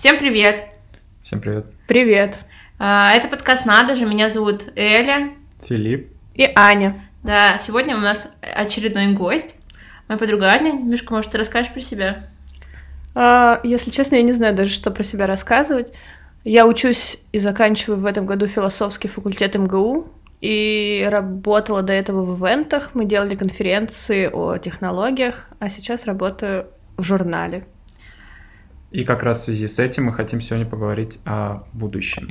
Всем 0.00 0.16
привет! 0.16 0.64
Всем 1.22 1.42
привет. 1.42 1.66
Привет. 1.86 2.38
А, 2.78 3.12
Это 3.12 3.28
подкаст 3.28 3.66
«Надо 3.66 3.96
же», 3.96 4.06
меня 4.06 4.30
зовут 4.30 4.62
Эля. 4.74 5.32
Филипп. 5.68 6.08
И 6.34 6.50
Аня. 6.56 7.04
Да, 7.22 7.58
сегодня 7.58 7.94
у 7.94 8.00
нас 8.00 8.34
очередной 8.40 9.12
гость. 9.12 9.56
Моя 10.08 10.18
подруга 10.18 10.46
Аня. 10.46 10.72
Мишка, 10.72 11.12
может, 11.12 11.32
ты 11.32 11.36
расскажешь 11.36 11.70
про 11.70 11.80
себя? 11.80 12.30
А, 13.14 13.60
если 13.62 13.90
честно, 13.90 14.14
я 14.14 14.22
не 14.22 14.32
знаю 14.32 14.54
даже, 14.54 14.70
что 14.70 14.90
про 14.90 15.02
себя 15.02 15.26
рассказывать. 15.26 15.92
Я 16.44 16.66
учусь 16.66 17.18
и 17.32 17.38
заканчиваю 17.38 18.00
в 18.00 18.06
этом 18.06 18.24
году 18.24 18.46
философский 18.46 19.08
факультет 19.08 19.54
МГУ 19.54 20.08
и 20.40 21.06
работала 21.10 21.82
до 21.82 21.92
этого 21.92 22.24
в 22.24 22.42
ивентах. 22.42 22.92
Мы 22.94 23.04
делали 23.04 23.34
конференции 23.34 24.30
о 24.32 24.56
технологиях, 24.56 25.46
а 25.58 25.68
сейчас 25.68 26.06
работаю 26.06 26.68
в 26.96 27.02
журнале. 27.02 27.66
И 28.90 29.04
как 29.04 29.22
раз 29.22 29.42
в 29.42 29.44
связи 29.44 29.68
с 29.68 29.78
этим 29.78 30.06
мы 30.06 30.12
хотим 30.12 30.40
сегодня 30.40 30.66
поговорить 30.66 31.20
о 31.24 31.62
будущем. 31.72 32.28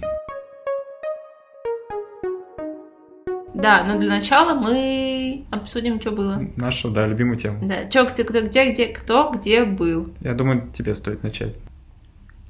Да, 3.54 3.84
но 3.86 3.98
для 3.98 4.10
начала 4.10 4.60
мы 4.60 5.46
обсудим, 5.52 6.02
что 6.02 6.12
было. 6.12 6.42
Нашу, 6.58 6.92
да, 6.92 7.08
любимую 7.08 7.38
тему. 7.38 7.60
Да, 7.64 7.86
чё, 7.90 8.06
кто, 8.06 8.24
кто, 8.24 8.42
где, 8.42 8.72
где, 8.72 8.88
кто, 8.88 9.32
где 9.32 9.64
был. 9.64 10.14
Я 10.22 10.34
думаю, 10.34 10.70
тебе 10.74 10.96
стоит 10.96 11.24
начать. 11.24 11.56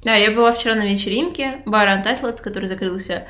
Да, 0.02 0.14
я 0.14 0.32
была 0.32 0.52
вчера 0.52 0.74
на 0.74 0.84
вечеринке 0.84 1.62
бара 1.66 1.96
Untitled, 1.96 2.40
который 2.42 2.66
закрылся 2.66 3.26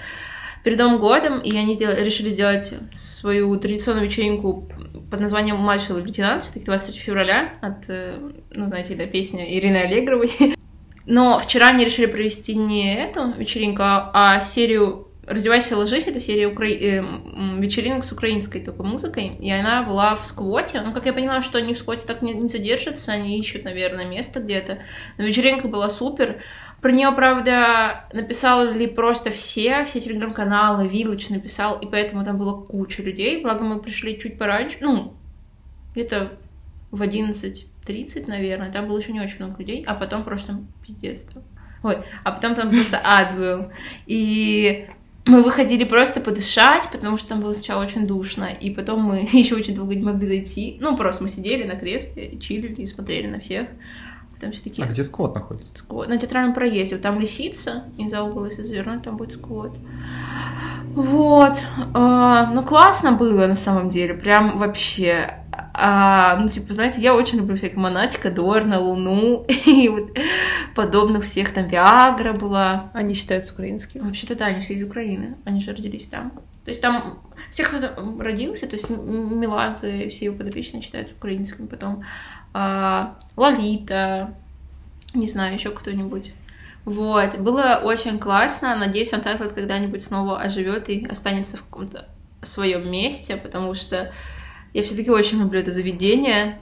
перед 0.64 0.78
Новым 0.78 0.98
годом, 0.98 1.40
и 1.40 1.56
они 1.56 1.74
сделали, 1.74 2.04
решили 2.04 2.28
сделать 2.30 2.74
свою 2.92 3.54
традиционную 3.56 4.06
вечеринку 4.06 4.68
под 5.10 5.20
названием 5.20 5.56
«Младший 5.56 5.96
лейтенант», 5.96 6.42
все-таки 6.42 6.66
23 6.66 7.00
февраля, 7.00 7.54
от, 7.60 7.88
э, 7.88 8.18
ну, 8.50 8.66
знаете, 8.66 8.94
да, 8.94 9.06
песня 9.06 9.44
Ирины 9.58 9.76
Аллегровой. 9.76 10.30
Но 11.10 11.40
вчера 11.40 11.68
они 11.68 11.84
решили 11.84 12.06
провести 12.06 12.54
не 12.54 12.94
эту 12.94 13.32
вечеринку, 13.32 13.82
а 13.82 14.10
а 14.14 14.40
серию 14.40 15.08
«Раздевайся, 15.26 15.76
ложись», 15.76 16.06
это 16.06 16.20
серия 16.20 16.46
укра... 16.46 16.66
э, 16.66 17.04
вечеринок 17.58 18.04
с 18.04 18.12
украинской 18.12 18.60
только 18.60 18.84
музыкой, 18.84 19.36
и 19.38 19.50
она 19.50 19.82
была 19.82 20.14
в 20.14 20.24
сквоте. 20.24 20.80
Ну, 20.80 20.92
как 20.92 21.06
я 21.06 21.12
поняла, 21.12 21.42
что 21.42 21.58
они 21.58 21.74
в 21.74 21.78
сквоте 21.78 22.06
так 22.06 22.22
не, 22.22 22.32
не 22.32 22.48
задержатся, 22.48 23.12
они 23.12 23.38
ищут, 23.38 23.64
наверное, 23.64 24.04
место 24.04 24.40
где-то. 24.40 24.78
Но 25.18 25.24
вечеринка 25.24 25.66
была 25.66 25.88
супер. 25.88 26.42
Про 26.80 26.92
нее, 26.92 27.10
правда, 27.10 28.04
написали 28.12 28.86
просто 28.86 29.30
все, 29.30 29.84
все 29.86 30.00
телеграм-каналы, 30.00 30.86
Village 30.86 31.32
написал, 31.32 31.78
и 31.80 31.86
поэтому 31.86 32.24
там 32.24 32.38
было 32.38 32.62
куча 32.62 33.02
людей. 33.02 33.42
Благо 33.42 33.64
мы 33.64 33.80
пришли 33.80 34.16
чуть 34.18 34.38
пораньше, 34.38 34.78
ну, 34.80 35.14
где-то 35.92 36.38
в 36.92 37.02
11.30, 37.86 38.28
наверное. 38.28 38.70
Там 38.72 38.88
было 38.88 38.98
еще 38.98 39.12
не 39.12 39.20
очень 39.20 39.36
много 39.38 39.58
людей, 39.58 39.84
а 39.86 39.94
потом 39.94 40.24
просто 40.24 40.60
пиздец. 40.86 41.22
там. 41.22 41.42
Ой, 41.82 41.98
а 42.24 42.32
потом 42.32 42.54
там 42.54 42.70
просто 42.70 43.00
ад 43.04 43.36
был. 43.36 43.70
И 44.06 44.86
мы 45.26 45.42
выходили 45.42 45.84
просто 45.84 46.20
подышать, 46.20 46.88
потому 46.92 47.16
что 47.16 47.30
там 47.30 47.40
было 47.40 47.52
сначала 47.52 47.82
очень 47.82 48.06
душно, 48.06 48.46
и 48.46 48.70
потом 48.70 49.00
мы 49.00 49.28
еще 49.32 49.54
очень 49.54 49.74
долго 49.74 49.94
не 49.94 50.02
могли 50.04 50.26
зайти. 50.26 50.78
Ну, 50.80 50.96
просто 50.96 51.22
мы 51.22 51.28
сидели 51.28 51.64
на 51.64 51.76
кресле, 51.76 52.38
чилили, 52.38 52.82
и 52.82 52.86
смотрели 52.86 53.26
на 53.26 53.40
всех. 53.40 53.68
Потом 54.34 54.52
все 54.52 54.62
таки 54.62 54.82
А 54.82 54.86
где 54.86 55.04
сквот 55.04 55.34
находится? 55.34 55.68
сквот. 55.74 56.08
На 56.08 56.16
театральном 56.16 56.54
проезде. 56.54 56.94
Вот 56.94 57.02
Там 57.02 57.20
лисица, 57.20 57.84
и 57.98 58.08
за 58.08 58.22
угол, 58.22 58.46
если 58.46 58.62
завернуть, 58.62 59.02
там 59.02 59.18
будет 59.18 59.34
сквот. 59.34 59.76
Вот. 60.94 61.62
А, 61.94 62.50
ну, 62.52 62.62
классно 62.62 63.12
было 63.12 63.46
на 63.46 63.54
самом 63.54 63.90
деле. 63.90 64.14
Прям 64.14 64.58
вообще. 64.58 65.44
А, 65.82 66.36
ну, 66.36 66.50
типа, 66.50 66.74
знаете, 66.74 67.00
я 67.00 67.14
очень 67.14 67.38
люблю 67.38 67.56
всяких 67.56 67.78
Монатика, 67.78 68.30
Дорна, 68.30 68.78
Луну 68.78 69.46
и 69.66 69.88
вот 69.88 70.10
подобных 70.74 71.24
всех. 71.24 71.54
Там 71.54 71.68
Виагра 71.68 72.34
была. 72.34 72.90
Они 72.92 73.14
считаются 73.14 73.54
украинскими. 73.54 74.02
Вообще-то 74.02 74.36
да, 74.36 74.46
они 74.46 74.60
все 74.60 74.74
из 74.74 74.82
Украины. 74.82 75.38
Они 75.46 75.62
же 75.62 75.70
родились 75.70 76.06
там. 76.06 76.32
То 76.66 76.68
есть 76.70 76.82
там 76.82 77.18
все, 77.50 77.64
кто 77.64 77.80
там 77.80 78.20
родился, 78.20 78.66
то 78.66 78.74
есть 78.74 78.90
Меладзе, 78.90 80.10
все 80.10 80.26
его 80.26 80.36
подопечные 80.36 80.82
считаются 80.82 81.14
украинскими. 81.14 81.66
Потом 81.66 82.04
а, 82.52 83.16
Лолита, 83.36 84.34
не 85.14 85.28
знаю, 85.28 85.54
еще 85.54 85.70
кто-нибудь. 85.70 86.34
Вот, 86.84 87.38
было 87.38 87.80
очень 87.82 88.18
классно. 88.18 88.76
Надеюсь, 88.76 89.14
Untitled 89.14 89.54
когда-нибудь 89.54 90.04
снова 90.04 90.40
оживет 90.40 90.90
и 90.90 91.06
останется 91.06 91.56
в 91.56 91.64
каком-то 91.64 92.06
своем 92.42 92.90
месте, 92.90 93.38
потому 93.38 93.74
что 93.74 94.12
я 94.72 94.82
все-таки 94.82 95.10
очень 95.10 95.40
люблю 95.40 95.60
это 95.60 95.70
заведение. 95.70 96.58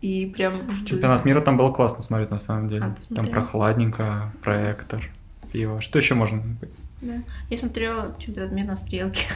И 0.00 0.32
прям. 0.34 0.84
Чемпионат 0.84 1.24
мира 1.24 1.40
там 1.40 1.56
было 1.56 1.72
классно 1.72 2.02
смотреть, 2.02 2.30
на 2.30 2.38
самом 2.38 2.68
деле. 2.68 2.82
А, 2.82 3.14
там 3.14 3.24
прохладненько, 3.26 4.32
проектор, 4.42 5.10
пиво. 5.50 5.80
Что 5.80 5.98
еще 5.98 6.14
можно? 6.14 6.42
Да. 7.00 7.14
Я 7.48 7.56
смотрела 7.56 8.14
чемпионат 8.18 8.52
мира 8.52 8.66
на 8.66 8.76
стрелке. 8.76 9.26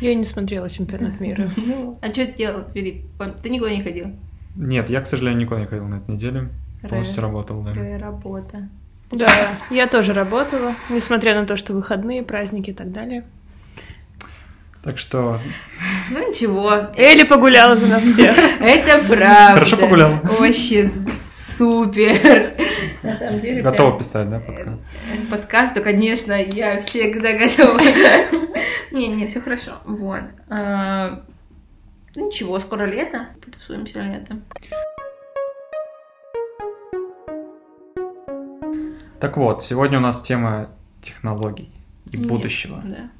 Я 0.00 0.14
не 0.14 0.24
смотрела 0.24 0.68
чемпионат 0.70 1.20
мира. 1.20 1.48
А 2.02 2.06
что 2.06 2.26
ты 2.26 2.32
делал, 2.32 2.64
Филипп? 2.72 3.04
Ты 3.42 3.50
никуда 3.50 3.70
не 3.70 3.82
ходил? 3.82 4.08
Нет, 4.56 4.90
я, 4.90 5.00
к 5.00 5.06
сожалению, 5.06 5.42
никуда 5.42 5.60
не 5.60 5.66
ходил 5.66 5.86
на 5.86 5.96
этой 5.96 6.14
неделе. 6.14 6.48
Полностью 6.88 7.22
работал, 7.22 7.62
да. 7.62 7.74
Работа. 7.98 8.68
Да, 9.10 9.58
я 9.70 9.88
тоже 9.88 10.12
работала, 10.12 10.74
несмотря 10.88 11.38
на 11.38 11.46
то, 11.46 11.56
что 11.56 11.72
выходные, 11.74 12.22
праздники 12.22 12.70
и 12.70 12.74
так 12.74 12.92
далее. 12.92 13.24
Так 14.82 14.98
что 14.98 15.38
Ну 16.10 16.28
ничего. 16.28 16.90
Элли 16.96 17.24
погуляла 17.24 17.76
за 17.76 17.86
нас 17.86 18.02
всех. 18.02 18.36
Это 18.60 19.04
правда. 19.06 19.54
Хорошо 19.54 19.76
погулял. 19.76 20.20
Вообще 20.22 20.90
супер. 21.22 22.54
На 23.02 23.14
самом 23.14 23.40
деле, 23.40 23.60
прям 23.60 23.72
готова 23.72 23.98
писать, 23.98 24.30
да, 24.30 24.40
подкаст? 24.40 24.80
подкаст, 25.30 25.74
то, 25.74 25.80
конечно, 25.82 26.32
я 26.32 26.80
всегда 26.80 27.32
готова. 27.32 27.80
Не, 28.92 29.06
не, 29.08 29.28
все 29.28 29.40
хорошо. 29.40 29.72
Вот. 29.84 30.24
А, 30.48 31.22
ну, 32.16 32.26
Ничего, 32.26 32.58
скоро 32.58 32.86
лето. 32.86 33.28
Потусуемся 33.44 34.00
летом. 34.00 34.42
Так 39.20 39.36
вот, 39.36 39.62
сегодня 39.62 39.98
у 39.98 40.00
нас 40.00 40.22
тема 40.22 40.70
технологий 41.02 41.70
и 42.10 42.16
Нет, 42.16 42.26
будущего. 42.26 42.82
Да. 42.84 43.10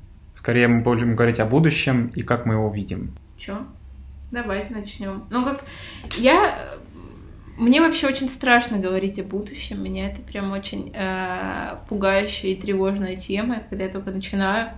Скорее 0.41 0.69
мы 0.69 0.81
будем 0.81 1.17
говорить 1.17 1.39
о 1.39 1.45
будущем 1.45 2.11
и 2.15 2.23
как 2.23 2.47
мы 2.47 2.55
его 2.55 2.71
видим. 2.71 3.15
Чё? 3.37 3.59
Давайте 4.33 4.73
начнем. 4.73 5.25
Ну, 5.29 5.45
как 5.45 5.63
я... 6.17 6.79
Мне 7.59 7.83
вообще 7.83 8.07
очень 8.07 8.31
страшно 8.31 8.79
говорить 8.79 9.19
о 9.19 9.23
будущем. 9.23 9.85
Меня 9.85 10.09
это 10.09 10.23
прям 10.23 10.53
очень 10.53 10.93
э, 10.95 11.77
пугающая 11.91 12.53
и 12.53 12.59
тревожная 12.59 13.17
тема. 13.17 13.61
Когда 13.69 13.85
я 13.85 13.91
только 13.91 14.13
начинаю, 14.13 14.71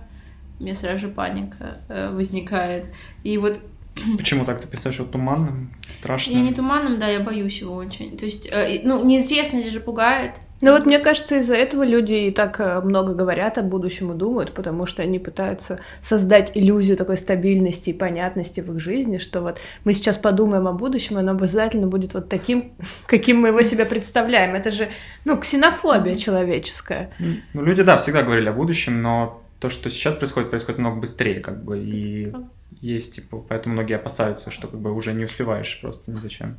у 0.59 0.63
меня 0.63 0.75
сразу 0.75 0.97
же 0.97 1.07
паника 1.07 1.77
э, 1.87 2.13
возникает. 2.13 2.93
И 3.23 3.37
вот 3.37 3.61
Почему 4.17 4.43
так 4.43 4.59
ты 4.59 4.67
писаешь 4.67 4.99
о 4.99 5.05
туманном, 5.05 5.71
страшном? 5.97 6.35
я 6.35 6.41
не 6.41 6.53
туманным, 6.53 6.99
да, 6.99 7.07
я 7.07 7.21
боюсь 7.21 7.61
его 7.61 7.73
очень. 7.75 8.17
То 8.17 8.25
есть, 8.25 8.49
э, 8.51 8.81
ну, 8.83 9.05
неизвестность 9.05 9.71
же 9.71 9.79
пугает. 9.79 10.33
Ну 10.63 10.71
вот 10.71 10.85
мне 10.85 10.99
кажется, 10.99 11.39
из-за 11.39 11.55
этого 11.57 11.83
люди 11.83 12.13
и 12.13 12.31
так 12.31 12.57
э, 12.61 12.79
много 12.79 13.13
говорят 13.13 13.57
о 13.57 13.63
будущем 13.63 14.13
и 14.13 14.15
думают, 14.15 14.53
потому 14.53 14.85
что 14.85 15.01
они 15.01 15.19
пытаются 15.19 15.81
создать 16.01 16.51
иллюзию 16.55 16.95
такой 16.95 17.17
стабильности 17.17 17.89
и 17.89 17.93
понятности 17.93 18.61
в 18.61 18.73
их 18.73 18.79
жизни, 18.79 19.17
что 19.17 19.41
вот 19.41 19.59
мы 19.83 19.93
сейчас 19.93 20.15
подумаем 20.15 20.65
о 20.69 20.71
будущем, 20.71 21.17
и 21.17 21.19
оно 21.19 21.33
обязательно 21.33 21.87
будет 21.87 22.13
вот 22.13 22.29
таким, 22.29 22.71
каким 23.07 23.41
мы 23.41 23.49
его 23.49 23.61
себе 23.61 23.83
представляем. 23.83 24.55
Это 24.55 24.71
же, 24.71 24.87
ну, 25.25 25.37
ксенофобия 25.37 26.15
человеческая. 26.15 27.11
Ну, 27.19 27.61
люди, 27.61 27.83
да, 27.83 27.97
всегда 27.97 28.23
говорили 28.23 28.47
о 28.47 28.53
будущем, 28.53 29.01
но 29.01 29.43
то, 29.59 29.69
что 29.69 29.89
сейчас 29.89 30.15
происходит, 30.15 30.49
происходит 30.49 30.79
много 30.79 31.01
быстрее, 31.01 31.41
как 31.41 31.61
бы, 31.61 31.77
и 31.77 32.31
есть, 32.79 33.15
типа, 33.15 33.43
поэтому 33.49 33.73
многие 33.73 33.97
опасаются, 33.97 34.49
что, 34.49 34.69
как 34.69 34.79
бы, 34.79 34.93
уже 34.93 35.11
не 35.11 35.25
успеваешь 35.25 35.77
просто 35.81 36.09
ни 36.09 36.15
зачем. 36.15 36.55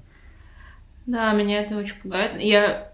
Да, 1.07 1.33
меня 1.33 1.63
это 1.63 1.77
очень 1.77 1.97
пугает. 1.97 2.41
Я 2.41 2.91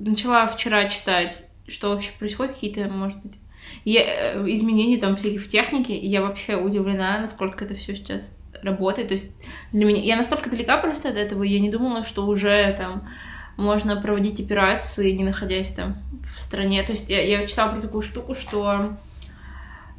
начала 0.00 0.46
вчера 0.46 0.88
читать, 0.88 1.44
что 1.68 1.90
вообще 1.90 2.10
происходит, 2.18 2.54
какие-то, 2.54 2.88
может 2.88 3.18
быть, 3.22 3.38
я- 3.84 4.34
э, 4.34 4.52
изменения 4.52 4.98
там 4.98 5.16
всякие 5.16 5.38
в 5.38 5.48
технике, 5.48 5.94
и 5.94 6.06
я 6.06 6.22
вообще 6.22 6.56
удивлена, 6.56 7.18
насколько 7.20 7.64
это 7.64 7.74
все 7.74 7.94
сейчас 7.94 8.36
работает. 8.62 9.08
То 9.08 9.14
есть 9.14 9.32
для 9.72 9.84
меня 9.84 10.02
я 10.02 10.16
настолько 10.16 10.50
далека 10.50 10.78
просто 10.78 11.10
от 11.10 11.16
этого, 11.16 11.42
я 11.42 11.60
не 11.60 11.70
думала, 11.70 12.04
что 12.04 12.26
уже 12.26 12.74
там 12.76 13.08
можно 13.56 14.00
проводить 14.00 14.40
операции, 14.40 15.12
не 15.12 15.24
находясь 15.24 15.70
там 15.70 15.98
в 16.34 16.40
стране. 16.40 16.82
То 16.82 16.92
есть 16.92 17.10
я, 17.10 17.22
я 17.22 17.46
читала 17.46 17.72
про 17.72 17.80
такую 17.80 18.02
штуку, 18.02 18.34
что 18.34 18.96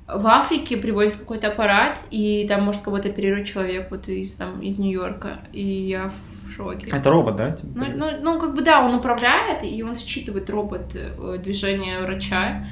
в 0.07 0.27
Африке 0.27 0.77
привозят 0.77 1.15
какой-то 1.15 1.47
аппарат, 1.47 2.03
и 2.11 2.45
там 2.47 2.63
может 2.63 2.81
кого-то 2.81 3.09
оперировать 3.09 3.47
человек 3.47 3.89
вот 3.91 4.07
из, 4.07 4.35
там, 4.35 4.61
из 4.61 4.77
Нью-Йорка. 4.77 5.39
И 5.53 5.63
я 5.63 6.11
в 6.51 6.55
шоке. 6.55 6.87
Это 6.91 7.09
робот, 7.09 7.35
да? 7.35 7.51
типа? 7.51 7.71
Ну, 7.73 7.85
ну, 7.95 8.07
ну, 8.21 8.39
как 8.39 8.55
бы 8.55 8.61
да, 8.61 8.85
он 8.85 8.95
управляет, 8.95 9.63
и 9.63 9.81
он 9.83 9.95
считывает 9.95 10.49
робот 10.49 10.95
э, 10.95 11.37
движение 11.37 11.99
врача. 12.01 12.65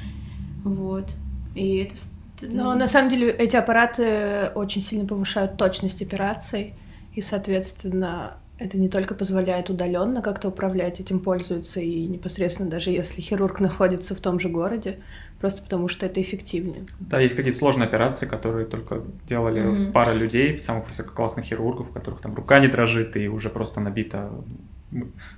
Вот. 0.64 1.08
И 1.54 1.78
это... 1.78 1.94
Но 2.42 2.74
на 2.74 2.88
самом 2.88 3.10
деле 3.10 3.30
эти 3.30 3.56
аппараты 3.56 4.50
очень 4.54 4.82
сильно 4.82 5.06
повышают 5.06 5.56
точность 5.56 6.00
операций, 6.00 6.74
и, 7.14 7.20
соответственно, 7.20 8.38
Это 8.60 8.76
не 8.76 8.90
только 8.90 9.14
позволяет 9.14 9.70
удаленно 9.70 10.20
как-то 10.20 10.48
управлять, 10.48 11.00
этим 11.00 11.20
пользуются 11.20 11.80
и 11.80 12.06
непосредственно 12.06 12.68
даже 12.68 12.90
если 12.90 13.22
хирург 13.22 13.58
находится 13.58 14.14
в 14.14 14.20
том 14.20 14.38
же 14.38 14.50
городе, 14.50 14.98
просто 15.40 15.62
потому 15.62 15.88
что 15.88 16.04
это 16.04 16.20
эффективнее. 16.20 16.84
Да, 17.00 17.18
есть 17.20 17.34
какие-то 17.34 17.58
сложные 17.58 17.86
операции, 17.86 18.26
которые 18.26 18.66
только 18.66 19.02
делали 19.26 19.62
mm-hmm. 19.62 19.92
пара 19.92 20.12
людей, 20.12 20.58
самых 20.58 20.88
высококлассных 20.88 21.46
хирургов, 21.46 21.88
у 21.88 21.92
которых 21.94 22.20
там 22.20 22.34
рука 22.34 22.60
не 22.60 22.68
дрожит 22.68 23.16
и 23.16 23.28
уже 23.28 23.48
просто 23.48 23.80
набита 23.80 24.30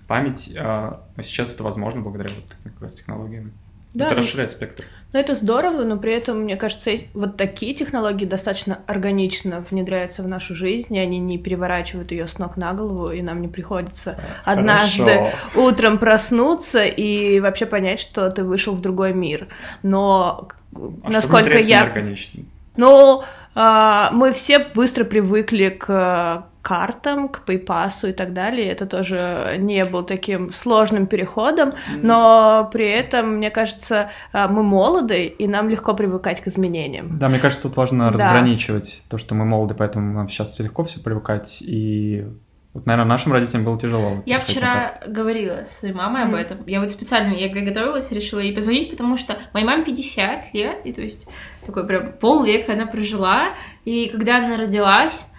память. 0.09 0.53
А 0.59 1.05
сейчас 1.23 1.55
это 1.55 1.63
возможно 1.63 2.01
благодаря 2.01 2.31
вот 2.35 2.45
таким 2.49 2.73
как 2.73 2.83
раз 2.83 2.95
технологиям. 2.95 3.53
Да, 3.95 4.07
это 4.07 4.17
расширяет 4.17 4.51
спектр. 4.51 4.85
Ну, 5.13 5.21
это 5.21 5.35
здорово, 5.35 5.85
но 5.85 5.99
при 5.99 6.15
этом, 6.15 6.41
мне 6.41 6.57
кажется, 6.57 6.91
вот 7.13 7.37
такие 7.37 7.75
технологии 7.75 8.25
достаточно 8.25 8.79
органично 8.87 9.65
внедряются 9.71 10.23
в 10.23 10.29
нашу 10.29 10.55
жизнь, 10.55 10.95
и 10.95 10.99
они 10.99 11.19
не 11.19 11.37
переворачивают 11.37 12.13
ее 12.13 12.27
с 12.27 12.39
ног 12.39 12.57
на 12.57 12.73
голову, 12.73 13.11
и 13.11 13.21
нам 13.21 13.43
не 13.43 13.49
приходится 13.49 14.15
Хорошо. 14.15 14.61
однажды 14.61 15.33
утром 15.55 15.99
проснуться 15.99 16.85
и 16.85 17.41
вообще 17.41 17.67
понять, 17.67 18.01
что 18.01 18.31
ты 18.31 18.43
вышел 18.43 18.75
в 18.75 18.81
другой 18.81 19.13
мир. 19.13 19.49
Но 19.83 20.49
а 20.75 21.11
насколько 21.11 21.59
я... 21.59 21.83
Органично? 21.83 22.45
Ну, 22.77 23.21
а, 23.21 23.27
мы 23.55 24.33
все 24.33 24.59
быстро 24.75 25.05
привыкли 25.05 25.69
к 25.69 26.47
картам, 26.63 27.29
к 27.29 27.43
PayPass 27.47 28.09
и 28.09 28.13
так 28.13 28.33
далее. 28.33 28.69
Это 28.69 28.87
тоже 28.87 29.57
не 29.59 29.85
был 29.85 30.05
таким 30.05 30.53
сложным 30.53 31.07
переходом, 31.07 31.75
но 31.97 32.69
при 32.73 32.89
этом, 32.89 33.37
мне 33.37 33.51
кажется, 33.51 34.11
а, 34.33 34.49
мы 34.49 34.63
молоды, 34.63 35.27
и 35.27 35.49
нам 35.49 35.69
легко 35.69 35.93
привыкать 35.95 36.41
к 36.41 36.47
изменениям. 36.47 37.19
Да, 37.19 37.29
мне 37.29 37.41
кажется, 37.41 37.65
тут 37.65 37.77
важно 37.77 38.07
да. 38.07 38.13
разграничивать 38.13 39.03
то, 39.11 39.19
что 39.19 39.35
мы 39.35 39.45
молоды, 39.45 39.75
поэтому 39.75 40.15
нам 40.15 40.29
сейчас 40.29 40.59
легко 40.61 40.85
все 40.85 41.01
привыкать, 41.01 41.59
и 41.61 42.27
вот, 42.75 42.87
наверное, 42.87 43.09
нашим 43.09 43.33
родителям 43.33 43.65
было 43.65 43.79
тяжело. 43.79 44.23
Я 44.25 44.41
вчера 44.41 44.99
говорила 45.07 45.65
с 45.65 45.81
своей 45.81 45.95
мамой 45.95 46.23
mm. 46.23 46.25
об 46.25 46.35
этом. 46.35 46.67
Я 46.67 46.81
вот 46.81 46.91
специально, 46.91 47.35
я 47.35 47.49
готовилась, 47.49 48.11
решила 48.13 48.41
ей 48.41 48.55
позвонить, 48.55 48.91
потому 48.91 49.19
что 49.19 49.39
моей 49.53 49.67
маме 49.67 49.85
50 49.85 50.55
лет, 50.55 50.81
и 50.85 50.93
то 50.95 51.03
есть 51.03 51.29
такой 51.67 51.87
прям 51.87 52.13
полвека 52.15 52.73
она 52.73 52.87
прожила, 52.87 53.51
и 53.85 54.09
когда 54.09 54.39
она 54.39 54.57
родилась, 54.57 55.31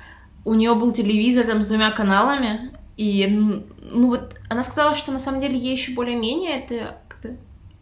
у 0.46 0.54
нее 0.54 0.76
был 0.76 0.92
телевизор 0.92 1.48
там 1.48 1.64
с 1.64 1.68
двумя 1.68 1.90
каналами, 1.92 2.72
и 2.98 3.26
ну 3.28 4.10
вот 4.10 4.36
она 4.50 4.62
сказала, 4.62 4.94
что 4.94 5.12
на 5.12 5.20
самом 5.20 5.42
деле 5.42 5.58
ей 5.58 5.76
еще 5.76 5.94
более-менее 5.94 6.60
это 6.60 6.98
как-то 7.08 7.38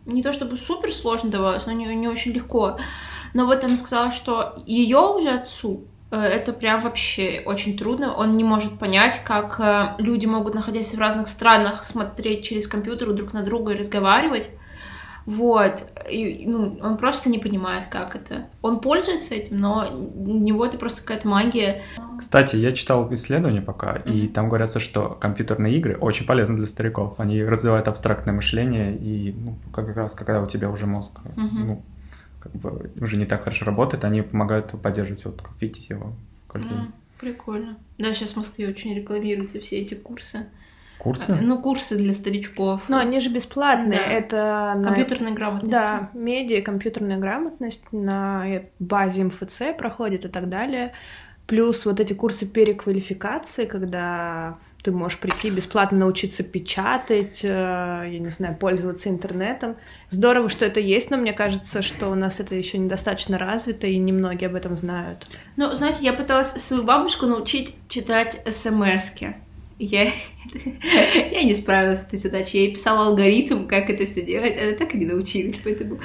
не 0.05 0.23
то 0.23 0.31
чтобы 0.31 0.57
супер 0.57 0.93
сложно 0.93 1.29
давалось, 1.29 1.65
но 1.65 1.73
не, 1.73 1.85
не 1.95 2.07
очень 2.07 2.31
легко. 2.31 2.79
Но 3.33 3.45
вот 3.45 3.63
она 3.65 3.75
сказала, 3.75 4.11
что 4.11 4.61
ее 4.65 4.99
уже 4.99 5.29
отцу 5.29 5.85
это 6.17 6.53
прям 6.53 6.81
вообще 6.81 7.41
очень 7.45 7.77
трудно. 7.77 8.13
Он 8.13 8.33
не 8.33 8.43
может 8.43 8.77
понять, 8.77 9.21
как 9.23 9.59
э, 9.59 9.95
люди 9.97 10.25
могут, 10.25 10.53
находясь 10.53 10.93
в 10.93 10.99
разных 10.99 11.29
странах, 11.29 11.83
смотреть 11.83 12.43
через 12.43 12.67
компьютер 12.67 13.13
друг 13.13 13.33
на 13.33 13.43
друга 13.43 13.73
и 13.73 13.77
разговаривать. 13.77 14.49
Вот. 15.25 15.83
И, 16.09 16.45
ну, 16.47 16.77
он 16.81 16.97
просто 16.97 17.29
не 17.29 17.39
понимает, 17.39 17.85
как 17.89 18.15
это. 18.15 18.47
Он 18.61 18.79
пользуется 18.79 19.35
этим, 19.35 19.59
но 19.59 19.87
у 19.89 20.39
него 20.39 20.65
это 20.65 20.77
просто 20.77 21.01
какая-то 21.01 21.27
магия. 21.27 21.83
Кстати, 22.17 22.55
я 22.55 22.73
читал 22.73 23.11
исследования 23.13 23.61
пока, 23.61 23.97
mm-hmm. 23.97 24.13
и 24.13 24.27
там 24.27 24.49
говорится, 24.49 24.79
что 24.79 25.17
компьютерные 25.19 25.77
игры 25.77 25.97
очень 25.97 26.25
полезны 26.25 26.57
для 26.57 26.67
стариков. 26.67 27.13
Они 27.17 27.43
развивают 27.43 27.87
абстрактное 27.87 28.33
мышление, 28.33 28.95
и 28.95 29.33
ну, 29.33 29.57
как 29.73 29.95
раз 29.95 30.13
когда 30.13 30.41
у 30.41 30.47
тебя 30.47 30.69
уже 30.69 30.87
мозг 30.87 31.19
mm-hmm. 31.23 31.49
ну, 31.51 31.83
как 32.41 32.51
бы 32.53 32.91
уже 32.99 33.17
не 33.17 33.25
так 33.25 33.43
хорошо 33.43 33.65
работает, 33.65 34.03
они 34.03 34.21
помогают 34.21 34.71
поддерживать, 34.81 35.25
вот 35.25 35.41
как 35.41 35.51
видите 35.59 35.93
его. 35.93 36.13
Mm, 36.49 36.91
прикольно. 37.19 37.77
Да, 37.97 38.13
сейчас 38.13 38.31
в 38.31 38.37
Москве 38.37 38.67
очень 38.67 38.93
рекламируются 38.93 39.59
все 39.59 39.79
эти 39.79 39.93
курсы. 39.93 40.47
Курсы? 40.97 41.35
Ну, 41.41 41.57
курсы 41.59 41.97
для 41.97 42.13
старичков. 42.13 42.87
Но 42.87 42.97
они 42.97 43.19
же 43.21 43.29
бесплатные. 43.29 43.99
Да. 43.99 44.05
Это 44.05 44.73
на... 44.77 44.87
компьютерная 44.87 45.33
грамотность. 45.33 45.71
Да, 45.71 46.09
медиа, 46.13 46.61
компьютерная 46.61 47.17
грамотность 47.17 47.81
на 47.91 48.45
базе 48.77 49.23
МФЦ 49.23 49.75
проходит 49.77 50.25
и 50.25 50.27
так 50.27 50.47
далее. 50.47 50.93
Плюс 51.47 51.85
вот 51.85 51.99
эти 51.99 52.13
курсы 52.13 52.45
переквалификации, 52.45 53.65
когда 53.65 54.57
ты 54.83 54.91
можешь 54.91 55.19
прийти 55.19 55.49
бесплатно 55.49 55.99
научиться 55.99 56.43
печатать, 56.43 57.39
э, 57.43 57.47
я 57.47 58.19
не 58.19 58.27
знаю, 58.27 58.55
пользоваться 58.55 59.09
интернетом. 59.09 59.75
Здорово, 60.09 60.49
что 60.49 60.65
это 60.65 60.79
есть, 60.79 61.11
но 61.11 61.17
мне 61.17 61.33
кажется, 61.33 61.81
что 61.81 62.09
у 62.09 62.15
нас 62.15 62.39
это 62.39 62.55
еще 62.55 62.77
недостаточно 62.77 63.37
развито, 63.37 63.87
и 63.87 63.97
немногие 63.97 64.49
об 64.49 64.55
этом 64.55 64.75
знают. 64.75 65.27
Ну, 65.55 65.71
знаете, 65.75 66.03
я 66.03 66.13
пыталась 66.13 66.51
свою 66.51 66.83
бабушку 66.83 67.25
научить 67.25 67.75
читать 67.87 68.41
смс-ки 68.49 69.35
я, 69.81 70.11
я 71.31 71.43
не 71.43 71.55
справилась 71.55 72.01
с 72.01 72.07
этой 72.07 72.19
задачей. 72.19 72.57
Я 72.59 72.63
ей 72.65 72.73
писала 72.73 73.07
алгоритм, 73.07 73.67
как 73.67 73.89
это 73.89 74.05
все 74.05 74.23
делать, 74.23 74.57
она 74.61 74.73
так 74.73 74.93
и 74.93 74.97
не 74.97 75.05
научилась. 75.05 75.59
Поэтому 75.63 75.99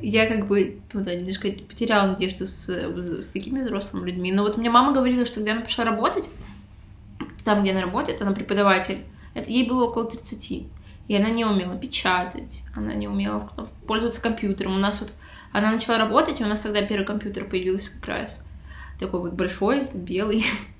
я 0.00 0.26
как 0.26 0.46
бы 0.46 0.78
ну, 0.94 1.02
да, 1.02 1.14
немножко 1.14 1.50
потеряла 1.68 2.08
надежду 2.08 2.46
с, 2.46 2.68
с 2.68 3.26
такими 3.28 3.60
взрослыми 3.60 4.06
людьми. 4.06 4.32
Но 4.32 4.44
вот 4.44 4.56
мне 4.56 4.70
мама 4.70 4.92
говорила, 4.92 5.26
что 5.26 5.36
когда 5.36 5.52
она 5.52 5.60
пошла 5.60 5.84
работать, 5.84 6.24
там, 7.44 7.62
где 7.62 7.72
она 7.72 7.82
работает, 7.82 8.20
она 8.22 8.32
преподаватель, 8.32 9.04
это 9.34 9.50
ей 9.50 9.68
было 9.68 9.84
около 9.84 10.04
30. 10.04 10.66
И 11.08 11.16
она 11.16 11.30
не 11.30 11.44
умела 11.44 11.76
печатать, 11.76 12.64
она 12.74 12.92
не 12.92 13.08
умела 13.08 13.50
пользоваться 13.86 14.20
компьютером. 14.20 14.74
У 14.74 14.78
нас 14.78 15.00
вот 15.00 15.10
она 15.52 15.72
начала 15.72 15.98
работать, 15.98 16.40
и 16.40 16.44
у 16.44 16.46
нас 16.46 16.60
тогда 16.60 16.82
первый 16.82 17.06
компьютер 17.06 17.44
появился 17.44 17.94
как 17.94 18.06
раз. 18.06 18.46
Такой 18.98 19.20
вот 19.20 19.32
большой, 19.32 19.88
белый. 19.94 20.44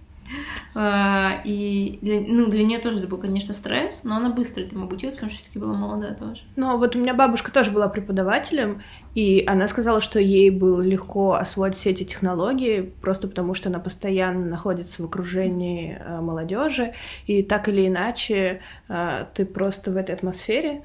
А, 0.75 1.41
и 1.45 1.99
для, 2.03 2.21
ну, 2.21 2.47
для 2.47 2.65
нее 2.65 2.79
тоже 2.79 2.99
это 2.99 3.09
был, 3.09 3.19
конечно, 3.19 3.55
стресс, 3.55 4.03
но 4.05 4.17
она 4.17 4.31
быстро 4.31 4.63
этому 4.63 4.85
обучилась, 4.85 5.15
потому 5.15 5.31
что 5.31 5.41
все-таки 5.41 5.59
была 5.59 5.75
молодая 5.75 6.15
тоже. 6.15 6.43
Ну, 6.57 6.77
вот 6.79 6.97
у 6.97 6.99
меня 6.99 7.15
бабушка 7.15 7.51
тоже 7.53 7.71
была 7.71 7.89
преподавателем, 7.89 8.83
и 9.15 9.43
она 9.47 9.69
сказала, 9.69 10.01
что 10.01 10.21
ей 10.21 10.51
было 10.51 10.81
легко 10.81 11.35
освоить 11.35 11.75
все 11.75 11.91
эти 11.91 12.05
технологии, 12.05 12.93
просто 13.01 13.29
потому 13.29 13.55
что 13.55 13.69
она 13.69 13.79
постоянно 13.79 14.47
находится 14.47 15.03
в 15.03 15.07
окружении 15.07 15.99
э, 15.99 16.21
молодежи, 16.21 16.95
и 17.27 17.43
так 17.43 17.69
или 17.69 17.89
иначе 17.89 18.61
э, 18.89 19.27
ты 19.35 19.45
просто 19.45 19.91
в 19.91 19.97
этой 19.97 20.15
атмосфере, 20.15 20.83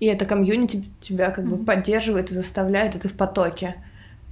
и 0.00 0.06
это 0.06 0.26
комьюнити 0.26 0.84
тебя 1.00 1.30
как 1.30 1.46
бы 1.46 1.62
поддерживает 1.62 2.30
и 2.30 2.34
заставляет, 2.34 2.94
и 2.94 2.98
ты 2.98 3.08
в 3.08 3.14
потоке. 3.14 3.76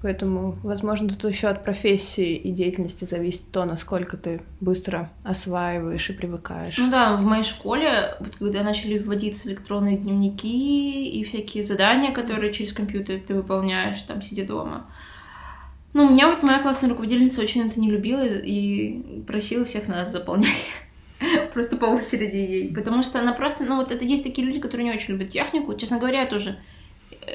Поэтому, 0.05 0.59
возможно, 0.63 1.09
тут 1.09 1.33
еще 1.33 1.49
от 1.49 1.65
профессии 1.65 2.37
и 2.37 2.53
деятельности 2.53 3.07
зависит 3.07 3.51
то, 3.51 3.65
насколько 3.65 4.19
ты 4.19 4.43
быстро 4.61 5.09
осваиваешь 5.23 6.11
и 6.11 6.13
привыкаешь. 6.13 6.77
Ну 6.77 6.91
да, 6.91 7.17
в 7.17 7.25
моей 7.25 7.43
школе, 7.43 8.15
вот 8.21 8.37
когда 8.37 8.63
начали 8.63 8.99
вводиться 8.99 9.49
электронные 9.49 9.97
дневники 9.97 11.09
и 11.09 11.25
всякие 11.25 11.63
задания, 11.63 12.13
которые 12.13 12.53
через 12.53 12.75
компьютер 12.75 13.19
ты 13.27 13.33
выполняешь, 13.33 14.03
там, 14.03 14.21
сидя 14.21 14.47
дома. 14.47 14.85
Ну, 15.95 16.11
меня 16.11 16.29
вот 16.29 16.43
моя 16.43 16.59
классная 16.59 16.91
руководительница 16.91 17.41
очень 17.41 17.67
это 17.67 17.81
не 17.81 17.91
любила 17.91 18.27
и 18.27 19.23
просила 19.27 19.65
всех 19.65 19.89
нас 19.89 20.13
заполнять. 20.13 20.69
Просто 21.55 21.79
по 21.79 21.87
очереди 21.87 22.37
ей. 22.37 22.75
Потому 22.75 23.03
что 23.03 23.21
она 23.21 23.33
просто, 23.33 23.65
ну 23.65 23.77
вот 23.77 23.91
это 23.91 24.05
есть 24.05 24.23
такие 24.23 24.47
люди, 24.47 24.61
которые 24.61 24.87
не 24.87 24.95
очень 24.95 25.15
любят 25.15 25.31
технику. 25.31 25.75
Честно 25.75 25.99
говоря, 25.99 26.21
я 26.21 26.27
тоже 26.27 26.59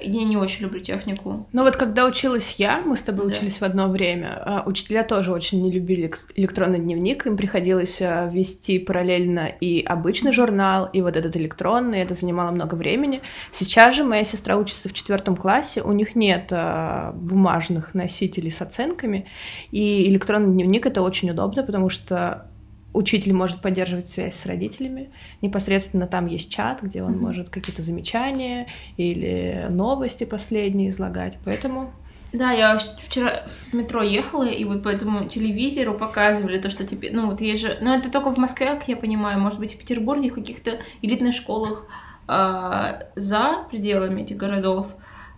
я 0.02 0.24
не 0.24 0.38
очень 0.38 0.64
люблю 0.64 0.80
технику. 0.80 1.48
Ну 1.54 1.64
вот 1.64 1.76
когда 1.76 2.06
училась 2.06 2.56
я, 2.58 2.82
мы 2.82 2.98
с 2.98 3.02
тобой 3.02 3.28
да. 3.28 3.34
учились 3.34 3.60
в 3.60 3.64
одно 3.64 3.90
время, 3.90 4.42
а, 4.46 4.64
учителя 4.66 5.04
тоже 5.04 5.32
очень 5.32 5.62
не 5.62 5.72
любили 5.72 6.12
электронный 6.36 6.80
дневник, 6.80 7.26
им 7.26 7.38
приходилось 7.38 8.02
а, 8.02 8.28
вести 8.28 8.80
параллельно 8.80 9.48
и 9.48 9.82
обычный 9.82 10.34
журнал, 10.34 10.90
и 10.92 11.02
вот 11.02 11.16
этот 11.18 11.36
электронный, 11.36 12.00
это 12.00 12.14
занимало 12.14 12.52
много 12.52 12.76
времени. 12.76 13.22
Сейчас 13.52 13.96
же 13.96 14.04
моя 14.04 14.24
сестра 14.24 14.58
учится 14.58 14.90
в 14.90 14.94
четвертом 14.94 15.36
классе, 15.36 15.82
у 15.82 15.92
них 15.92 16.16
нет 16.16 16.48
а, 16.52 17.12
бумажных 17.14 17.94
носителей 17.94 18.52
с 18.52 18.62
оценками, 18.62 19.28
и 19.72 20.10
электронный 20.10 20.54
дневник 20.54 20.86
это 20.86 21.02
очень 21.02 21.32
удобно, 21.32 21.64
потому 21.64 21.90
что 21.90 22.49
учитель 22.94 23.34
может 23.34 23.62
поддерживать 23.62 24.10
связь 24.10 24.36
с 24.36 24.46
родителями. 24.46 25.10
Непосредственно 25.42 26.08
там 26.08 26.26
есть 26.26 26.52
чат, 26.52 26.82
где 26.82 27.04
он 27.04 27.14
mm-hmm. 27.14 27.20
может 27.20 27.50
какие-то 27.50 27.82
замечания 27.84 28.68
или 28.98 29.68
новости 29.70 30.24
последние 30.24 30.90
излагать. 30.90 31.38
Поэтому 31.46 31.92
да, 32.32 32.52
я 32.52 32.78
вчера 32.78 33.44
в 33.48 33.74
метро 33.74 34.04
ехала, 34.04 34.48
и 34.48 34.64
вот 34.64 34.84
по 34.84 34.90
этому 34.90 35.28
телевизору 35.28 35.96
показывали 35.96 36.60
то, 36.60 36.70
что 36.70 36.86
теперь, 36.86 37.12
ну 37.12 37.28
вот 37.28 37.42
есть 37.42 37.62
же, 37.62 37.78
ну 37.82 37.92
это 37.92 38.12
только 38.12 38.30
в 38.30 38.38
Москве, 38.38 38.76
как 38.76 38.88
я 38.88 38.96
понимаю, 38.96 39.40
может 39.40 39.60
быть 39.60 39.74
в 39.74 39.80
Петербурге, 39.80 40.30
в 40.30 40.36
каких-то 40.36 40.80
элитных 41.02 41.34
школах 41.34 41.88
э, 42.28 43.02
за 43.16 43.66
пределами 43.72 44.22
этих 44.22 44.38
городов, 44.38 44.90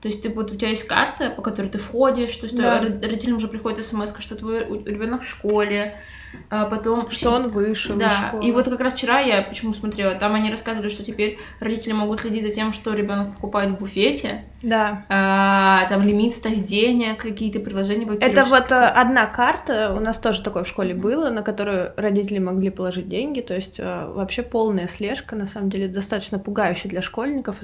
То 0.02 0.08
есть 0.08 0.24
ты 0.24 0.30
вот 0.30 0.52
у 0.52 0.56
тебя 0.56 0.70
есть 0.70 0.86
карта, 0.86 1.30
по 1.30 1.42
которой 1.42 1.68
ты 1.68 1.78
входишь, 1.78 2.36
то 2.36 2.46
есть 2.46 2.58
да. 2.58 2.82
родителям 2.82 3.38
уже 3.38 3.48
приходит 3.48 3.86
смс, 3.86 4.14
что 4.20 4.36
твой 4.36 4.66
ребенок 4.84 5.22
в 5.22 5.30
школе, 5.30 6.02
а 6.50 6.66
потом... 6.66 7.10
Что 7.12 7.32
он 7.32 7.50
вышел 7.50 7.96
Да, 7.96 8.34
и 8.42 8.52
вот 8.52 8.66
как 8.66 8.80
раз 8.80 8.94
вчера 8.94 9.20
я 9.20 9.42
почему 9.42 9.74
смотрела, 9.74 10.16
там 10.16 10.34
они 10.36 10.52
рассказывали, 10.52 10.90
что 10.90 11.04
теперь 11.04 11.40
родители 11.60 11.94
могут 11.94 12.22
следить 12.22 12.46
за 12.46 12.54
тем, 12.54 12.74
что 12.74 12.94
ребенок 12.94 13.36
покупает 13.36 13.72
в 13.72 13.78
буфете. 13.78 14.44
Да. 14.62 15.06
А, 15.10 15.88
там 15.90 16.04
лимит 16.04 16.34
ставить 16.34 16.64
денег, 16.64 17.18
какие-то 17.18 17.60
приложения 17.60 18.06
Это 18.20 18.46
вот 18.46 18.72
э, 18.72 18.76
одна 18.76 19.26
карта, 19.26 19.94
у 19.96 20.00
нас 20.00 20.20
тоже 20.20 20.44
такое 20.44 20.64
в 20.64 20.68
школе 20.68 20.94
было, 20.94 21.30
на 21.30 21.42
которую 21.42 21.94
родители 21.98 22.38
могли 22.38 22.70
положить 22.70 23.10
деньги, 23.10 23.42
то 23.42 23.56
есть 23.56 23.80
э, 23.80 24.12
вообще 24.14 24.44
полная 24.44 24.88
слежка, 24.88 25.36
на 25.36 25.48
самом 25.48 25.72
деле, 25.72 25.88
достаточно 25.88 26.38
пугающая 26.38 26.90
для 26.90 27.02
школьников, 27.02 27.56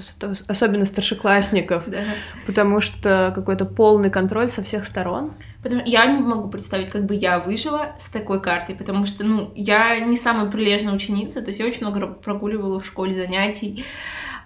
особенно 0.48 0.84
старшеклассников, 0.84 1.84
да. 1.86 2.00
потому 2.46 2.80
что 2.80 3.32
какой-то 3.34 3.64
полный 3.64 4.10
контроль 4.10 4.48
со 4.48 4.62
всех 4.62 4.86
сторон. 4.86 5.34
Потому 5.62 5.82
я 5.84 6.06
не 6.06 6.20
могу 6.20 6.48
представить, 6.48 6.88
как 6.90 7.06
бы 7.06 7.14
я 7.14 7.40
выжила 7.40 7.94
с 7.98 8.08
такой 8.08 8.40
картой, 8.40 8.76
потому 8.76 9.06
что, 9.06 9.24
ну, 9.24 9.50
я 9.56 9.98
не 9.98 10.14
самая 10.14 10.48
прилежная 10.50 10.94
ученица, 10.94 11.42
то 11.42 11.48
есть 11.48 11.58
я 11.58 11.66
очень 11.66 11.80
много 11.80 12.06
прогуливала 12.06 12.80
в 12.80 12.86
школе 12.86 13.12
занятий, 13.12 13.84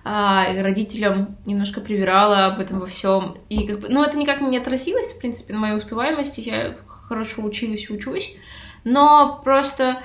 а, 0.05 0.47
и 0.53 0.59
родителям 0.59 1.37
немножко 1.45 1.81
привирала 1.81 2.47
об 2.47 2.61
этом 2.61 2.81
во 2.81 2.87
всем. 2.87 3.37
И 3.51 3.67
как 3.67 3.81
бы, 3.81 3.89
ну, 3.91 4.03
это 4.03 4.19
никак 4.19 4.41
не 4.41 4.57
отразилось, 4.57 5.13
в 5.13 5.19
принципе, 5.19 5.53
на 5.53 5.61
моей 5.61 5.77
успеваемости. 5.77 6.41
Я 6.41 6.77
хорошо 7.09 7.43
училась 7.43 7.89
и 7.89 7.93
учусь, 7.93 8.35
но 8.85 9.41
просто 9.45 9.99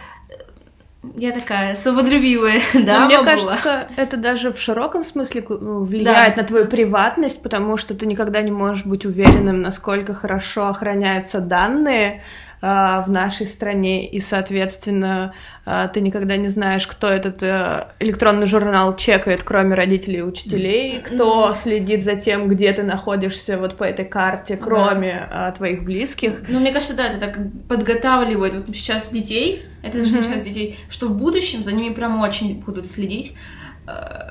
я 1.15 1.31
такая 1.31 1.75
свободолюбивая, 1.75 2.61
да, 2.73 3.05
Мне 3.05 3.23
кажется, 3.23 3.87
это 3.95 4.17
даже 4.17 4.51
в 4.51 4.59
широком 4.59 5.05
смысле 5.05 5.45
ну, 5.47 5.83
влияет 5.83 6.35
да. 6.35 6.41
на 6.41 6.47
твою 6.47 6.65
приватность, 6.65 7.41
потому 7.41 7.77
что 7.77 7.93
ты 7.93 8.05
никогда 8.05 8.41
не 8.41 8.51
можешь 8.51 8.85
быть 8.85 9.05
уверенным, 9.05 9.61
насколько 9.61 10.13
хорошо 10.13 10.67
охраняются 10.67 11.39
данные, 11.39 12.23
в 12.61 13.05
нашей 13.07 13.45
стране, 13.45 14.09
и, 14.09 14.19
соответственно, 14.19 15.33
а, 15.69 15.89
ты 15.89 16.01
никогда 16.01 16.37
не 16.37 16.47
знаешь, 16.47 16.87
кто 16.87 17.07
этот 17.07 17.43
э, 17.43 17.87
электронный 17.99 18.47
журнал 18.47 18.95
чекает, 18.95 19.43
кроме 19.43 19.75
родителей 19.75 20.19
и 20.19 20.21
учителей, 20.21 21.01
кто 21.01 21.53
следит 21.53 22.03
за 22.03 22.15
тем, 22.15 22.47
где 22.47 22.71
ты 22.71 22.83
находишься 22.83 23.57
вот 23.57 23.75
по 23.75 23.83
этой 23.83 24.05
карте, 24.05 24.57
кроме 24.57 25.27
да. 25.29 25.51
твоих 25.51 25.83
близких. 25.83 26.43
Ну, 26.47 26.59
мне 26.59 26.71
кажется, 26.71 26.95
да, 26.95 27.07
это 27.07 27.19
так 27.19 27.37
подготавливает 27.67 28.55
вот 28.55 28.75
сейчас 28.75 29.09
детей, 29.09 29.65
это 29.83 30.01
же 30.03 30.15
начинает 30.15 30.41
с 30.41 30.45
детей, 30.45 30.79
что 30.89 31.07
в 31.07 31.17
будущем 31.17 31.63
за 31.63 31.73
ними 31.73 31.93
прям 31.93 32.21
очень 32.21 32.61
будут 32.61 32.87
следить. 32.87 33.35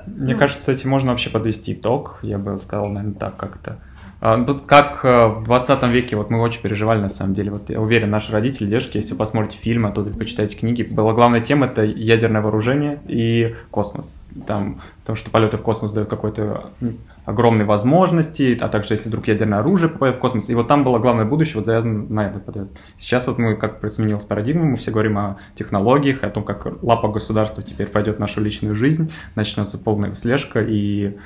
Мне 0.07 0.33
ну... 0.33 0.39
кажется, 0.39 0.73
этим 0.73 0.91
можно 0.91 1.11
вообще 1.11 1.31
подвести 1.31 1.75
итог, 1.75 2.19
я 2.23 2.39
бы 2.39 2.57
сказал, 2.57 2.89
наверное, 2.89 3.19
так 3.19 3.37
как-то. 3.37 3.79
А, 4.19 4.37
ну, 4.39 4.59
как 4.59 5.05
э, 5.05 5.27
в 5.27 5.45
20 5.45 5.83
веке, 5.85 6.17
вот 6.17 6.31
мы 6.31 6.41
очень 6.41 6.63
переживали 6.63 7.01
на 7.01 7.11
самом 7.11 7.35
деле. 7.35 7.51
Вот 7.51 7.69
я 7.69 7.81
уверен, 7.81 8.11
наши 8.11 8.33
родители, 8.33 8.67
дедушки, 8.67 8.97
если 8.97 9.15
посмотрите 9.15 9.59
фильмы, 9.59 9.91
а 9.91 9.93
то 9.93 10.03
почитаете 10.05 10.57
книги, 10.57 10.83
была 10.83 11.13
главная 11.13 11.41
тема 11.41 11.67
это 11.67 11.85
ядерное 11.85 12.41
вооружение 12.41 13.01
и 13.07 13.55
космос. 13.71 14.27
Там, 14.47 14.81
потому 15.01 15.17
что 15.17 15.31
полеты 15.31 15.59
в 15.59 15.63
космос 15.63 15.93
дают 15.93 16.09
какой-то 16.09 16.71
огромные 17.27 17.67
возможности, 17.67 18.57
а 18.59 18.69
также 18.69 18.95
если 18.95 19.11
вдруг 19.11 19.29
ядерное 19.29 19.59
оружие 19.59 19.91
попадет 19.91 20.17
в 20.17 20.19
космос. 20.21 20.49
И 20.49 20.55
вот 20.55 20.67
там 20.67 20.83
было 20.83 20.99
главное 20.99 21.27
будущее, 21.27 21.57
вот 21.57 21.67
завязано 21.67 22.07
на 22.09 22.27
это. 22.27 22.41
Сейчас 22.97 23.27
вот 23.27 23.37
мы, 23.37 23.55
как 23.55 23.85
сменилась 23.93 24.25
парадигма, 24.25 24.65
мы 24.65 24.77
все 24.77 24.93
говорим 24.93 25.19
о 25.19 25.37
технологиях, 25.55 26.23
о 26.23 26.31
том, 26.31 26.43
как 26.43 26.83
лапа 26.83 27.09
государства 27.09 27.63
теперь 27.63 27.89
пойдет 27.89 28.17
в 28.17 28.21
нашу 28.21 28.41
личную 28.41 28.75
жизнь, 28.75 29.13
начнется 29.35 29.77
полная 29.77 30.15
слежка 30.15 30.63
и 30.63 31.17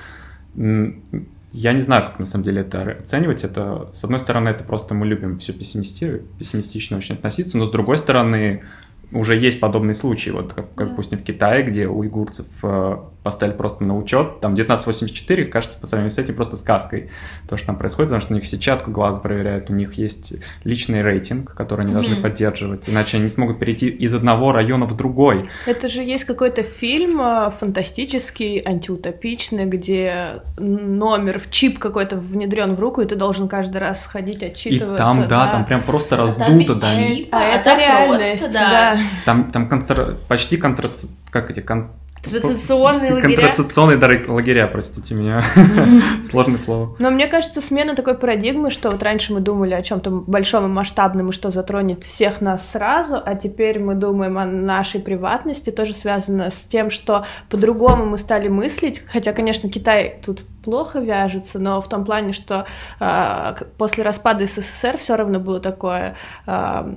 я 1.53 1.73
не 1.73 1.83
знаю, 1.83 2.07
как 2.07 2.19
на 2.19 2.25
самом 2.25 2.45
деле 2.45 2.63
это 2.63 2.99
оценивать. 3.01 3.45
Это, 3.45 3.91
с 3.95 4.05
одной 4.05 4.21
стороны, 4.21 4.49
это 4.51 4.65
просто 4.65 4.95
мы 4.95 5.07
любим 5.07 5.37
все 5.37 5.53
пессимисти... 5.53 6.23
пессимистично 6.39 6.97
очень 6.97 7.17
относиться, 7.17 7.59
но 7.59 7.65
с 7.65 7.71
другой 7.71 7.99
стороны, 7.99 8.63
уже 9.13 9.37
есть 9.37 9.61
подобные 9.61 9.95
случаи, 9.95 10.31
вот 10.31 10.53
как, 10.53 10.75
как 10.75 10.91
допустим, 10.91 11.19
в 11.19 11.23
Китае, 11.23 11.63
где 11.63 11.89
уйгурцев 11.89 12.47
э, 12.63 12.97
поставили 13.23 13.57
просто 13.57 13.85
на 13.85 13.97
учет, 13.97 14.41
там 14.41 14.53
1984, 14.53 15.45
кажется, 15.47 15.79
по 15.79 15.87
сравнению 15.87 16.11
с 16.11 16.19
этим 16.19 16.35
просто 16.35 16.57
сказкой, 16.57 17.11
то, 17.49 17.57
что 17.57 17.69
там 17.69 17.77
происходит, 17.77 18.11
потому 18.11 18.21
что 18.21 18.33
у 18.33 18.37
них 18.37 18.47
сетчатку 18.47 18.91
глаза 18.91 19.21
проверяют, 19.21 19.71
у 19.71 19.75
них 19.75 19.95
есть 19.95 20.35
личный 20.65 21.03
рейтинг, 21.03 21.55
который 21.55 21.83
они 21.83 21.91
mm-hmm. 21.91 21.95
должны 21.95 22.23
поддерживать, 22.23 22.89
иначе 22.89 23.17
они 23.17 23.25
не 23.25 23.31
смогут 23.31 23.59
перейти 23.59 23.89
из 23.89 24.15
одного 24.15 24.53
района 24.53 24.87
в 24.87 24.97
другой. 24.97 25.51
Это 25.67 25.89
же 25.89 26.03
есть 26.03 26.25
какой-то 26.25 26.63
фильм 26.63 27.21
э, 27.21 27.53
фантастический, 27.59 28.63
антиутопичный, 28.65 29.65
где 29.65 30.43
номер 30.59 31.41
в 31.41 31.51
чип 31.51 31.79
какой-то 31.79 32.17
внедрен 32.17 32.75
в 32.75 32.81
руку, 32.81 33.01
и 33.01 33.07
ты 33.07 33.17
должен 33.17 33.49
каждый 33.49 33.79
раз 33.79 34.07
ходить 34.07 34.43
отчитываться. 34.43 34.95
И 34.95 34.99
там, 34.99 35.21
да, 35.23 35.47
да 35.47 35.53
там 35.53 35.65
прям 35.65 35.85
просто 35.85 36.15
а 36.15 36.19
раздуто, 36.19 36.75
да. 36.81 36.97
Чипа, 36.97 37.39
а 37.39 37.43
это, 37.43 37.71
это 37.71 37.79
реальность, 37.79 38.39
просто, 38.39 38.53
да. 38.53 38.95
да. 38.95 39.00
Там, 39.25 39.51
там 39.51 39.69
концер... 39.69 40.19
почти 40.29 40.57
контр... 40.57 40.89
как 41.31 41.51
эти 41.51 41.61
кон... 41.61 41.91
Контрацепционные 42.23 43.15
лагеря. 43.15 43.37
Контрацепционные 43.37 44.29
лагеря, 44.29 44.67
простите 44.67 45.15
меня. 45.15 45.43
Сложное 46.23 46.59
слово. 46.59 46.95
Но 46.99 47.11
мне 47.11 47.27
кажется, 47.27 47.63
смена 47.63 47.97
такой 47.97 48.15
парадигмы, 48.15 48.71
что 48.71 48.91
вот 48.91 49.03
раньше 49.03 49.33
мы 49.33 49.41
думали 49.41 49.73
о 49.73 49.83
чем-то 49.83 50.11
большом 50.11 50.67
и 50.67 50.69
масштабном, 50.69 51.31
и 51.31 51.33
что 51.33 51.51
затронет 51.51 52.05
всех 52.05 52.43
нас 52.43 52.69
сразу, 52.73 53.21
а 53.25 53.35
теперь 53.37 53.79
мы 53.79 53.95
думаем 53.95 54.37
о 54.37 54.45
нашей 54.45 55.01
приватности, 55.01 55.71
тоже 55.71 55.95
связано 55.95 56.51
с 56.51 56.63
тем, 56.65 56.91
что 56.91 57.25
по-другому 57.49 58.05
мы 58.05 58.19
стали 58.19 58.49
мыслить, 58.49 59.03
хотя, 59.11 59.33
конечно, 59.33 59.71
Китай 59.71 60.21
тут 60.25 60.43
плохо 60.63 60.99
вяжется, 60.99 61.59
но 61.59 61.81
в 61.81 61.89
том 61.89 62.05
плане, 62.05 62.33
что 62.33 62.67
э, 63.01 63.55
после 63.79 64.05
распада 64.05 64.47
СССР 64.47 64.99
все 64.99 65.17
равно 65.17 65.41
было 65.41 65.59
такое 65.59 66.17
э, 66.47 66.95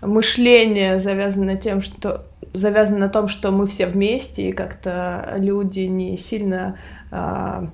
мышление 0.00 1.00
завязано 1.00 1.46
на 1.46 1.56
тем, 1.56 1.82
что 1.82 2.26
завязано 2.52 2.98
на 2.98 3.08
том, 3.08 3.28
что 3.28 3.50
мы 3.50 3.66
все 3.66 3.86
вместе, 3.86 4.50
и 4.50 4.52
как-то 4.52 5.34
люди 5.36 5.80
не 5.80 6.16
сильно 6.16 6.78
а, 7.10 7.68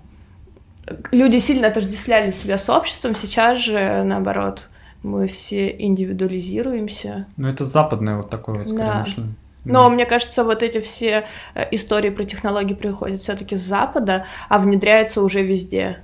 люди 1.11 1.39
сильно 1.39 1.69
отождествляли 1.69 2.31
себя 2.33 2.59
с 2.59 2.69
обществом, 2.69 3.17
сейчас 3.17 3.59
же 3.59 4.03
наоборот 4.05 4.69
мы 5.03 5.29
все 5.29 5.71
индивидуализируемся. 5.71 7.27
Ну 7.37 7.49
это 7.49 7.67
западное 7.67 8.17
вот 8.17 8.31
такое 8.31 8.59
вот 8.59 8.69
скорее 8.69 8.91
да. 8.91 9.01
мышление. 9.01 9.35
Но 9.67 9.89
мне 9.91 10.05
кажется, 10.05 10.45
вот 10.45 10.63
эти 10.63 10.81
все 10.81 11.27
э, 11.55 11.67
истории 11.71 12.11
про 12.11 12.25
технологии 12.25 12.75
приходят 12.75 13.23
все-таки 13.23 13.57
с 13.57 13.63
Запада, 13.63 14.27
а 14.49 14.59
внедряются 14.59 15.23
уже 15.23 15.43
везде. 15.43 16.01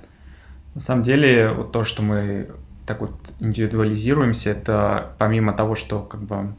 На 0.73 0.81
самом 0.81 1.03
деле, 1.03 1.51
вот 1.51 1.71
то, 1.71 1.85
что 1.85 2.01
мы 2.01 2.49
так 2.91 2.99
вот 2.99 3.13
индивидуализируемся, 3.39 4.49
это 4.49 5.13
помимо 5.17 5.53
того, 5.53 5.75
что 5.75 6.01
как 6.01 6.21
бы 6.21 6.53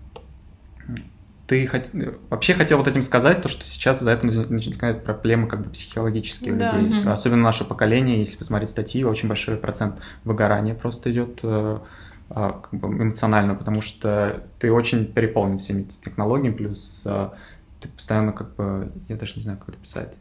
ты 1.47 1.67
хот... 1.67 1.91
вообще 2.31 2.55
хотел 2.55 2.79
вот 2.79 2.89
этим 2.89 3.03
сказать, 3.03 3.43
то, 3.43 3.51
что 3.51 3.67
сейчас 3.67 4.01
за 4.01 4.13
это 4.13 4.27
начинают 4.27 5.05
проблемы 5.05 5.47
как 5.47 5.61
бы 5.61 5.69
психологические 5.69 6.55
да. 6.55 6.71
людей. 6.71 7.01
Угу. 7.01 7.11
Особенно 7.11 7.43
наше 7.43 7.65
поколение, 7.65 8.21
если 8.21 8.39
посмотреть 8.39 8.71
статьи, 8.71 9.05
очень 9.05 9.29
большой 9.29 9.59
процент 9.59 9.97
выгорания 10.25 10.75
просто 10.75 11.13
идет 11.13 11.41
э, 11.43 11.79
а, 12.31 12.53
как 12.53 12.81
бы 12.81 12.89
эмоционально, 12.89 13.55
потому 13.55 13.83
что 13.83 14.43
ты 14.59 14.73
очень 14.73 15.05
переполнен 15.05 15.59
всеми 15.59 15.83
технологиями, 15.83 16.55
плюс 16.55 17.03
э, 17.05 17.29
ты 17.81 17.89
постоянно 17.89 18.33
как 18.33 18.55
бы, 18.55 18.91
я 19.09 19.17
даже 19.17 19.35
не 19.37 19.43
знаю, 19.43 19.59
как 19.59 19.69
это 19.69 19.79
писать, 19.79 20.15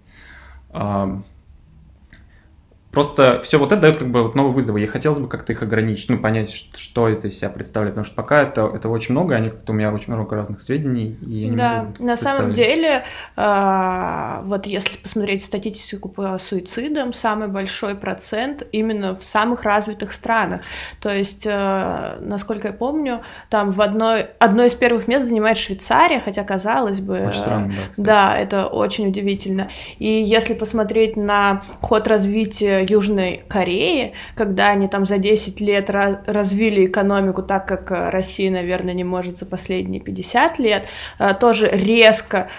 Просто 2.92 3.42
все 3.44 3.58
вот 3.58 3.72
это 3.72 3.82
дает 3.82 3.98
как 3.98 4.10
бы 4.10 4.24
вот 4.24 4.36
новые 4.36 4.54
вызовы. 4.54 4.82
И 4.82 4.88
хотелось 4.88 5.20
бы 5.20 5.28
как-то 5.28 5.54
их 5.54 5.62
ограничить, 5.62 6.10
ну, 6.10 6.18
понять, 6.18 6.52
что 6.76 7.08
это 7.08 7.30
из 7.30 7.38
себя 7.38 7.50
представляет. 7.50 7.96
Потому 7.96 8.06
что 8.06 8.16
пока 8.16 8.42
это, 8.42 8.70
это 8.74 8.90
очень 8.90 9.14
много, 9.14 9.36
они, 9.36 9.52
у 9.68 9.74
меня 9.74 9.94
очень 9.94 10.14
много 10.14 10.36
разных 10.36 10.62
сведений. 10.62 11.18
И 11.26 11.48
я 11.48 11.54
да, 11.54 11.88
на 12.00 12.18
самом 12.18 12.52
деле, 12.52 13.04
э, 13.38 14.42
вот 14.44 14.66
если 14.66 14.98
посмотреть 14.98 15.44
статистику 15.44 16.10
по 16.10 16.38
суицидам, 16.38 17.14
самый 17.14 17.48
большой 17.48 17.96
процент 17.96 18.64
именно 18.72 19.16
в 19.16 19.24
самых 19.24 19.64
развитых 19.64 20.12
странах. 20.12 20.62
То 21.00 21.16
есть, 21.16 21.46
э, 21.46 22.18
насколько 22.20 22.68
я 22.68 22.74
помню, 22.74 23.22
там 23.50 23.72
в 23.72 23.82
одной, 23.82 24.28
одно 24.40 24.66
из 24.66 24.74
первых 24.74 25.08
мест 25.08 25.26
занимает 25.26 25.58
Швейцария, 25.58 26.20
хотя 26.20 26.44
казалось 26.44 27.00
бы... 27.00 27.28
Очень 27.28 27.40
странно, 27.40 27.68
да. 27.68 27.90
Кстати. 27.90 28.06
Да, 28.06 28.38
это 28.38 28.68
очень 28.68 29.08
удивительно. 29.08 29.70
И 29.98 30.08
если 30.08 30.54
посмотреть 30.54 31.16
на 31.16 31.62
ход 31.82 32.08
развития 32.08 32.81
Южной 32.82 33.44
Кореи, 33.48 34.14
когда 34.36 34.70
они 34.70 34.88
там 34.88 35.06
за 35.06 35.18
10 35.18 35.60
лет 35.62 35.90
развили 35.90 36.86
экономику 36.86 37.44
так, 37.44 37.68
как 37.68 37.92
э, 37.92 38.10
Россия, 38.10 38.52
наверное, 38.52 38.94
не 38.94 39.04
может 39.04 39.38
за 39.38 39.46
последние 39.46 40.02
50 40.02 40.60
лет, 40.60 40.86
э, 41.20 41.34
тоже 41.34 41.70
резко 41.70 42.50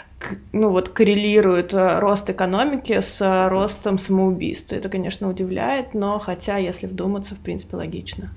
ну 0.53 0.69
вот 0.69 0.89
коррелирует 0.89 1.75
э, 1.75 1.99
рост 1.99 2.31
экономики 2.31 3.01
с 3.01 3.49
ростом 3.49 3.99
самоубийств. 3.99 4.73
Это, 4.73 4.89
конечно, 4.89 5.29
удивляет, 5.29 5.95
но 5.95 6.19
хотя, 6.19 6.59
если 6.59 6.87
вдуматься, 6.87 7.35
в 7.35 7.39
принципе, 7.39 7.77
логично. 7.77 8.31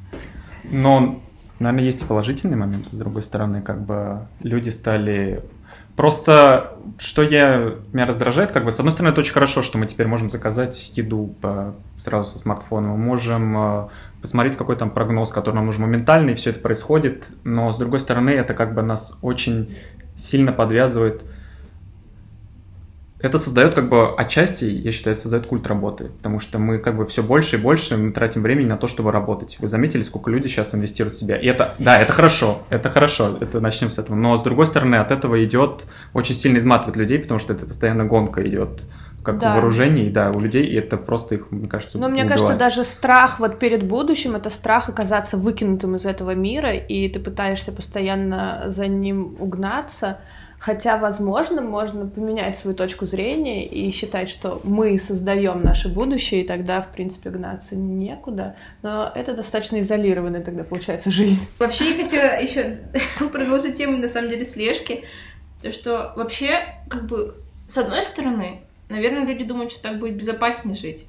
Но, 0.63 1.20
наверное, 1.60 1.86
есть 1.86 2.01
и 2.01 2.06
положительный 2.06 2.58
момент, 2.58 2.88
с 2.89 2.96
другой 2.96 3.24
стороны, 3.24 3.62
как 3.62 3.86
бы 3.86 4.27
люди 4.42 4.70
стали 4.70 5.44
Просто, 5.96 6.78
что 7.00 7.22
я, 7.22 7.75
меня 7.94 8.06
раздражает, 8.06 8.52
как 8.52 8.66
бы, 8.66 8.72
с 8.72 8.80
одной 8.80 8.92
стороны, 8.92 9.12
это 9.12 9.22
очень 9.22 9.34
хорошо, 9.34 9.62
что 9.62 9.78
мы 9.78 9.88
теперь 9.88 10.08
можем 10.08 10.30
заказать 10.30 10.92
еду 10.96 11.34
по, 11.42 11.74
сразу 12.00 12.32
со 12.32 12.38
смартфона, 12.38 12.90
мы 12.90 12.98
можем 12.98 13.58
э, 13.58 13.88
посмотреть 14.22 14.58
какой 14.58 14.75
там 14.75 14.90
прогноз, 14.90 15.32
который 15.32 15.56
нам 15.56 15.68
нужен 15.68 15.84
моментально, 15.84 16.32
и 16.32 16.36
все 16.36 16.50
это 16.50 16.60
происходит, 16.60 17.28
но, 17.46 17.72
с 17.72 17.78
другой 17.78 18.02
стороны, 18.02 18.32
это 18.32 18.54
как 18.54 18.74
бы 18.74 18.82
нас 18.82 19.18
очень 19.22 19.78
сильно 20.18 20.52
подвязывает 20.52 21.22
это 23.19 23.39
создает 23.39 23.74
как 23.74 23.89
бы 23.89 24.13
отчасти, 24.15 24.65
я 24.65 24.91
считаю, 24.91 25.13
это 25.13 25.22
создает 25.22 25.48
культ 25.48 25.67
работы, 25.67 26.12
потому 26.17 26.39
что 26.39 26.60
мы 26.60 26.79
как 26.79 26.98
бы 26.98 27.05
все 27.05 27.24
больше 27.24 27.55
и 27.55 27.60
больше 27.60 27.95
мы 27.95 28.12
тратим 28.12 28.43
времени 28.43 28.67
на 28.67 28.77
то, 28.77 28.88
чтобы 28.88 29.12
работать. 29.12 29.57
Вы 29.60 29.69
заметили, 29.69 30.03
сколько 30.03 30.29
люди 30.29 30.48
сейчас 30.48 30.75
инвестируют 30.75 31.15
в 31.15 31.19
себя? 31.19 31.38
И 31.38 31.48
это, 31.48 31.75
да, 31.79 31.98
это 32.00 32.12
хорошо, 32.12 32.63
это 32.69 32.89
хорошо, 32.89 33.38
это 33.39 33.62
начнем 33.62 33.89
с 33.89 33.98
этого. 33.98 34.15
Но 34.15 34.36
с 34.38 34.43
другой 34.43 34.67
стороны, 34.67 34.95
от 34.95 35.12
этого 35.12 35.43
идет 35.43 35.86
очень 36.13 36.36
сильно 36.36 36.57
изматывает 36.57 36.98
людей, 36.98 37.19
потому 37.19 37.39
что 37.39 37.53
это 37.53 37.65
постоянно 37.65 38.05
гонка 38.05 38.45
идет 38.45 38.81
как 39.24 39.39
да. 39.39 39.53
вооружений, 39.53 40.10
да, 40.10 40.31
у 40.31 40.39
людей, 40.39 40.65
и 40.65 40.75
это 40.75 40.98
просто 40.98 41.36
их, 41.36 41.51
мне 41.51 41.67
кажется, 41.67 41.98
Но 41.98 42.10
мне 42.10 42.25
кажется, 42.25 42.55
даже 42.55 42.84
страх 42.84 43.39
вот 43.39 43.60
перед 43.60 43.84
будущим, 43.84 44.36
это 44.36 44.50
страх 44.51 44.88
оказаться 44.88 45.36
выкинутым 45.36 45.95
из 45.95 46.05
этого 46.05 46.36
мира, 46.36 46.74
и 46.74 47.10
ты 47.10 47.19
пытаешься 47.19 47.72
постоянно 47.72 48.65
за 48.67 48.88
ним 48.88 49.36
угнаться, 49.39 50.19
Хотя, 50.65 50.98
возможно, 50.98 51.62
можно 51.62 52.07
поменять 52.07 52.57
свою 52.57 52.75
точку 52.75 53.05
зрения 53.05 53.67
и 53.67 53.91
считать, 53.91 54.31
что 54.31 54.62
мы 54.63 54.98
создаем 54.98 55.62
наше 55.62 55.89
будущее, 55.89 56.41
и 56.41 56.48
тогда, 56.48 56.81
в 56.81 56.91
принципе, 56.91 57.29
гнаться 57.29 57.75
некуда. 57.75 58.55
Но 58.81 59.12
это 59.13 59.36
достаточно 59.36 59.79
изолированная 59.84 60.41
тогда 60.41 60.63
получается 60.63 61.12
жизнь. 61.12 61.39
Вообще, 61.60 61.91
я 61.91 62.03
хотела 62.03 62.41
еще 62.41 62.79
продолжить 63.31 63.77
тему, 63.77 63.98
на 63.98 64.07
самом 64.07 64.31
деле, 64.31 64.43
слежки. 64.43 65.03
То, 65.62 65.72
что 65.72 66.13
вообще, 66.15 66.62
как 66.89 67.05
бы, 67.05 67.36
с 67.67 67.77
одной 67.77 68.01
стороны, 68.01 68.62
наверное, 68.89 69.24
люди 69.24 69.43
думают, 69.43 69.72
что 69.72 69.84
так 69.84 70.00
будет 70.00 70.15
безопаснее 70.15 70.75
жить. 70.75 71.05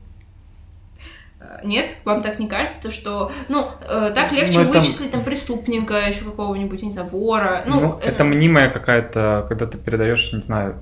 Нет, 1.64 1.96
вам 2.04 2.22
так 2.22 2.38
не 2.38 2.48
кажется, 2.48 2.82
то 2.82 2.90
что, 2.90 3.32
ну, 3.48 3.66
э, 3.88 4.12
так 4.14 4.32
легче 4.32 4.60
ну, 4.60 4.70
это... 4.70 4.78
вычислить 4.78 5.10
там 5.10 5.24
преступника, 5.24 6.06
еще 6.06 6.24
какого-нибудь, 6.24 6.82
не 6.82 6.90
знаю, 6.90 7.08
вора. 7.08 7.64
Ну, 7.66 7.80
ну 7.80 7.98
это... 7.98 8.08
это 8.08 8.24
мнимая 8.24 8.70
какая-то, 8.70 9.46
когда 9.48 9.66
ты 9.66 9.78
передаешь, 9.78 10.32
не 10.32 10.40
знаю, 10.40 10.76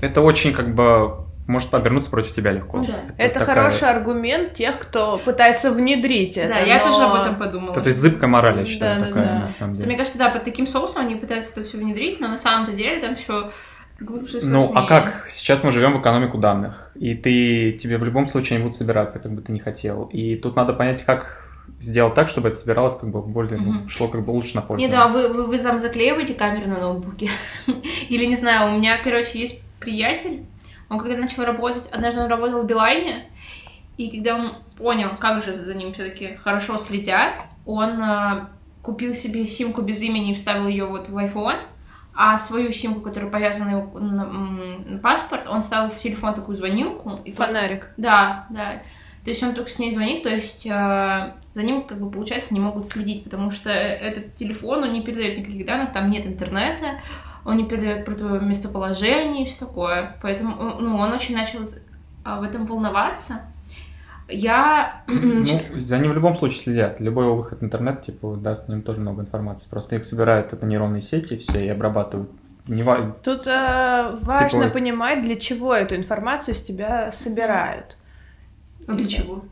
это 0.00 0.20
очень 0.20 0.52
как 0.52 0.74
бы 0.74 1.24
может 1.46 1.74
обернуться 1.74 2.10
против 2.10 2.32
тебя 2.32 2.52
легко. 2.52 2.78
Ну, 2.78 2.86
да. 2.86 2.92
Это, 3.18 3.38
это 3.38 3.40
такая... 3.40 3.56
хороший 3.56 3.88
аргумент 3.88 4.54
тех, 4.54 4.78
кто 4.78 5.18
пытается 5.18 5.70
внедрить 5.70 6.36
это. 6.36 6.54
Да, 6.54 6.60
но... 6.60 6.66
я 6.66 6.82
тоже 6.82 7.02
об 7.02 7.14
этом 7.14 7.36
подумала. 7.36 7.78
Это 7.78 7.90
зыбкая 7.92 8.28
мораль, 8.30 8.60
я 8.60 8.66
считаю, 8.66 9.00
да, 9.00 9.06
такая, 9.06 9.24
да, 9.24 9.32
да. 9.32 9.38
на 9.40 9.48
самом 9.48 9.74
деле. 9.74 9.86
Мне 9.86 9.96
кажется, 9.96 10.18
да, 10.18 10.30
под 10.30 10.44
таким 10.44 10.66
соусом 10.66 11.06
они 11.06 11.16
пытаются 11.16 11.52
это 11.52 11.68
все 11.68 11.76
внедрить, 11.76 12.20
но 12.20 12.28
на 12.28 12.38
самом-то 12.38 12.72
деле 12.72 13.00
там 13.00 13.14
все 13.16 13.50
глубже, 14.00 14.40
Ну, 14.42 14.72
а 14.74 14.86
как? 14.86 15.26
Сейчас 15.28 15.62
мы 15.64 15.72
живем 15.72 15.96
в 15.96 16.00
экономику 16.00 16.38
данных, 16.38 16.90
и 16.94 17.14
ты, 17.14 17.72
тебе 17.72 17.98
в 17.98 18.04
любом 18.04 18.28
случае 18.28 18.58
не 18.58 18.64
будут 18.64 18.76
собираться, 18.76 19.18
как 19.18 19.32
бы 19.32 19.42
ты 19.42 19.52
не 19.52 19.60
хотел. 19.60 20.04
И 20.12 20.36
тут 20.36 20.56
надо 20.56 20.72
понять, 20.72 21.04
как 21.04 21.44
сделать 21.80 22.14
так, 22.14 22.28
чтобы 22.28 22.48
это 22.48 22.58
собиралось 22.58 22.96
как 22.96 23.10
бы 23.10 23.22
более, 23.22 23.58
mm-hmm. 23.58 23.82
ну, 23.82 23.88
шло 23.88 24.08
как 24.08 24.24
бы 24.24 24.30
лучше 24.30 24.54
на 24.54 24.62
пользу. 24.62 24.84
Не, 24.84 24.90
да, 24.90 25.08
вы, 25.08 25.32
вы, 25.32 25.44
вы 25.44 25.58
там 25.58 25.78
заклеиваете 25.78 26.34
камеру 26.34 26.68
на 26.68 26.80
ноутбуке. 26.80 27.30
Или, 28.08 28.26
не 28.26 28.36
знаю, 28.36 28.72
у 28.72 28.78
меня, 28.78 29.02
короче, 29.02 29.38
есть 29.38 29.62
приятель, 29.80 30.44
он 30.88 30.98
когда 30.98 31.16
начал 31.16 31.44
работать, 31.44 31.88
однажды 31.90 32.20
он 32.20 32.28
работал 32.28 32.62
в 32.62 32.66
Билайне, 32.66 33.28
и 33.96 34.10
когда 34.10 34.36
он 34.36 34.52
понял, 34.76 35.10
как 35.18 35.44
же 35.44 35.52
за 35.52 35.74
ним 35.74 35.92
все-таки 35.92 36.36
хорошо 36.36 36.78
следят, 36.78 37.38
он 37.64 38.02
а, 38.02 38.50
купил 38.82 39.14
себе 39.14 39.46
симку 39.46 39.82
без 39.82 40.02
имени 40.02 40.32
и 40.32 40.34
вставил 40.34 40.68
ее 40.68 40.86
вот 40.86 41.08
в 41.08 41.16
iPhone, 41.16 41.58
а 42.14 42.38
свою 42.38 42.72
симку, 42.72 43.00
которая 43.00 43.30
повязана 43.30 43.90
на, 43.94 44.24
на 44.24 44.98
паспорт, 44.98 45.46
он 45.46 45.62
ставил 45.62 45.90
в 45.90 45.98
телефон 45.98 46.34
такую 46.34 46.56
звонилку. 46.56 47.20
И 47.24 47.32
Фонарик. 47.32 47.88
Да, 47.96 48.46
да. 48.50 48.82
То 49.24 49.30
есть 49.30 49.42
он 49.42 49.54
только 49.54 49.70
с 49.70 49.78
ней 49.78 49.90
звонит, 49.90 50.22
то 50.22 50.28
есть 50.28 50.66
э, 50.66 51.32
за 51.54 51.62
ним, 51.62 51.84
как 51.84 51.98
бы, 51.98 52.10
получается, 52.10 52.52
не 52.52 52.60
могут 52.60 52.86
следить, 52.86 53.24
потому 53.24 53.50
что 53.50 53.70
этот 53.70 54.34
телефон, 54.34 54.84
он 54.84 54.92
не 54.92 55.02
передает 55.02 55.38
никаких 55.38 55.64
данных, 55.64 55.92
там 55.92 56.10
нет 56.10 56.26
интернета, 56.26 57.00
он 57.44 57.56
не 57.56 57.64
передает 57.64 58.04
про 58.04 58.14
твое 58.14 58.40
местоположение 58.40 59.44
и 59.44 59.48
все 59.48 59.60
такое. 59.60 60.16
Поэтому 60.20 60.78
ну, 60.78 60.98
он 60.98 61.12
очень 61.12 61.34
начал 61.34 61.60
в 61.60 62.42
этом 62.42 62.66
волноваться. 62.66 63.42
Я... 64.28 65.04
Ну, 65.06 65.44
за 65.84 65.98
ним 65.98 66.12
в 66.12 66.14
любом 66.14 66.36
случае 66.36 66.60
следят. 66.60 67.00
Любой 67.00 67.26
выход 67.32 67.60
в 67.60 67.64
интернет, 67.64 68.02
типа, 68.02 68.36
даст 68.36 68.68
ним 68.68 68.82
тоже 68.82 69.00
много 69.00 69.22
информации. 69.22 69.68
Просто 69.68 69.96
их 69.96 70.04
собирают 70.04 70.52
это 70.52 70.66
нейронные 70.66 71.02
сети, 71.02 71.36
все, 71.36 71.64
и 71.64 71.68
обрабатывают. 71.68 72.30
Не 72.66 72.82
ва... 72.82 73.14
Тут 73.22 73.46
э, 73.46 74.18
важно 74.22 74.62
типа... 74.64 74.74
понимать, 74.74 75.22
для 75.22 75.36
чего 75.36 75.74
эту 75.74 75.96
информацию 75.96 76.54
с 76.54 76.62
тебя 76.62 77.12
собирают. 77.12 77.98
А 78.86 78.92
для 78.94 79.06
чего? 79.06 79.44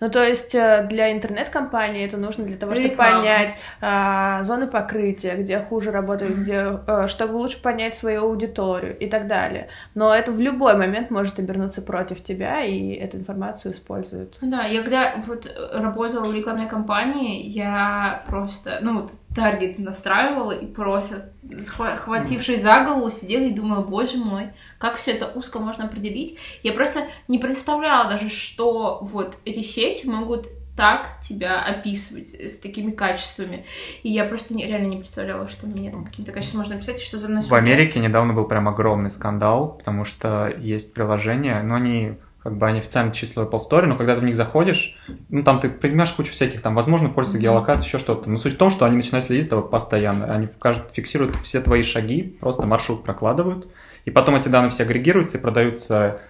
Ну, 0.00 0.08
то 0.08 0.22
есть 0.22 0.54
э, 0.54 0.86
для 0.88 1.12
интернет-компании 1.12 2.04
это 2.04 2.16
нужно 2.16 2.44
для 2.44 2.56
того, 2.56 2.74
чтобы 2.74 2.88
Реклама. 2.88 3.20
понять 3.20 3.54
а, 3.80 4.44
зоны 4.44 4.66
покрытия, 4.66 5.34
где 5.34 5.58
хуже 5.58 5.90
работают, 5.90 6.38
mm-hmm. 6.38 6.42
где, 6.42 6.78
а, 6.86 7.06
чтобы 7.08 7.34
лучше 7.36 7.60
понять 7.60 7.94
свою 7.94 8.22
аудиторию 8.22 8.96
и 8.96 9.08
так 9.08 9.26
далее. 9.26 9.68
Но 9.94 10.14
это 10.14 10.30
в 10.30 10.40
любой 10.40 10.76
момент 10.76 11.10
может 11.10 11.38
обернуться 11.38 11.82
против 11.82 12.22
тебя, 12.22 12.64
и 12.64 12.92
эту 12.92 13.16
информацию 13.16 13.72
используют. 13.72 14.38
Да, 14.40 14.64
я 14.64 14.82
когда 14.82 15.14
вот 15.26 15.46
работала 15.72 16.24
в 16.24 16.34
рекламной 16.34 16.68
компании, 16.68 17.42
я 17.42 18.22
просто, 18.26 18.78
ну, 18.80 19.02
вот 19.02 19.10
таргет 19.34 19.78
настраивала 19.78 20.52
и 20.52 20.66
просто, 20.66 21.30
схватившись 21.62 22.62
за 22.62 22.84
голову, 22.84 23.10
сидела 23.10 23.42
и 23.42 23.54
думала, 23.54 23.82
боже 23.82 24.16
мой, 24.16 24.50
как 24.78 24.96
все 24.96 25.12
это 25.12 25.26
узко 25.34 25.58
можно 25.58 25.84
определить. 25.84 26.38
Я 26.62 26.72
просто 26.72 27.00
не 27.28 27.38
представляла 27.38 28.10
даже, 28.10 28.28
что 28.28 28.98
вот 29.02 29.36
эти 29.44 29.60
сети 29.60 30.06
могут 30.06 30.46
так 30.78 31.18
тебя 31.28 31.60
описывать 31.60 32.28
с 32.28 32.56
такими 32.56 32.92
качествами. 32.92 33.66
И 34.04 34.10
я 34.10 34.24
просто 34.24 34.54
не, 34.54 34.64
реально 34.64 34.86
не 34.86 34.98
представляла, 34.98 35.48
что 35.48 35.66
мне 35.66 35.90
там 35.90 36.04
какими-то 36.04 36.30
качествами 36.30 36.60
можно 36.60 36.76
описать, 36.76 37.00
что 37.00 37.18
за 37.18 37.28
мной 37.28 37.42
В 37.42 37.52
Америке 37.52 37.98
недавно 37.98 38.32
был 38.32 38.44
прям 38.44 38.68
огромный 38.68 39.10
скандал, 39.10 39.72
потому 39.72 40.04
что 40.04 40.46
есть 40.56 40.94
приложения, 40.94 41.60
но 41.62 41.74
они 41.74 42.14
как 42.42 42.56
бы 42.56 42.66
они 42.66 42.78
официально 42.78 43.12
число 43.12 43.44
Apple 43.44 43.58
Store, 43.58 43.86
но 43.86 43.96
когда 43.96 44.14
ты 44.14 44.20
в 44.20 44.24
них 44.24 44.36
заходишь, 44.36 44.96
ну 45.28 45.42
там 45.42 45.60
ты 45.60 45.68
принимаешь 45.68 46.12
кучу 46.12 46.32
всяких, 46.32 46.60
там, 46.60 46.74
возможно, 46.74 47.08
пользуется 47.08 47.40
геолокацией, 47.42 47.86
еще 47.86 47.98
что-то. 47.98 48.30
Но 48.30 48.38
суть 48.38 48.54
в 48.54 48.58
том, 48.58 48.70
что 48.70 48.86
они 48.86 48.96
начинают 48.96 49.26
следить 49.26 49.44
за 49.44 49.50
тобой 49.50 49.68
постоянно. 49.68 50.32
Они 50.32 50.48
кажут, 50.60 50.84
фиксируют 50.92 51.36
все 51.42 51.60
твои 51.60 51.82
шаги, 51.82 52.36
просто 52.40 52.66
маршрут 52.66 53.02
прокладывают, 53.02 53.68
и 54.04 54.10
потом 54.10 54.36
эти 54.36 54.48
данные 54.48 54.70
все 54.70 54.84
агрегируются 54.84 55.38
и 55.38 55.40
продаются 55.40 56.20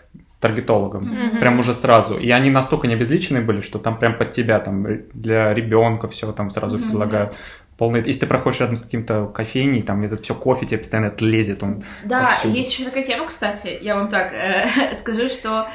таргетологам, 0.40 1.04
mm-hmm. 1.04 1.40
прям 1.40 1.58
уже 1.58 1.74
сразу. 1.74 2.16
И 2.16 2.30
они 2.30 2.50
настолько 2.50 2.86
не 2.86 2.94
были, 2.94 3.60
что 3.60 3.78
там 3.78 3.98
прям 3.98 4.16
под 4.16 4.30
тебя, 4.30 4.60
там 4.60 4.86
для 5.12 5.52
ребенка 5.52 6.06
все 6.08 6.30
там 6.32 6.50
сразу 6.50 6.78
mm-hmm. 6.78 6.82
предлагают 6.82 7.34
полный... 7.78 8.02
Если 8.04 8.20
ты 8.20 8.26
проходишь 8.26 8.60
рядом 8.60 8.76
с 8.76 8.82
каким-то 8.82 9.26
кофейней, 9.26 9.82
там 9.82 10.02
это 10.02 10.20
все 10.20 10.34
кофе 10.34 10.66
тебе 10.66 10.78
постоянно 10.78 11.14
лезет, 11.20 11.62
он 11.62 11.82
Да, 12.04 12.28
отсюда. 12.28 12.54
есть 12.54 12.72
еще 12.72 12.84
такая 12.84 13.04
тема, 13.04 13.26
кстати, 13.26 13.78
я 13.80 13.94
вам 13.94 14.08
так 14.08 14.32
э, 14.32 14.94
скажу, 14.94 15.28
что 15.28 15.68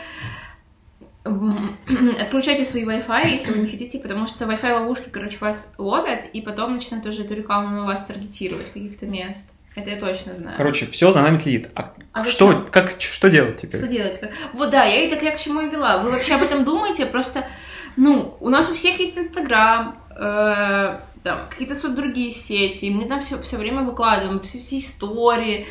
отключайте 1.23 2.65
свои 2.65 2.83
Wi-Fi, 2.83 3.29
если 3.29 3.51
вы 3.51 3.59
не 3.59 3.69
хотите, 3.69 3.99
потому 3.99 4.27
что 4.27 4.45
Wi-Fi 4.45 4.73
ловушки, 4.73 5.09
короче, 5.09 5.37
вас 5.39 5.73
ловят, 5.77 6.25
и 6.33 6.41
потом 6.41 6.75
начинают 6.75 7.05
тоже 7.05 7.23
эту 7.23 7.33
рекламу 7.33 7.69
на 7.69 7.85
вас 7.85 8.05
таргетировать 8.05 8.67
каких-то 8.71 9.05
мест. 9.05 9.49
Это 9.75 9.89
я 9.89 9.95
точно 9.95 10.35
знаю. 10.35 10.55
Короче, 10.57 10.85
все 10.87 11.11
за 11.11 11.21
нами 11.21 11.37
следит. 11.37 11.69
А, 11.73 11.93
а 12.11 12.25
что, 12.25 12.67
как, 12.69 12.91
что 12.99 13.29
делать 13.29 13.59
теперь? 13.59 13.79
Что 13.79 13.89
делать? 13.89 14.21
Вот 14.53 14.69
да, 14.69 14.83
я 14.83 15.01
и 15.01 15.09
так 15.09 15.23
я 15.23 15.31
к 15.31 15.39
чему 15.39 15.61
и 15.61 15.69
вела. 15.69 16.03
Вы 16.03 16.11
вообще 16.11 16.35
об 16.35 16.43
этом 16.43 16.63
думаете? 16.63 17.07
Просто, 17.07 17.47
ну, 17.95 18.37
у 18.39 18.49
нас 18.49 18.69
у 18.69 18.75
всех 18.75 18.99
есть 18.99 19.17
Инстаграм, 19.17 19.97
э, 20.15 20.97
там, 21.23 21.49
какие-то 21.49 21.75
вот 21.87 21.95
другие 21.95 22.31
сети, 22.31 22.85
и 22.85 22.93
мы 22.93 23.05
там 23.05 23.21
все, 23.21 23.41
все 23.41 23.57
время 23.57 23.83
выкладываем 23.83 24.39
все, 24.41 24.59
все 24.59 24.77
истории, 24.77 25.67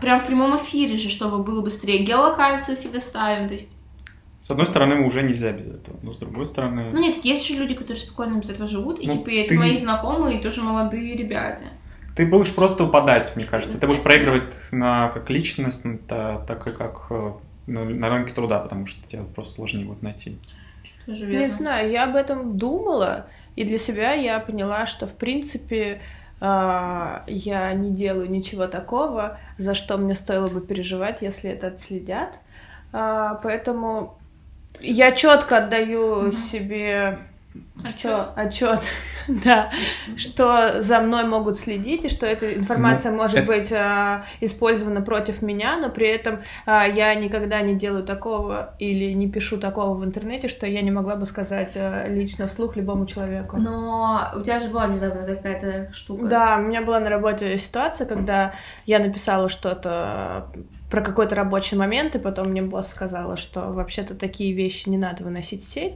прям 0.00 0.20
в 0.20 0.26
прямом 0.26 0.56
эфире 0.56 0.96
же, 0.96 1.10
чтобы 1.10 1.42
было 1.42 1.62
быстрее. 1.62 2.04
Геолокацию 2.04 2.76
всегда 2.76 3.00
ставим, 3.00 3.48
то 3.48 3.54
есть 3.54 3.76
с 4.46 4.50
одной 4.52 4.66
стороны, 4.66 5.04
уже 5.04 5.24
нельзя 5.24 5.50
без 5.50 5.66
этого, 5.66 5.98
но 6.04 6.12
с 6.12 6.18
другой 6.18 6.46
стороны... 6.46 6.90
Ну 6.92 7.00
нет, 7.00 7.16
есть 7.24 7.48
же 7.48 7.54
люди, 7.54 7.74
которые 7.74 8.00
спокойно 8.00 8.38
без 8.38 8.48
этого 8.48 8.68
живут, 8.68 9.00
и 9.00 9.08
ну, 9.08 9.14
типа 9.14 9.30
это 9.30 9.48
ты... 9.48 9.58
мои 9.58 9.76
знакомые, 9.76 10.38
и 10.38 10.42
тоже 10.42 10.62
молодые 10.62 11.16
ребята. 11.16 11.64
Ты 12.14 12.26
будешь 12.26 12.54
просто 12.54 12.84
упадать, 12.84 13.34
мне 13.34 13.44
кажется. 13.44 13.80
Ты 13.80 13.88
будешь 13.88 14.00
проигрывать 14.00 14.54
на 14.70 15.08
как 15.08 15.28
личность, 15.30 15.82
так 16.06 16.64
и 16.64 16.70
как 16.70 17.06
э, 17.10 17.32
на, 17.66 17.84
на 17.84 18.08
рынке 18.08 18.34
труда, 18.34 18.60
потому 18.60 18.86
что 18.86 19.06
тебя 19.08 19.24
просто 19.34 19.54
сложнее 19.54 19.84
будет 19.84 20.02
найти. 20.02 20.38
Не 21.08 21.48
знаю, 21.48 21.90
я 21.90 22.04
об 22.04 22.14
этом 22.14 22.56
думала, 22.56 23.26
и 23.56 23.64
для 23.64 23.78
себя 23.78 24.12
я 24.12 24.38
поняла, 24.38 24.86
что 24.86 25.06
в 25.06 25.14
принципе 25.14 26.00
а, 26.40 27.24
я 27.26 27.72
не 27.72 27.90
делаю 27.90 28.30
ничего 28.30 28.66
такого, 28.66 29.38
за 29.58 29.74
что 29.74 29.96
мне 29.96 30.14
стоило 30.14 30.48
бы 30.48 30.60
переживать, 30.60 31.22
если 31.22 31.50
это 31.50 31.68
отследят. 31.68 32.30
А, 32.92 33.40
поэтому 33.42 34.18
я 34.80 35.12
четко 35.12 35.58
отдаю 35.58 36.28
mm-hmm. 36.28 36.32
себе 36.32 37.18
что 37.96 38.32
отчет, 38.34 38.80
да, 39.28 39.70
что 40.16 40.82
за 40.82 41.00
мной 41.00 41.24
могут 41.24 41.58
следить 41.58 42.04
и 42.04 42.08
что 42.08 42.26
эта 42.26 42.54
информация 42.54 43.12
ну, 43.12 43.18
может 43.18 43.38
это... 43.38 43.46
быть 43.46 43.72
э, 43.72 44.22
использована 44.40 45.02
против 45.02 45.42
меня, 45.42 45.76
но 45.78 45.90
при 45.90 46.08
этом 46.08 46.40
э, 46.66 46.82
я 46.94 47.14
никогда 47.14 47.60
не 47.60 47.74
делаю 47.74 48.04
такого 48.04 48.74
или 48.78 49.12
не 49.12 49.28
пишу 49.28 49.58
такого 49.58 49.94
в 49.94 50.04
интернете, 50.04 50.48
что 50.48 50.66
я 50.66 50.82
не 50.82 50.90
могла 50.90 51.16
бы 51.16 51.26
сказать 51.26 51.72
э, 51.74 52.06
лично 52.08 52.46
вслух 52.46 52.76
любому 52.76 53.06
человеку. 53.06 53.56
Но 53.58 54.32
у 54.34 54.42
тебя 54.42 54.60
же 54.60 54.68
была 54.68 54.86
недавно 54.86 55.26
какая-то 55.26 55.92
штука. 55.92 56.26
Да, 56.26 56.56
у 56.58 56.62
меня 56.62 56.82
была 56.82 57.00
на 57.00 57.10
работе 57.10 57.56
ситуация, 57.58 58.06
когда 58.06 58.54
я 58.86 58.98
написала 58.98 59.48
что-то 59.48 60.46
про 60.90 61.00
какой-то 61.00 61.34
рабочий 61.34 61.76
момент, 61.76 62.14
и 62.14 62.18
потом 62.18 62.48
мне 62.48 62.62
босс 62.62 62.88
сказала, 62.88 63.36
что 63.36 63.72
вообще-то 63.72 64.14
такие 64.14 64.52
вещи 64.52 64.88
не 64.88 64.98
надо 64.98 65.24
выносить 65.24 65.64
в 65.64 65.68
сеть. 65.68 65.94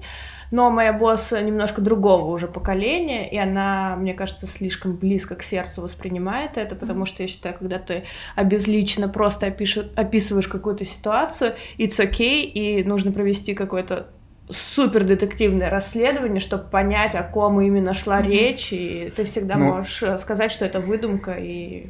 Но 0.51 0.71
моя 0.71 0.93
босс 0.93 1.33
немножко 1.33 1.81
другого 1.81 2.31
уже 2.31 2.49
поколения, 2.49 3.31
и 3.31 3.39
она, 3.39 3.97
мне 3.97 4.15
кажется, 4.15 4.47
слишком 4.47 4.97
близко 4.97 5.35
к 5.37 5.43
сердцу 5.43 5.83
воспринимает 5.83 6.57
это, 6.57 6.75
потому 6.75 7.07
что 7.07 7.23
я 7.23 7.29
считаю, 7.29 7.55
когда 7.57 7.79
ты 7.79 8.05
обезлично 8.35 9.09
просто 9.09 9.47
опишешь, 9.47 9.89
описываешь 9.97 10.49
какую-то 10.49 10.85
ситуацию, 10.85 11.55
it's 11.79 11.99
okay, 11.99 12.43
и 12.43 12.83
нужно 12.85 13.13
провести 13.13 13.55
какое-то 13.55 14.09
супер 14.51 15.05
детективное 15.05 15.71
расследование, 15.71 16.41
чтобы 16.41 16.65
понять, 16.65 17.15
о 17.15 17.23
ком 17.23 17.61
именно 17.61 17.95
шла 17.95 18.21
mm-hmm. 18.21 18.29
речь, 18.29 18.73
и 18.73 19.13
ты 19.15 19.25
всегда 19.25 19.57
ну, 19.57 19.75
можешь 19.75 20.03
э, 20.03 20.19
сказать, 20.19 20.51
что 20.51 20.65
это 20.65 20.81
выдумка 20.81 21.33
и 21.33 21.87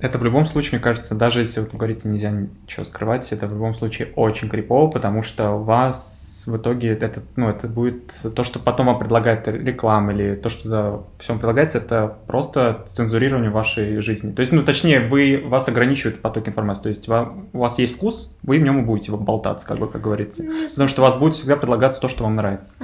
это 0.00 0.16
в 0.16 0.24
любом 0.24 0.46
случае, 0.46 0.78
мне 0.78 0.80
кажется, 0.80 1.14
даже 1.14 1.40
если 1.40 1.60
вот 1.60 1.72
вы 1.72 1.78
говорите, 1.78 2.08
нельзя 2.08 2.30
ничего 2.30 2.84
скрывать, 2.84 3.30
это 3.32 3.46
в 3.46 3.52
любом 3.52 3.74
случае 3.74 4.08
очень 4.16 4.48
крипово, 4.48 4.88
потому 4.88 5.22
что 5.22 5.52
у 5.52 5.62
вас 5.62 6.19
в 6.46 6.56
итоге 6.56 6.88
это, 6.88 7.22
ну, 7.36 7.48
это 7.48 7.68
будет 7.68 8.14
то, 8.34 8.44
что 8.44 8.58
потом 8.58 8.86
вам 8.86 8.98
предлагает 8.98 9.46
реклама 9.48 10.12
или 10.12 10.34
то, 10.34 10.48
что 10.48 10.68
за 10.68 11.02
всем 11.18 11.38
предлагается, 11.38 11.78
это 11.78 12.18
просто 12.26 12.84
цензурирование 12.88 13.50
вашей 13.50 14.00
жизни. 14.00 14.32
То 14.32 14.40
есть, 14.40 14.52
ну, 14.52 14.62
точнее, 14.62 15.00
вы, 15.00 15.42
вас 15.44 15.68
ограничивает 15.68 16.20
поток 16.20 16.48
информации. 16.48 16.82
То 16.82 16.88
есть, 16.88 17.08
вам, 17.08 17.48
у 17.52 17.58
вас 17.58 17.78
есть 17.78 17.96
вкус, 17.96 18.34
вы 18.42 18.58
в 18.58 18.62
нем 18.62 18.80
и 18.80 18.82
будете 18.82 19.12
болтаться, 19.12 19.66
как 19.66 19.78
бы, 19.78 19.88
как 19.88 20.00
говорится. 20.00 20.42
Ну, 20.44 20.68
потому 20.68 20.88
что 20.88 21.02
у 21.02 21.04
вас 21.04 21.16
будет 21.16 21.34
всегда 21.34 21.56
предлагаться 21.56 22.00
то, 22.00 22.08
что 22.08 22.24
вам 22.24 22.36
нравится. 22.36 22.74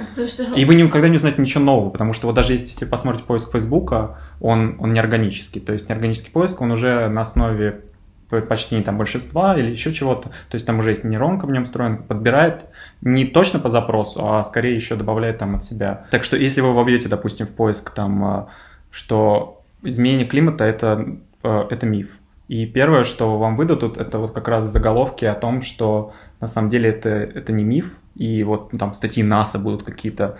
И 0.55 0.65
вы 0.65 0.75
никогда 0.75 1.09
не 1.09 1.17
узнаете 1.17 1.41
ничего 1.41 1.63
нового, 1.63 1.89
потому 1.89 2.13
что 2.13 2.27
вот 2.27 2.35
даже 2.35 2.53
если, 2.53 2.67
если 2.67 2.85
посмотрите 2.85 3.25
поиск 3.25 3.51
Фейсбука, 3.51 4.17
он, 4.39 4.77
он 4.79 4.93
неорганический. 4.93 5.61
То 5.61 5.73
есть, 5.73 5.89
неорганический 5.89 6.31
поиск, 6.31 6.61
он 6.61 6.71
уже 6.71 7.07
на 7.09 7.21
основе 7.21 7.81
предпочтений 8.29 8.83
там 8.83 8.97
большинства 8.97 9.57
или 9.57 9.71
еще 9.71 9.93
чего-то. 9.93 10.29
То 10.29 10.55
есть 10.55 10.65
там 10.65 10.79
уже 10.79 10.91
есть 10.91 11.03
нейронка 11.03 11.45
в 11.45 11.51
нем 11.51 11.65
встроена, 11.65 11.97
подбирает 11.97 12.65
не 13.01 13.25
точно 13.25 13.59
по 13.59 13.69
запросу, 13.69 14.27
а 14.27 14.43
скорее 14.43 14.75
еще 14.75 14.95
добавляет 14.95 15.37
там 15.37 15.55
от 15.55 15.63
себя. 15.63 16.05
Так 16.11 16.23
что 16.23 16.37
если 16.37 16.61
вы 16.61 16.73
вобьете, 16.73 17.09
допустим, 17.09 17.47
в 17.47 17.51
поиск 17.51 17.91
там, 17.91 18.23
а, 18.23 18.47
что 18.91 19.61
изменение 19.83 20.27
климата 20.27 20.65
это, 20.65 21.17
а, 21.43 21.67
это 21.69 21.85
миф. 21.85 22.09
И 22.47 22.65
первое, 22.65 23.03
что 23.03 23.37
вам 23.37 23.57
выдадут, 23.57 23.97
это 23.97 24.19
вот 24.19 24.31
как 24.31 24.47
раз 24.47 24.65
заголовки 24.65 25.25
о 25.25 25.33
том, 25.33 25.61
что 25.61 26.13
на 26.39 26.47
самом 26.47 26.69
деле 26.69 26.89
это, 26.89 27.09
это 27.09 27.51
не 27.51 27.63
миф, 27.63 27.91
и 28.15 28.43
вот 28.43 28.71
там 28.77 28.93
статьи 28.93 29.21
НАСА 29.21 29.59
будут 29.59 29.83
какие-то 29.83 30.37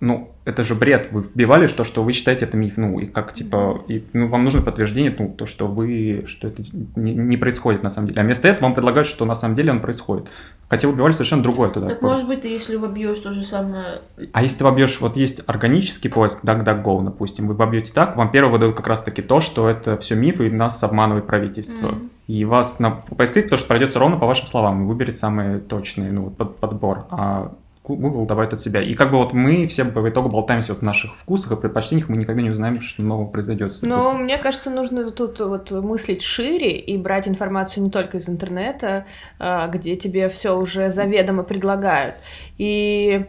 ну, 0.00 0.32
это 0.44 0.64
же 0.64 0.74
бред. 0.74 1.08
Вы 1.10 1.22
вбивали, 1.22 1.66
что, 1.66 1.84
что 1.84 2.02
вы 2.02 2.12
считаете 2.12 2.46
это 2.46 2.56
миф, 2.56 2.74
ну, 2.76 2.98
и 2.98 3.06
как, 3.06 3.32
типа, 3.32 3.82
и, 3.88 4.04
ну, 4.12 4.28
вам 4.28 4.44
нужно 4.44 4.62
подтверждение, 4.62 5.14
ну, 5.18 5.34
то, 5.36 5.46
что 5.46 5.66
вы, 5.66 6.24
что 6.26 6.48
это 6.48 6.62
не, 6.96 7.12
не 7.12 7.36
происходит 7.36 7.82
на 7.82 7.90
самом 7.90 8.08
деле. 8.08 8.20
А 8.20 8.24
вместо 8.24 8.48
этого 8.48 8.64
вам 8.64 8.74
предлагают, 8.74 9.08
что 9.08 9.24
на 9.24 9.34
самом 9.34 9.56
деле 9.56 9.72
он 9.72 9.80
происходит. 9.80 10.28
Хотя 10.68 10.88
вы 10.88 10.94
вбивали 10.94 11.12
совершенно 11.12 11.42
другое 11.42 11.70
туда. 11.70 11.88
Так, 11.88 12.02
может 12.02 12.26
быть, 12.26 12.42
ты, 12.42 12.48
если 12.48 12.76
вобьешь 12.76 13.18
то 13.18 13.32
же 13.32 13.42
самое... 13.42 14.00
А 14.32 14.42
если 14.42 14.58
ты 14.58 14.64
вобьешь, 14.64 15.00
вот 15.00 15.16
есть 15.16 15.42
органический 15.46 16.10
поиск, 16.10 16.44
DuckDuckGo, 16.44 17.04
допустим, 17.04 17.48
вы 17.48 17.54
вобьете 17.54 17.92
так, 17.92 18.16
вам 18.16 18.30
первый 18.30 18.50
выдают 18.50 18.76
как 18.76 18.86
раз-таки 18.86 19.22
то, 19.22 19.40
что 19.40 19.68
это 19.68 19.96
все 19.96 20.14
миф, 20.14 20.40
и 20.40 20.50
нас 20.50 20.82
обманывает 20.82 21.26
правительство. 21.26 21.88
Mm. 21.88 22.08
И 22.26 22.44
вас 22.44 22.78
на 22.78 22.90
поисковик 22.90 23.48
тоже 23.48 23.64
пройдется 23.64 23.98
ровно 23.98 24.18
по 24.18 24.26
вашим 24.26 24.46
словам, 24.46 24.82
и 24.82 24.86
выберет 24.86 25.16
самый 25.16 25.60
точный, 25.60 26.10
ну, 26.10 26.30
под, 26.30 26.56
подбор. 26.58 27.06
А 27.10 27.54
Google 27.96 28.26
добавит 28.26 28.52
от 28.52 28.60
себя. 28.60 28.82
И 28.82 28.94
как 28.94 29.10
бы 29.10 29.18
вот 29.18 29.32
мы 29.32 29.66
все 29.66 29.84
по 29.84 30.08
итогу 30.08 30.28
болтаемся 30.28 30.72
вот 30.72 30.80
в 30.80 30.84
наших 30.84 31.16
вкусах 31.16 31.52
и 31.52 31.56
предпочтениях, 31.56 32.08
мы 32.08 32.16
никогда 32.16 32.42
не 32.42 32.50
узнаем, 32.50 32.80
что 32.80 33.02
нового 33.02 33.26
произойдет. 33.26 33.74
Ну, 33.82 34.12
мне 34.12 34.38
кажется, 34.38 34.70
нужно 34.70 35.10
тут 35.10 35.40
вот 35.40 35.70
мыслить 35.70 36.22
шире 36.22 36.78
и 36.78 36.96
брать 36.96 37.28
информацию 37.28 37.84
не 37.84 37.90
только 37.90 38.18
из 38.18 38.28
интернета, 38.28 39.06
а, 39.38 39.68
где 39.68 39.96
тебе 39.96 40.28
все 40.28 40.56
уже 40.56 40.90
заведомо 40.90 41.42
предлагают. 41.42 42.16
И 42.58 43.26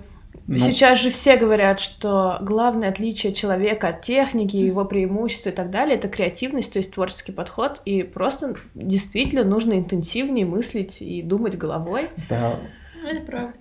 ну, 0.50 0.58
Сейчас 0.58 1.00
же 1.00 1.12
все 1.12 1.38
говорят, 1.38 1.80
что 1.80 2.40
главное 2.42 2.90
отличие 2.90 3.34
человека 3.34 3.90
от 3.90 4.02
техники, 4.02 4.56
его 4.56 4.84
преимущества 4.84 5.50
и 5.50 5.54
так 5.54 5.70
далее, 5.70 5.96
это 5.96 6.08
креативность, 6.08 6.74
то 6.74 6.80
есть 6.80 6.92
творческий 6.92 7.32
подход, 7.32 7.82
и 7.86 8.02
просто 8.02 8.56
действительно 8.74 9.44
нужно 9.44 9.74
интенсивнее 9.74 10.48
мыслить 10.48 11.02
и 11.02 11.22
думать 11.22 11.56
головой. 11.56 12.10
Да. 12.30 12.60
Это 13.06 13.22
правда. 13.22 13.54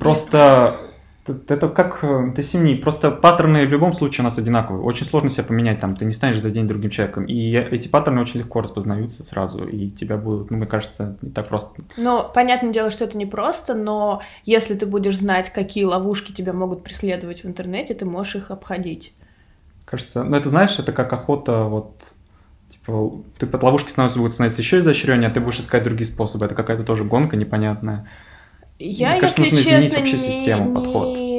Просто 0.00 0.80
это 1.26 1.68
как 1.68 2.04
э, 2.04 2.32
ты 2.34 2.42
семьи, 2.42 2.76
просто 2.76 3.10
паттерны 3.10 3.66
в 3.66 3.70
любом 3.70 3.92
случае 3.92 4.22
у 4.22 4.24
нас 4.24 4.38
одинаковые. 4.38 4.82
Очень 4.82 5.06
сложно 5.06 5.30
себя 5.30 5.44
поменять 5.44 5.80
там, 5.80 5.96
ты 5.96 6.04
не 6.04 6.12
станешь 6.12 6.40
за 6.40 6.50
день 6.50 6.68
другим 6.68 6.90
человеком. 6.90 7.24
И 7.24 7.52
эти 7.52 7.88
паттерны 7.88 8.20
очень 8.20 8.40
легко 8.40 8.60
распознаются 8.60 9.22
сразу, 9.24 9.66
и 9.66 9.90
тебя 9.90 10.16
будут, 10.16 10.50
ну, 10.50 10.56
мне 10.56 10.66
кажется, 10.66 11.16
не 11.22 11.30
так 11.30 11.48
просто. 11.48 11.82
Ну, 11.96 12.24
понятное 12.32 12.72
дело, 12.72 12.90
что 12.90 13.04
это 13.04 13.16
не 13.16 13.26
просто, 13.26 13.74
но 13.74 14.22
если 14.44 14.74
ты 14.74 14.86
будешь 14.86 15.18
знать, 15.18 15.52
какие 15.52 15.84
ловушки 15.84 16.32
тебя 16.32 16.52
могут 16.52 16.84
преследовать 16.84 17.42
в 17.42 17.46
интернете, 17.46 17.94
ты 17.94 18.04
можешь 18.04 18.36
их 18.36 18.50
обходить. 18.50 19.12
Кажется, 19.84 20.24
ну 20.24 20.36
это 20.36 20.48
знаешь, 20.48 20.78
это 20.78 20.92
как 20.92 21.12
охота 21.12 21.64
вот 21.64 21.92
типа, 22.70 23.22
ты 23.38 23.46
под 23.46 23.62
ловушки 23.62 23.88
становится, 23.88 24.18
будет 24.18 24.34
становиться 24.34 24.62
еще 24.62 24.80
изощреннее, 24.80 25.28
а 25.28 25.32
ты 25.32 25.40
будешь 25.40 25.60
искать 25.60 25.84
другие 25.84 26.06
способы. 26.06 26.46
Это 26.46 26.54
какая-то 26.54 26.84
тоже 26.84 27.04
гонка 27.04 27.36
непонятная. 27.36 28.08
Я, 28.78 29.12
Мне 29.12 29.20
кажется, 29.20 29.42
если 29.42 29.56
нужно 29.56 29.68
изменить 29.68 29.84
честно, 29.84 29.98
вообще 29.98 30.18
систему, 30.18 30.68
не, 30.68 30.74
подход. 30.74 31.16
Не 31.16 31.36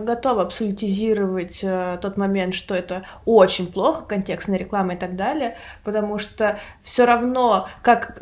готова 0.00 0.42
абсолютизировать 0.42 1.60
э, 1.62 1.98
тот 2.00 2.16
момент, 2.16 2.54
что 2.54 2.74
это 2.74 3.04
очень 3.24 3.70
плохо, 3.70 4.04
контекстная 4.04 4.58
реклама 4.58 4.94
и 4.94 4.96
так 4.96 5.16
далее, 5.16 5.56
потому 5.84 6.18
что 6.18 6.58
все 6.82 7.04
равно, 7.04 7.68
как 7.82 8.20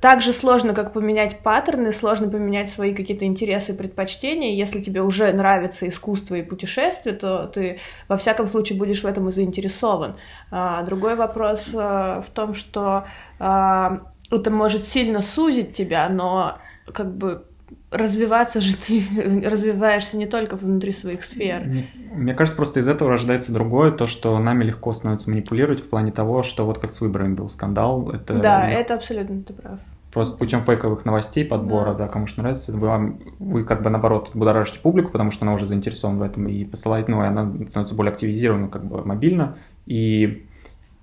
так 0.00 0.22
же 0.22 0.32
сложно, 0.32 0.72
как 0.72 0.92
поменять 0.92 1.40
паттерны, 1.40 1.92
сложно 1.92 2.28
поменять 2.28 2.70
свои 2.70 2.94
какие-то 2.94 3.26
интересы 3.26 3.72
и 3.72 3.76
предпочтения. 3.76 4.54
Если 4.54 4.80
тебе 4.80 5.02
уже 5.02 5.32
нравится 5.32 5.88
искусство 5.88 6.34
и 6.36 6.42
путешествие, 6.42 7.14
то 7.14 7.46
ты 7.46 7.80
во 8.08 8.16
всяком 8.16 8.46
случае 8.48 8.78
будешь 8.78 9.02
в 9.02 9.06
этом 9.06 9.28
и 9.28 9.32
заинтересован. 9.32 10.16
А, 10.50 10.82
другой 10.82 11.16
вопрос 11.16 11.68
а, 11.74 12.22
в 12.22 12.30
том, 12.30 12.54
что 12.54 13.04
а, 13.38 14.00
это 14.30 14.50
может 14.50 14.84
сильно 14.84 15.20
сузить 15.22 15.74
тебя, 15.74 16.08
но 16.08 16.58
как 16.92 17.14
бы 17.14 17.44
развиваться 17.90 18.60
же 18.60 18.76
ты 18.76 19.02
развиваешься 19.44 20.16
не 20.16 20.26
только 20.26 20.56
внутри 20.56 20.92
своих 20.92 21.24
сфер. 21.24 21.64
Мне 22.12 22.34
кажется, 22.34 22.56
просто 22.56 22.80
из 22.80 22.88
этого 22.88 23.10
рождается 23.10 23.52
другое, 23.52 23.92
то, 23.92 24.06
что 24.06 24.38
нами 24.38 24.64
легко 24.64 24.92
становится 24.92 25.30
манипулировать 25.30 25.80
в 25.80 25.88
плане 25.88 26.12
того, 26.12 26.42
что 26.42 26.66
вот 26.66 26.78
как 26.78 26.92
с 26.92 27.00
выборами 27.00 27.34
был 27.34 27.48
скандал. 27.48 28.10
Это 28.10 28.34
да, 28.34 28.68
это 28.68 28.94
абсолютно 28.94 29.42
ты 29.42 29.52
прав. 29.52 29.78
Просто 30.12 30.38
путем 30.38 30.62
фейковых 30.62 31.04
новостей, 31.04 31.44
подбора, 31.44 31.92
да, 31.92 32.06
да 32.06 32.08
кому 32.08 32.26
что 32.26 32.40
нравится, 32.40 32.72
вы, 32.72 33.18
вы 33.38 33.64
как 33.64 33.82
бы 33.82 33.90
наоборот 33.90 34.30
будоражите 34.32 34.80
публику, 34.80 35.12
потому 35.12 35.30
что 35.30 35.44
она 35.44 35.52
уже 35.52 35.66
заинтересована 35.66 36.20
в 36.20 36.22
этом 36.22 36.48
и 36.48 36.64
посылает, 36.64 37.08
ну, 37.08 37.22
и 37.22 37.26
она 37.26 37.52
становится 37.68 37.94
более 37.94 38.12
активизирована 38.12 38.68
как 38.68 38.86
бы 38.86 39.04
мобильно, 39.04 39.58
и 39.84 40.46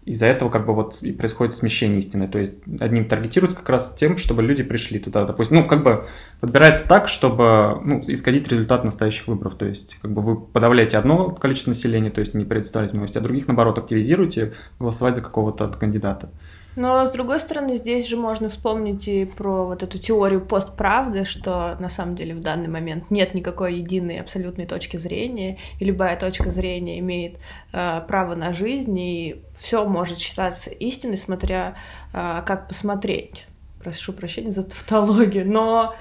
из-за 0.06 0.26
этого 0.26 0.50
как 0.50 0.66
бы 0.66 0.74
вот 0.74 1.02
и 1.02 1.12
происходит 1.12 1.54
смещение 1.54 2.00
истины. 2.00 2.28
То 2.28 2.39
есть 2.39 2.54
одним 2.80 3.06
таргетируется 3.06 3.58
как 3.58 3.70
раз 3.70 3.96
тем, 3.98 4.18
чтобы 4.18 4.44
люди 4.44 4.63
пришли 4.63 5.00
туда, 5.00 5.26
допустим. 5.26 5.58
Ну, 5.58 5.68
как 5.68 5.84
бы 5.84 6.06
подбирается 6.39 6.88
так, 6.88 7.08
чтобы 7.08 7.80
ну, 7.84 8.02
исказить 8.08 8.48
результат 8.48 8.84
настоящих 8.84 9.28
выборов. 9.28 9.56
То 9.56 9.66
есть 9.66 9.98
как 10.02 10.12
бы 10.12 10.22
вы 10.22 10.36
подавляете 10.39 10.98
одно 10.98 11.30
количество 11.32 11.72
населения, 11.72 12.10
то 12.10 12.20
есть 12.20 12.34
не 12.34 12.46
представляете 12.46 12.96
новости, 12.96 13.18
а 13.18 13.22
других, 13.22 13.48
наоборот, 13.48 13.78
активизируете 13.78 14.54
голосовать 14.80 15.16
за 15.16 15.22
какого-то 15.22 15.68
кандидата. 15.70 16.30
Но, 16.76 17.06
с 17.06 17.12
другой 17.12 17.40
стороны, 17.40 17.76
здесь 17.76 18.08
же 18.08 18.18
можно 18.18 18.50
вспомнить 18.50 19.08
и 19.08 19.26
про 19.26 19.66
вот 19.66 19.84
эту 19.84 20.00
теорию 20.00 20.42
постправды, 20.42 21.24
что 21.24 21.78
на 21.80 21.90
самом 21.90 22.16
деле 22.16 22.34
в 22.34 22.40
данный 22.40 22.68
момент 22.68 23.12
нет 23.12 23.34
никакой 23.34 23.76
единой 23.76 24.20
абсолютной 24.20 24.66
точки 24.66 24.98
зрения, 24.98 25.60
и 25.80 25.86
любая 25.86 26.18
точка 26.18 26.52
зрения 26.52 27.00
имеет 27.00 27.38
э, 27.74 28.02
право 28.08 28.34
на 28.36 28.54
жизнь, 28.54 28.98
и 28.98 29.44
все 29.56 29.86
может 29.86 30.18
считаться 30.18 30.72
истиной, 30.72 31.18
смотря 31.18 31.76
э, 32.12 32.42
как 32.46 32.68
посмотреть. 32.68 33.46
Прошу 33.84 34.14
прощения 34.14 34.52
за 34.52 34.64
тавтологию, 34.64 35.48
но 35.48 35.96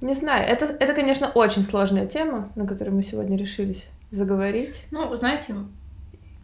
не 0.00 0.14
знаю, 0.14 0.48
это, 0.48 0.66
это, 0.66 0.94
конечно, 0.94 1.28
очень 1.28 1.64
сложная 1.64 2.06
тема, 2.06 2.50
на 2.54 2.66
которой 2.66 2.90
мы 2.90 3.02
сегодня 3.02 3.36
решились 3.36 3.88
заговорить. 4.10 4.82
Ну, 4.90 5.14
знаете, 5.16 5.54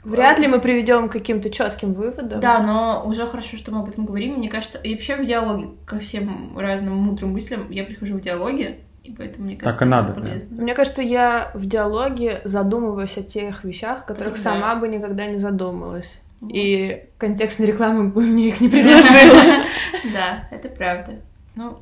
Вряд 0.05 0.39
ли 0.39 0.47
мы 0.49 0.61
приведем 0.61 1.09
к 1.09 1.13
каким-то 1.13 1.51
четким 1.51 1.93
выводам. 1.95 2.41
Да, 2.41 2.61
но 2.63 3.03
уже 3.07 3.27
хорошо, 3.27 3.57
что 3.57 3.73
мы 3.73 3.81
об 3.81 3.89
этом 3.89 4.05
говорим. 4.07 4.35
Мне 4.35 4.49
кажется, 4.49 4.79
и 4.79 4.95
вообще 4.95 5.17
в 5.17 5.25
диалоге 5.25 5.69
ко 5.87 5.99
всем 5.99 6.57
разным 6.59 6.95
мудрым 6.97 7.33
мыслям 7.33 7.71
я 7.71 7.85
прихожу 7.85 8.17
в 8.17 8.21
диалоге, 8.21 8.79
И 9.03 9.13
поэтому, 9.13 9.47
мне 9.47 9.57
кажется, 9.57 9.79
Так 9.79 9.87
и 9.87 9.91
надо, 9.91 10.13
это 10.13 10.21
да. 10.21 10.29
полезно. 10.29 10.63
Мне 10.63 10.75
кажется, 10.75 11.03
я 11.03 11.51
в 11.55 11.67
диалоге 11.67 12.41
задумываюсь 12.45 13.17
о 13.19 13.23
тех 13.23 13.65
вещах, 13.65 14.05
которых 14.07 14.35
Да. 14.35 14.41
сама 14.41 14.75
бы 14.77 14.89
никогда 14.89 15.27
не 15.27 15.39
задумалась. 15.39 16.21
Вот. 16.41 16.51
И 16.55 17.05
контекстная 17.19 17.67
реклама 17.69 18.05
бы 18.05 18.21
мне 18.23 18.49
их 18.49 18.61
не 18.61 18.69
предложила. 18.71 19.65
Да, 20.13 20.49
это 20.51 20.69
правда. 20.69 21.13
Ну, 21.55 21.79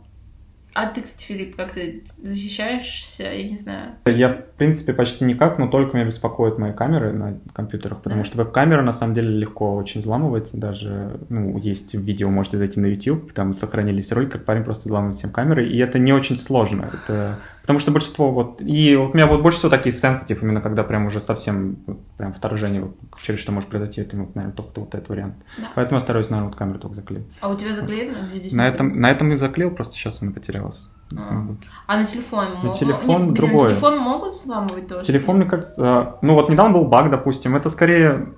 а 0.75 0.87
ты, 0.87 1.03
кстати, 1.03 1.25
Филипп, 1.25 1.57
как 1.57 1.73
ты 1.73 2.05
защищаешься, 2.23 3.25
я 3.25 3.49
не 3.49 3.57
знаю. 3.57 3.93
Я, 4.07 4.29
в 4.31 4.57
принципе, 4.57 4.93
почти 4.93 5.25
никак, 5.25 5.59
но 5.59 5.69
только 5.69 5.97
меня 5.97 6.07
беспокоят 6.07 6.59
мои 6.59 6.73
камеры 6.73 7.13
на 7.13 7.39
компьютерах, 7.53 8.03
потому 8.03 8.25
что 8.25 8.39
веб-камера, 8.39 8.83
на 8.83 8.93
самом 8.93 9.15
деле, 9.15 9.31
легко 9.31 9.77
очень 9.77 10.01
взламывается. 10.01 10.57
Даже, 10.57 11.21
ну, 11.29 11.59
есть 11.59 11.95
видео, 11.95 12.31
можете 12.31 12.59
зайти 12.59 12.81
на 12.81 12.87
YouTube, 12.87 13.33
там 13.33 13.55
сохранились 13.55 14.13
ролики, 14.13 14.33
как 14.33 14.45
парень 14.45 14.65
просто 14.65 14.89
взламывает 14.89 15.17
всем 15.17 15.31
камеры, 15.31 15.69
и 15.69 15.79
это 15.79 15.99
не 15.99 16.13
очень 16.13 16.39
сложно. 16.39 16.89
Это... 16.93 17.39
Потому 17.63 17.79
что 17.79 17.93
большинство 17.93 18.31
вот... 18.31 18.61
И 18.61 18.97
вот 18.97 19.13
у 19.13 19.15
меня 19.15 19.27
вот 19.27 19.41
больше 19.41 19.59
всего 19.59 19.71
такие 19.71 19.95
сенситив, 19.95 20.43
именно 20.43 20.61
когда 20.61 20.83
прям 20.83 21.07
уже 21.07 21.21
совсем 21.21 21.77
вот 21.87 22.01
прям 22.19 22.33
вторжение, 22.33 22.83
вот, 22.83 22.97
через 23.23 23.41
что 23.41 23.53
может 23.53 23.71
произойти, 23.71 24.01
это, 24.01 24.17
вот, 24.17 24.35
наверное, 24.35 24.55
только 24.55 24.81
вот 24.81 24.95
этот 24.95 25.09
вариант. 25.09 25.37
Да. 25.59 25.69
Поэтому 25.77 25.97
я 25.97 26.01
стараюсь, 26.01 26.29
наверное, 26.29 26.51
вот 26.51 26.59
камеру 26.59 26.79
только 26.81 26.97
заклеить. 26.97 27.27
А 27.41 27.49
у 27.49 27.57
тебя 27.57 27.73
заклеено? 27.73 28.29
Здесь 28.35 28.53
На 28.53 28.67
этом, 28.67 29.01
на 29.01 29.11
этом 29.11 29.33
и 29.33 29.37
заклеил, 29.37 29.71
просто 29.71 29.95
сейчас 29.95 30.23
она 30.23 30.33
потерялась. 30.33 30.91
А. 31.17 31.47
А 31.87 31.97
на 31.99 32.05
телефон? 32.05 32.47
На 32.63 32.75
телефон 32.75 33.27
Нет, 33.27 33.35
другое. 33.35 33.69
На 33.69 33.75
телефон 33.75 33.99
могут 33.99 34.35
взламывать 34.35 34.89
тоже? 34.89 35.07
Телефон, 35.07 35.37
мне 35.37 35.47
кажется, 35.47 36.17
ну 36.23 36.35
вот 36.35 36.51
недавно 36.51 36.79
был 36.79 36.85
баг, 36.87 37.11
допустим, 37.11 37.55
это 37.55 37.71
скорее, 37.71 38.33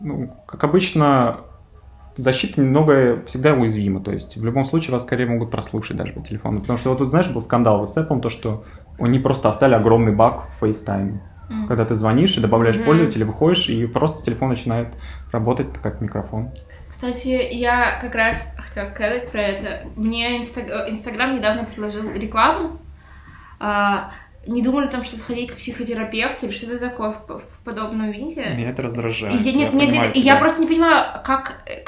ну, 0.00 0.34
как 0.46 0.64
обычно, 0.64 1.40
защита 2.20 2.60
немного 2.60 3.22
всегда 3.26 3.54
уязвима, 3.54 4.00
то 4.00 4.12
есть 4.12 4.36
в 4.36 4.44
любом 4.44 4.64
случае 4.64 4.92
вас 4.92 5.02
скорее 5.02 5.26
могут 5.26 5.50
прослушать 5.50 5.96
даже 5.96 6.12
по 6.12 6.20
телефону, 6.20 6.60
потому 6.60 6.78
что 6.78 6.90
вот 6.90 6.98
тут, 6.98 7.10
знаешь, 7.10 7.28
был 7.30 7.40
скандал 7.42 7.78
вот 7.78 7.90
с 7.90 7.96
Apple, 7.96 8.20
то, 8.20 8.28
что 8.28 8.64
они 8.98 9.18
просто 9.18 9.48
оставили 9.48 9.76
огромный 9.76 10.12
баг 10.14 10.44
в 10.58 10.64
FaceTime. 10.64 11.18
М. 11.50 11.66
Когда 11.66 11.84
ты 11.84 11.94
звонишь 11.96 12.36
и 12.36 12.40
добавляешь 12.40 12.76
Мгм. 12.76 12.84
пользователя, 12.86 13.26
выходишь, 13.26 13.68
и 13.68 13.86
просто 13.86 14.24
телефон 14.24 14.50
начинает 14.50 14.88
работать 15.32 15.66
как 15.82 16.00
микрофон. 16.00 16.50
Кстати, 16.88 17.28
я 17.52 17.98
как 18.00 18.14
раз 18.14 18.54
хотела 18.58 18.84
сказать 18.84 19.30
про 19.32 19.42
это. 19.42 19.88
Мне 19.96 20.38
Инстаг- 20.42 20.88
Инстаграм 20.90 21.34
недавно 21.34 21.64
предложил 21.64 22.10
рекламу. 22.12 22.78
А, 23.58 24.12
не 24.46 24.62
думали 24.62 24.86
там, 24.86 25.04
что 25.04 25.18
сходить 25.18 25.50
к 25.52 25.56
психотерапевту 25.56 26.46
или 26.46 26.52
что-то 26.52 26.78
такое 26.78 27.12
в, 27.12 27.38
в 27.40 27.64
подобном 27.64 28.10
виде. 28.10 28.42
Меня 28.56 28.70
это 28.70 28.82
раздражает. 28.82 29.40
я, 29.40 29.52
нет, 29.52 29.54
нет, 29.54 29.70
понимаю 29.72 29.92
нет, 30.08 30.12
тебя. 30.14 30.34
я 30.34 30.36
просто 30.36 30.60
не 30.62 30.66
понимаю, 30.66 31.20
как, 31.24 31.62
э, 31.66 31.84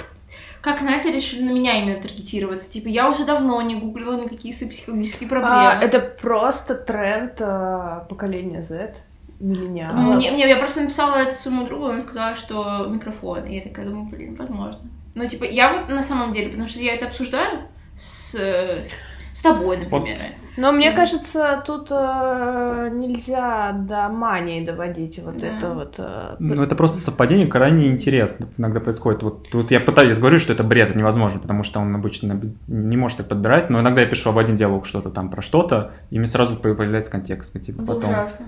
как 0.62 0.80
на 0.80 0.94
это 0.94 1.10
решили 1.10 1.42
на 1.42 1.50
меня 1.50 1.82
именно 1.82 2.00
таргетироваться. 2.00 2.70
Типа, 2.70 2.88
я 2.88 3.10
уже 3.10 3.24
давно 3.24 3.60
не 3.62 3.74
гуглила 3.74 4.16
никакие 4.18 4.54
свои 4.54 4.70
психологические 4.70 5.28
проблемы. 5.28 5.56
А, 5.56 5.82
это 5.82 5.98
просто 6.00 6.74
тренд 6.76 7.40
а, 7.40 8.06
поколения 8.08 8.62
Z, 8.62 8.94
миллениалов. 9.40 10.16
Мне, 10.16 10.30
мне- 10.30 10.48
я 10.48 10.56
просто 10.56 10.82
написала 10.82 11.16
это 11.16 11.34
своему 11.34 11.66
другу, 11.66 11.88
и 11.88 11.90
он 11.94 12.02
сказал, 12.02 12.36
что 12.36 12.86
микрофон. 12.88 13.44
И 13.44 13.56
я 13.56 13.60
такая 13.60 13.86
думаю, 13.86 14.06
блин, 14.06 14.36
возможно. 14.36 14.80
Ну, 15.14 15.26
типа, 15.28 15.44
я 15.44 15.72
вот 15.72 15.88
на 15.88 16.02
самом 16.02 16.32
деле, 16.32 16.48
потому 16.50 16.68
что 16.68 16.80
я 16.80 16.94
это 16.94 17.06
обсуждаю 17.06 17.62
с, 17.96 18.34
с, 18.34 18.88
с 19.32 19.40
тобой, 19.42 19.78
например. 19.78 20.18
Но 20.58 20.70
мне 20.70 20.88
Мгм. 20.90 20.96
кажется, 20.96 21.62
тут 21.66 21.88
э, 21.90 22.90
нельзя 22.92 23.72
до 23.72 24.08
мании 24.10 24.62
доводить 24.64 25.18
вот 25.18 25.38
Да. 25.38 25.46
это 25.46 25.72
вот. 25.74 25.94
э, 25.98 26.36
Ну, 26.40 26.62
это 26.62 26.74
просто 26.76 27.00
совпадение 27.00 27.46
крайне 27.46 27.88
интересно 27.88 28.48
иногда 28.58 28.78
происходит. 28.80 29.22
Вот, 29.22 29.46
вот 29.54 29.70
я 29.70 29.80
пытаюсь 29.80 30.18
говорить, 30.18 30.42
что 30.42 30.52
это 30.52 30.62
бред, 30.62 30.90
это 30.90 30.98
невозможно, 30.98 31.40
потому 31.40 31.62
что 31.62 31.80
он 31.80 31.94
обычно 31.94 32.38
не 32.66 32.96
может 32.98 33.16
так 33.18 33.28
подбирать, 33.28 33.70
но 33.70 33.80
иногда 33.80 34.02
я 34.02 34.06
пишу 34.06 34.28
об 34.28 34.36
один 34.36 34.56
диалог 34.56 34.84
что-то 34.86 35.08
там 35.08 35.30
про 35.30 35.40
что-то, 35.40 35.92
и 36.10 36.18
мне 36.18 36.28
сразу 36.28 36.56
появляется 36.56 37.10
контекст. 37.10 37.54
Типа, 37.62 37.82
Это 37.82 37.86
потом. 37.94 38.10
ужасно. 38.10 38.46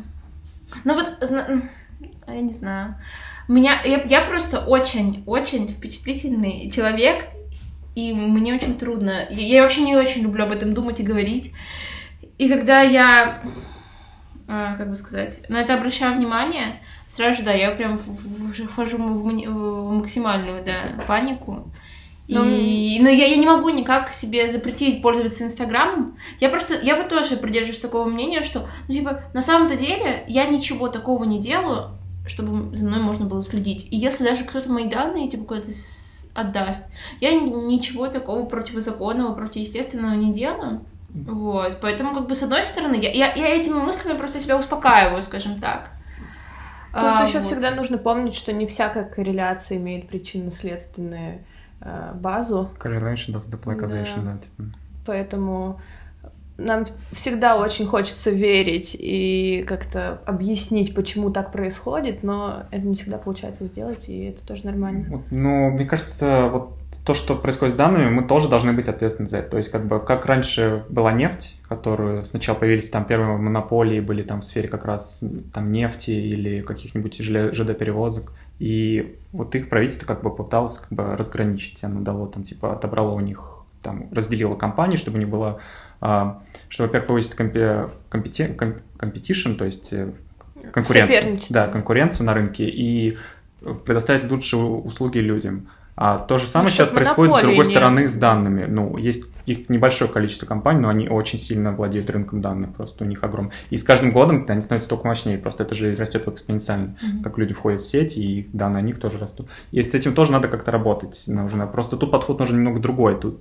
Ну 0.84 0.94
вот, 0.94 1.06
я 2.26 2.40
не 2.40 2.52
знаю. 2.52 2.96
Меня, 3.48 3.80
я, 3.84 4.02
я 4.02 4.22
просто 4.22 4.58
очень-очень 4.60 5.68
впечатлительный 5.68 6.70
человек, 6.70 7.26
и 7.94 8.12
мне 8.12 8.54
очень 8.54 8.76
трудно. 8.76 9.26
Я, 9.30 9.62
вообще 9.62 9.82
не 9.82 9.96
очень 9.96 10.22
люблю 10.22 10.44
об 10.44 10.52
этом 10.52 10.74
думать 10.74 11.00
и 11.00 11.04
говорить. 11.04 11.52
И 12.38 12.48
когда 12.48 12.80
я, 12.80 13.42
а, 14.48 14.74
как 14.76 14.90
бы 14.90 14.96
сказать, 14.96 15.48
на 15.48 15.60
это 15.60 15.74
обращаю 15.74 16.14
внимание, 16.14 16.80
сразу 17.08 17.38
же, 17.38 17.44
да, 17.44 17.52
я 17.52 17.70
прям 17.70 17.96
вхожу 17.96 18.98
в, 18.98 19.22
в 19.22 19.92
максимальную, 19.92 20.64
да, 20.64 21.04
панику. 21.06 21.72
И, 22.26 22.34
Ну, 22.34 22.42
но 22.42 23.10
я, 23.10 23.26
я 23.26 23.36
не 23.36 23.46
могу 23.46 23.68
никак 23.68 24.12
себе 24.12 24.50
запретить 24.50 25.02
пользоваться 25.02 25.44
Инстаграмом. 25.44 26.16
Я 26.40 26.48
просто, 26.48 26.74
я 26.82 26.96
вот 26.96 27.10
тоже 27.10 27.36
придерживаюсь 27.36 27.80
такого 27.80 28.06
мнения, 28.06 28.42
что, 28.42 28.66
ну, 28.88 28.94
типа, 28.94 29.24
на 29.34 29.42
самом-то 29.42 29.76
деле 29.76 30.24
я 30.26 30.46
ничего 30.46 30.88
такого 30.88 31.24
не 31.24 31.38
делаю, 31.38 31.90
чтобы 32.26 32.74
за 32.74 32.86
мной 32.86 33.00
можно 33.00 33.26
было 33.26 33.42
следить. 33.42 33.86
И 33.90 33.96
если 33.96 34.24
даже 34.24 34.44
кто-то 34.44 34.72
мои 34.72 34.88
данные, 34.88 35.28
типа, 35.28 35.44
куда-то 35.44 35.70
отдаст, 36.34 36.86
я 37.20 37.32
ничего 37.34 38.08
такого 38.08 38.44
противозаконного, 38.44 39.34
противоестественного 39.34 40.14
не 40.14 40.32
делаю. 40.32 40.84
Вот, 41.10 41.78
поэтому, 41.80 42.12
как 42.14 42.26
бы, 42.26 42.34
с 42.34 42.42
одной 42.42 42.64
стороны, 42.64 42.96
я, 42.96 43.10
я, 43.12 43.32
я 43.34 43.56
этими 43.56 43.78
мыслями 43.78 44.18
просто 44.18 44.40
себя 44.40 44.58
успокаиваю, 44.58 45.22
скажем 45.22 45.60
так. 45.60 45.90
Тут 46.92 47.02
А, 47.02 47.24
еще 47.24 47.38
вот. 47.38 47.46
всегда 47.46 47.70
нужно 47.70 47.98
помнить, 47.98 48.34
что 48.34 48.52
не 48.52 48.66
всякая 48.66 49.04
корреляция 49.04 49.78
имеет 49.78 50.08
причинно-следственную 50.08 51.44
э, 51.80 52.12
базу, 52.14 52.70
Correlation 52.80 53.32
does 53.34 53.48
the 53.48 53.60
causation, 53.60 54.24
Да. 54.24 54.32
да. 54.32 54.38
типа. 54.38 54.78
поэтому 55.06 55.80
нам 56.56 56.86
всегда 57.12 57.56
очень 57.56 57.86
хочется 57.86 58.30
верить 58.30 58.96
и 58.98 59.64
как-то 59.66 60.20
объяснить, 60.24 60.94
почему 60.94 61.30
так 61.30 61.52
происходит, 61.52 62.22
но 62.22 62.64
это 62.70 62.86
не 62.86 62.94
всегда 62.94 63.18
получается 63.18 63.64
сделать, 63.64 64.08
и 64.08 64.26
это 64.26 64.46
тоже 64.46 64.66
нормально. 64.66 65.22
Ну, 65.30 65.70
мне 65.70 65.84
кажется, 65.84 66.48
вот 66.52 66.74
то, 67.04 67.12
что 67.12 67.36
происходит 67.36 67.74
с 67.74 67.76
данными, 67.76 68.08
мы 68.08 68.24
тоже 68.24 68.48
должны 68.48 68.72
быть 68.72 68.88
ответственны 68.88 69.28
за 69.28 69.38
это. 69.38 69.50
То 69.50 69.58
есть, 69.58 69.70
как 69.70 69.86
бы, 69.86 70.00
как 70.00 70.24
раньше 70.24 70.84
была 70.88 71.12
нефть, 71.12 71.60
которую 71.68 72.24
сначала 72.24 72.56
появились 72.56 72.88
там 72.88 73.04
первые 73.04 73.36
монополии, 73.36 74.00
были 74.00 74.22
там 74.22 74.40
в 74.40 74.44
сфере 74.44 74.68
как 74.68 74.86
раз 74.86 75.22
там 75.52 75.70
нефти 75.70 76.12
или 76.12 76.62
каких-нибудь 76.62 77.20
ЖД-перевозок, 77.20 78.32
и 78.58 79.16
вот 79.32 79.54
их 79.54 79.68
правительство 79.68 80.06
как 80.06 80.22
бы 80.22 80.30
попыталось 80.30 80.78
как 80.78 80.92
бы 80.92 81.16
разграничить, 81.16 81.84
оно 81.84 82.00
дало 82.00 82.26
там, 82.26 82.42
типа, 82.42 82.72
отобрало 82.72 83.12
у 83.12 83.20
них, 83.20 83.64
там, 83.82 84.06
разделило 84.12 84.54
компании, 84.54 84.96
чтобы 84.96 85.18
не 85.18 85.26
было, 85.26 85.60
а, 86.00 86.42
что, 86.74 86.82
во-первых, 86.82 87.06
повысить 87.06 87.36
компе- 87.36 87.88
компете- 88.10 88.48
ком- 88.48 88.74
competition, 88.98 89.54
то 89.54 89.64
есть 89.64 89.92
э, 89.92 90.10
конкуренцию. 90.72 91.38
Да, 91.50 91.68
конкуренцию 91.68 92.26
на 92.26 92.34
рынке 92.34 92.68
и 92.68 93.16
предоставить 93.86 94.28
лучшие 94.28 94.60
услуги 94.60 95.18
людям. 95.18 95.68
А 95.94 96.18
то 96.18 96.38
же 96.38 96.48
самое 96.48 96.70
Ну, 96.70 96.74
сейчас 96.76 96.90
происходит 96.90 97.32
с 97.32 97.38
другой 97.38 97.58
нет. 97.58 97.66
стороны 97.68 98.08
с 98.08 98.16
данными. 98.16 98.64
Ну, 98.68 98.96
есть 98.96 99.26
их 99.46 99.68
небольшое 99.68 100.10
количество 100.10 100.46
компаний, 100.46 100.80
но 100.80 100.88
они 100.88 101.08
очень 101.08 101.38
сильно 101.38 101.70
владеют 101.70 102.10
рынком 102.10 102.40
данных, 102.40 102.74
просто 102.74 103.04
у 103.04 103.06
них 103.06 103.22
огромный. 103.22 103.52
И 103.70 103.76
с 103.76 103.84
каждым 103.84 104.10
годом 104.10 104.44
они 104.48 104.60
становятся 104.60 104.90
только 104.90 105.06
мощнее, 105.06 105.38
просто 105.38 105.62
это 105.62 105.76
же 105.76 105.94
растет 105.94 106.26
экспоненциально, 106.26 106.96
Мгм. 107.00 107.22
как 107.22 107.38
люди 107.38 107.54
входят 107.54 107.82
в 107.82 107.86
сеть, 107.88 108.16
и 108.18 108.48
данные 108.52 108.78
о 108.80 108.82
них 108.82 108.98
тоже 108.98 109.20
растут. 109.20 109.46
И 109.70 109.80
с 109.80 109.94
этим 109.94 110.14
тоже 110.14 110.32
надо 110.32 110.48
как-то 110.48 110.72
работать. 110.72 111.22
Нужно. 111.28 111.68
Просто 111.68 111.96
тут 111.96 112.10
подход 112.10 112.40
нужен 112.40 112.56
немного 112.56 112.80
другой. 112.80 113.20
Тут 113.20 113.38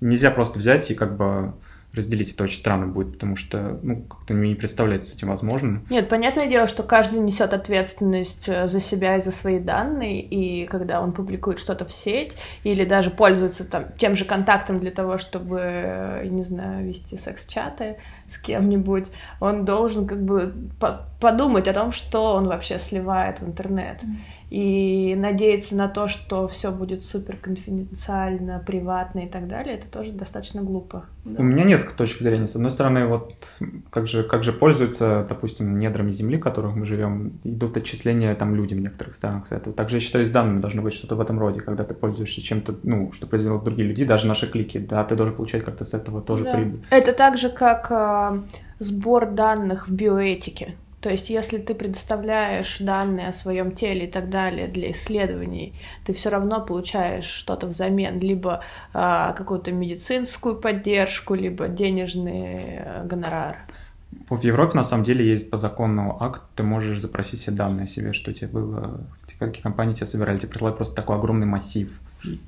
нельзя 0.00 0.30
просто 0.30 0.58
взять 0.58 0.90
и 0.90 0.94
как 0.94 1.14
бы 1.18 1.52
разделить. 1.94 2.32
Это 2.32 2.44
очень 2.44 2.58
странно 2.58 2.86
будет, 2.86 3.12
потому 3.14 3.36
что, 3.36 3.78
ну, 3.82 4.02
как-то 4.02 4.34
мне 4.34 4.50
не 4.50 4.54
представляется 4.54 5.10
с 5.10 5.14
этим 5.14 5.28
возможным. 5.28 5.86
Нет, 5.90 6.08
понятное 6.08 6.46
дело, 6.48 6.66
что 6.66 6.82
каждый 6.82 7.20
несет 7.20 7.52
ответственность 7.52 8.48
э, 8.48 8.68
за 8.68 8.80
себя 8.80 9.16
и 9.16 9.22
за 9.22 9.32
свои 9.32 9.58
данные, 9.58 10.22
и 10.22 10.66
когда 10.66 11.00
он 11.00 11.12
публикует 11.12 11.58
что-то 11.58 11.84
в 11.84 11.92
сеть 11.92 12.36
или 12.64 12.84
даже 12.84 13.10
пользуется 13.10 13.64
там 13.64 13.86
тем 13.98 14.16
же 14.16 14.24
контактом 14.24 14.80
для 14.80 14.90
того, 14.90 15.18
чтобы, 15.18 15.60
э, 15.60 16.26
не 16.26 16.44
знаю, 16.44 16.86
вести 16.86 17.16
секс-чаты 17.16 17.96
с 18.30 18.38
кем-нибудь, 18.38 19.08
он 19.40 19.64
должен 19.64 20.06
как 20.06 20.22
бы 20.22 20.54
по- 20.80 21.06
подумать 21.20 21.68
о 21.68 21.74
том, 21.74 21.92
что 21.92 22.34
он 22.34 22.46
вообще 22.48 22.78
сливает 22.78 23.40
в 23.40 23.46
интернет. 23.46 24.02
Мгм. 24.02 24.18
И 24.52 25.14
надеяться 25.16 25.74
на 25.74 25.88
то, 25.88 26.08
что 26.08 26.46
все 26.46 26.70
будет 26.70 27.02
супер 27.02 27.38
конфиденциально, 27.38 28.62
приватно 28.66 29.20
и 29.20 29.26
так 29.26 29.48
далее, 29.48 29.76
это 29.76 29.86
тоже 29.86 30.12
достаточно 30.12 30.60
глупо. 30.60 31.06
У 31.24 31.42
меня 31.42 31.64
несколько 31.64 31.96
точек 31.96 32.20
зрения. 32.20 32.46
С 32.46 32.54
одной 32.54 32.70
стороны, 32.70 33.06
вот 33.06 33.34
как 33.88 34.08
же, 34.08 34.22
как 34.24 34.44
же 34.44 34.52
пользуются, 34.52 35.24
допустим, 35.26 35.78
недрами 35.78 36.10
Земли, 36.10 36.36
в 36.36 36.40
которых 36.40 36.76
мы 36.76 36.84
живем, 36.84 37.40
идут 37.44 37.78
отчисления 37.78 38.34
там 38.34 38.54
людям 38.54 38.80
в 38.80 38.82
некоторых 38.82 39.14
странах 39.14 39.46
с 39.46 39.52
этого. 39.52 39.74
Также, 39.74 39.96
я 39.96 40.00
считаю, 40.00 40.26
с 40.26 40.30
данными 40.30 40.60
должно 40.60 40.82
быть 40.82 40.92
что-то 40.92 41.16
в 41.16 41.22
этом 41.22 41.38
роде, 41.38 41.60
когда 41.60 41.84
ты 41.84 41.94
пользуешься 41.94 42.42
чем-то, 42.42 42.74
ну, 42.82 43.10
что 43.12 43.26
произведут 43.26 43.64
другие 43.64 43.88
люди, 43.88 44.04
даже 44.04 44.26
наши 44.26 44.50
клики, 44.50 44.76
да, 44.76 45.02
ты 45.04 45.16
должен 45.16 45.34
получать 45.34 45.64
как-то 45.64 45.84
с 45.84 45.94
этого 45.94 46.20
тоже 46.20 46.44
Да. 46.44 46.52
прибыль. 46.52 46.82
Это 46.90 47.14
так 47.14 47.38
же, 47.38 47.48
как 47.48 47.90
а, 47.90 48.42
сбор 48.80 49.30
данных 49.30 49.88
в 49.88 49.94
биоэтике. 49.94 50.74
То 51.02 51.10
есть, 51.10 51.30
если 51.30 51.58
ты 51.58 51.74
предоставляешь 51.74 52.78
данные 52.78 53.28
о 53.28 53.32
своем 53.32 53.72
теле 53.72 54.06
и 54.06 54.10
так 54.10 54.30
далее 54.30 54.68
для 54.68 54.92
исследований, 54.92 55.74
ты 56.04 56.12
все 56.12 56.30
равно 56.30 56.64
получаешь 56.64 57.24
что-то 57.24 57.66
взамен, 57.66 58.20
либо 58.20 58.62
э, 58.94 59.34
какую-то 59.36 59.72
медицинскую 59.72 60.54
поддержку, 60.54 61.34
либо 61.34 61.66
денежный 61.66 62.76
э, 62.78 63.04
гонорар. 63.04 63.56
В 64.30 64.40
Европе 64.44 64.76
на 64.76 64.84
самом 64.84 65.02
деле 65.02 65.26
есть 65.26 65.50
по 65.50 65.58
закону 65.58 66.18
акт, 66.20 66.42
ты 66.54 66.62
можешь 66.62 67.00
запросить 67.00 67.40
все 67.40 67.50
данные 67.50 67.84
о 67.84 67.88
себе, 67.88 68.12
что 68.12 68.32
тебе 68.32 68.46
было, 68.46 69.00
какие 69.40 69.60
компании 69.60 69.94
тебе 69.94 70.06
собирали, 70.06 70.38
тебе 70.38 70.50
присылают 70.50 70.76
просто 70.76 70.94
такой 70.94 71.16
огромный 71.16 71.46
массив 71.46 71.90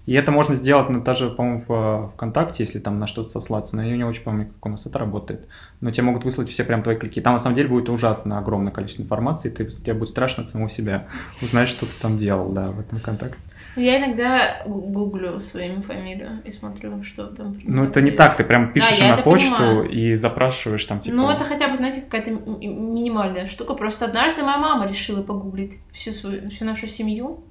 и 0.06 0.14
это 0.14 0.30
можно 0.30 0.54
сделать 0.54 0.88
ну, 0.88 1.02
даже, 1.02 1.30
по-моему, 1.30 1.64
в 1.66 2.12
ВКонтакте, 2.14 2.64
если 2.64 2.78
там 2.78 2.98
на 2.98 3.06
что-то 3.06 3.30
сослаться, 3.30 3.76
но 3.76 3.82
я 3.82 3.96
не 3.96 4.04
очень 4.04 4.22
помню, 4.22 4.46
как 4.46 4.66
у 4.66 4.68
нас 4.68 4.86
это 4.86 4.98
работает. 4.98 5.48
Но 5.80 5.90
тебе 5.90 6.04
могут 6.04 6.24
выслать 6.24 6.48
все 6.48 6.64
прям 6.64 6.82
твои 6.82 6.96
клики. 6.96 7.20
Там 7.20 7.34
на 7.34 7.38
самом 7.38 7.56
деле 7.56 7.68
будет 7.68 7.88
ужасно 7.88 8.38
огромное 8.38 8.72
количество 8.72 9.02
информации, 9.02 9.50
и 9.50 9.54
ты, 9.54 9.66
тебе 9.66 9.94
будет 9.94 10.08
страшно 10.08 10.44
от 10.44 10.50
самого 10.50 10.70
себя 10.70 11.06
узнать, 11.42 11.68
что 11.68 11.86
ты 11.86 11.92
там 12.00 12.16
делал, 12.16 12.50
да, 12.50 12.70
в 12.70 12.80
этом 12.80 12.98
ВКонтакте. 12.98 13.48
Я 13.76 13.98
иногда 13.98 14.62
гуглю 14.66 15.40
своими 15.40 15.80
фамилию 15.80 16.40
и 16.44 16.50
смотрю, 16.52 17.02
что 17.02 17.26
там. 17.26 17.58
Ну, 17.64 17.84
это 17.84 18.00
не 18.00 18.12
так, 18.12 18.36
ты 18.36 18.44
прям 18.44 18.72
пишешь 18.72 18.98
да, 18.98 19.16
на 19.16 19.22
почту 19.22 19.56
понимаю. 19.56 19.90
и 19.90 20.16
запрашиваешь 20.16 20.84
там, 20.84 21.00
типа... 21.00 21.16
Ну, 21.16 21.28
это 21.28 21.44
хотя 21.44 21.68
бы, 21.68 21.76
знаете, 21.76 22.00
какая-то 22.00 22.30
минимальная 22.30 23.46
штука. 23.46 23.74
Просто 23.74 24.04
однажды 24.04 24.42
моя 24.42 24.58
мама 24.58 24.86
решила 24.86 25.22
погуглить 25.22 25.78
всю, 25.92 26.12
свою, 26.12 26.50
всю 26.50 26.64
нашу 26.64 26.86
семью. 26.86 27.42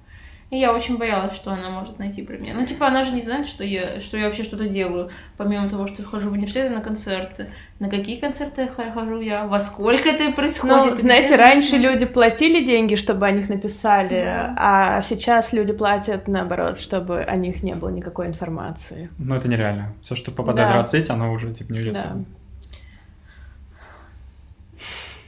И 0.54 0.58
я 0.58 0.72
очень 0.72 1.00
боялась, 1.00 1.34
что 1.34 1.52
она 1.52 1.72
может 1.72 1.98
найти 1.98 2.22
про 2.22 2.38
меня. 2.38 2.54
Ну, 2.54 2.64
типа, 2.64 2.86
она 2.86 3.06
же 3.06 3.14
не 3.16 3.24
знает, 3.24 3.48
что 3.48 3.64
я, 3.64 4.00
что 4.00 4.18
я 4.18 4.28
вообще 4.28 4.44
что-то 4.44 4.70
делаю, 4.70 5.10
помимо 5.36 5.68
того, 5.68 5.88
что 5.88 6.04
хожу 6.04 6.30
в 6.30 6.34
университет 6.34 6.72
на 6.72 6.80
концерты. 6.80 7.50
На 7.80 7.90
какие 7.90 8.20
концерты 8.20 8.68
хожу 8.68 9.20
я, 9.20 9.48
во 9.48 9.60
сколько 9.60 10.10
это 10.10 10.32
происходит. 10.32 10.92
Ну, 10.92 10.96
знаете, 10.96 11.38
раньше 11.38 11.78
люди 11.78 12.06
платили 12.06 12.64
деньги, 12.64 12.94
чтобы 12.94 13.26
о 13.26 13.32
них 13.32 13.50
написали, 13.50 14.26
да. 14.26 14.54
а 14.56 15.02
сейчас 15.02 15.54
люди 15.54 15.74
платят, 15.74 16.28
наоборот, 16.28 16.78
чтобы 16.78 17.24
о 17.24 17.36
них 17.36 17.64
не 17.64 17.74
было 17.74 17.90
никакой 17.90 18.28
информации. 18.28 19.10
Ну, 19.18 19.34
это 19.34 19.48
нереально. 19.48 19.96
Все, 20.04 20.14
что 20.14 20.32
попадает 20.32 20.70
да. 20.70 20.74
в 20.74 20.78
Россеть, 20.78 21.10
оно 21.10 21.34
уже, 21.34 21.52
типа, 21.52 21.72
не 21.72 21.80
уйдет. 21.80 21.94
Да. 21.94 22.16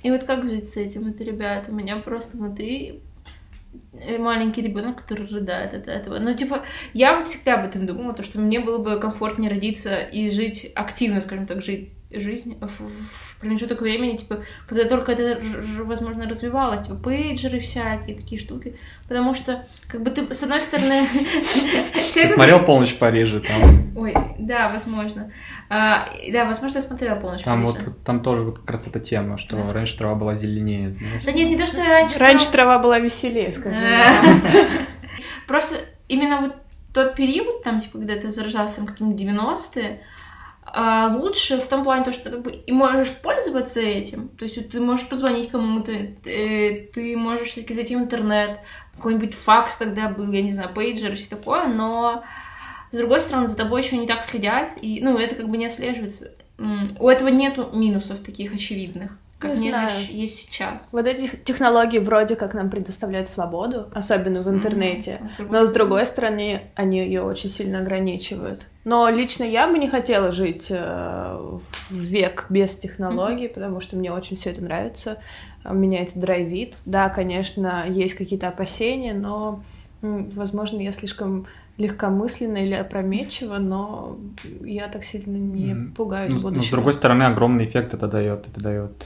И 0.03 0.11
вот 0.11 0.21
как 0.21 0.47
жить 0.47 0.69
с 0.69 0.77
этим? 0.77 1.07
Это, 1.07 1.23
ребята, 1.23 1.71
у 1.71 1.73
меня 1.73 1.95
просто 1.95 2.37
внутри 2.37 3.01
маленький 4.19 4.61
ребенок, 4.61 5.01
который 5.01 5.27
рыдает 5.27 5.73
от 5.73 5.87
этого. 5.87 6.19
Но, 6.19 6.33
типа, 6.33 6.61
я 6.93 7.15
вот 7.15 7.27
всегда 7.27 7.55
об 7.55 7.65
этом 7.65 7.85
думала, 7.85 8.13
то, 8.13 8.23
что 8.23 8.39
мне 8.39 8.59
было 8.59 8.77
бы 8.77 8.99
комфортнее 8.99 9.49
родиться 9.49 9.97
и 9.97 10.29
жить 10.29 10.71
активно, 10.75 11.21
скажем 11.21 11.47
так, 11.47 11.61
жить 11.61 11.93
жизнь 12.11 12.57
в, 12.59 12.67
в 12.67 13.39
промежуток 13.39 13.81
времени, 13.81 14.17
типа, 14.17 14.43
когда 14.67 14.85
только 14.85 15.11
это, 15.11 15.41
возможно, 15.79 16.27
развивалось, 16.27 16.83
типа, 16.83 16.95
пейджеры 16.95 17.59
всякие, 17.59 18.15
такие 18.15 18.39
штуки. 18.39 18.77
Потому 19.07 19.33
что, 19.33 19.67
как 19.87 20.01
бы 20.01 20.09
ты, 20.09 20.33
с 20.33 20.43
одной 20.43 20.61
стороны... 20.61 21.05
Ты 22.13 22.29
смотрел 22.29 22.59
«Полночь 22.59 22.91
в 22.91 22.97
Париже» 22.97 23.41
там? 23.41 23.91
Ой, 23.97 24.13
да, 24.39 24.69
возможно. 24.69 25.31
А, 25.69 26.07
да, 26.31 26.45
возможно, 26.45 26.77
я 26.77 26.81
смотрела 26.81 27.15
«Полночь 27.15 27.43
там 27.43 27.61
в 27.61 27.73
Париже». 27.73 27.85
Вот, 27.87 28.03
там 28.03 28.21
тоже 28.21 28.41
вот 28.43 28.59
как 28.59 28.71
раз 28.71 28.87
эта 28.87 28.99
тема, 28.99 29.37
что 29.37 29.57
да. 29.57 29.73
раньше 29.73 29.97
трава 29.97 30.15
была 30.15 30.35
зеленее, 30.35 30.95
знаешь? 30.95 31.25
Да 31.25 31.31
нет, 31.33 31.49
не 31.49 31.57
то, 31.57 31.65
что 31.65 31.83
раньше... 31.83 32.17
Раньше 32.19 32.49
трава 32.51 32.79
была 32.79 32.99
веселее, 32.99 33.51
скажем. 33.51 33.79
Просто 35.47 35.75
именно 36.07 36.41
вот 36.41 36.55
тот 36.93 37.15
период, 37.15 37.63
там, 37.63 37.79
типа, 37.79 37.97
когда 37.97 38.15
ты 38.15 38.29
заражался 38.29 38.77
там 38.77 38.87
какие-нибудь 38.87 39.21
90-е, 39.21 40.01
а 40.65 41.15
лучше 41.15 41.59
в 41.59 41.67
том 41.67 41.83
плане, 41.83 42.03
то, 42.03 42.11
что 42.11 42.23
ты 42.23 42.31
как 42.31 42.43
бы 42.43 42.51
и 42.51 42.71
можешь 42.71 43.11
пользоваться 43.11 43.81
этим. 43.81 44.29
То 44.29 44.45
есть 44.45 44.69
ты 44.69 44.81
можешь 44.81 45.07
позвонить 45.07 45.51
кому-то, 45.51 45.91
ты, 46.23 46.89
ты 46.93 47.15
можешь 47.15 47.49
все-таки 47.49 47.73
зайти 47.73 47.95
в 47.95 47.99
интернет, 47.99 48.59
какой-нибудь 48.95 49.33
факс 49.33 49.77
тогда 49.77 50.09
был, 50.09 50.31
я 50.31 50.41
не 50.41 50.53
знаю, 50.53 50.73
пейджер 50.73 51.13
и 51.13 51.15
все 51.15 51.29
такое, 51.29 51.67
но 51.67 52.23
с 52.91 52.97
другой 52.97 53.19
стороны, 53.19 53.47
за 53.47 53.57
тобой 53.57 53.81
еще 53.81 53.97
не 53.97 54.07
так 54.07 54.23
следят, 54.23 54.71
и, 54.81 55.01
ну, 55.01 55.17
это 55.17 55.35
как 55.35 55.49
бы 55.49 55.57
не 55.57 55.65
отслеживается. 55.65 56.31
У 56.57 57.09
этого 57.09 57.27
нету 57.27 57.69
минусов 57.73 58.19
таких 58.21 58.53
очевидных 58.53 59.11
как 59.49 59.57
не 59.57 59.69
знаю. 59.69 59.89
есть 60.09 60.37
сейчас. 60.37 60.89
Вот 60.91 61.05
эти 61.05 61.35
технологии 61.37 61.99
вроде 61.99 62.35
как 62.35 62.53
нам 62.53 62.69
предоставляют 62.69 63.29
свободу, 63.29 63.89
особенно 63.93 64.41
в 64.41 64.47
интернете, 64.47 65.21
mm-hmm. 65.21 65.47
но 65.49 65.65
с 65.65 65.71
другой 65.71 66.05
стороны 66.05 66.61
они 66.75 66.99
ее 66.99 67.21
очень 67.21 67.49
сильно 67.49 67.79
ограничивают. 67.79 68.65
Но 68.83 69.09
лично 69.09 69.43
я 69.43 69.67
бы 69.67 69.79
не 69.79 69.89
хотела 69.89 70.31
жить 70.31 70.67
э, 70.69 71.37
в 71.89 71.95
век 71.95 72.45
без 72.49 72.71
технологий, 72.77 73.45
mm-hmm. 73.45 73.53
потому 73.53 73.81
что 73.81 73.95
мне 73.95 74.11
очень 74.11 74.37
все 74.37 74.51
это 74.51 74.63
нравится, 74.63 75.17
меня 75.63 76.03
это 76.03 76.17
драйвит. 76.19 76.75
Да, 76.85 77.09
конечно, 77.09 77.85
есть 77.87 78.13
какие-то 78.13 78.47
опасения, 78.47 79.13
но, 79.13 79.63
возможно, 80.01 80.79
я 80.79 80.91
слишком 80.91 81.47
легкомысленно 81.77 82.57
или 82.57 82.73
опрометчиво, 82.73 83.57
но 83.57 84.17
я 84.61 84.87
так 84.87 85.03
сильно 85.03 85.35
не 85.35 85.91
пугаюсь 85.91 86.31
ну, 86.33 86.39
будущего. 86.39 86.61
Но 86.61 86.63
с 86.63 86.69
другой 86.69 86.93
стороны, 86.93 87.23
огромный 87.23 87.65
эффект 87.65 87.93
это 87.93 88.07
дает. 88.07 88.47
Это 88.47 88.63
дает 88.63 89.05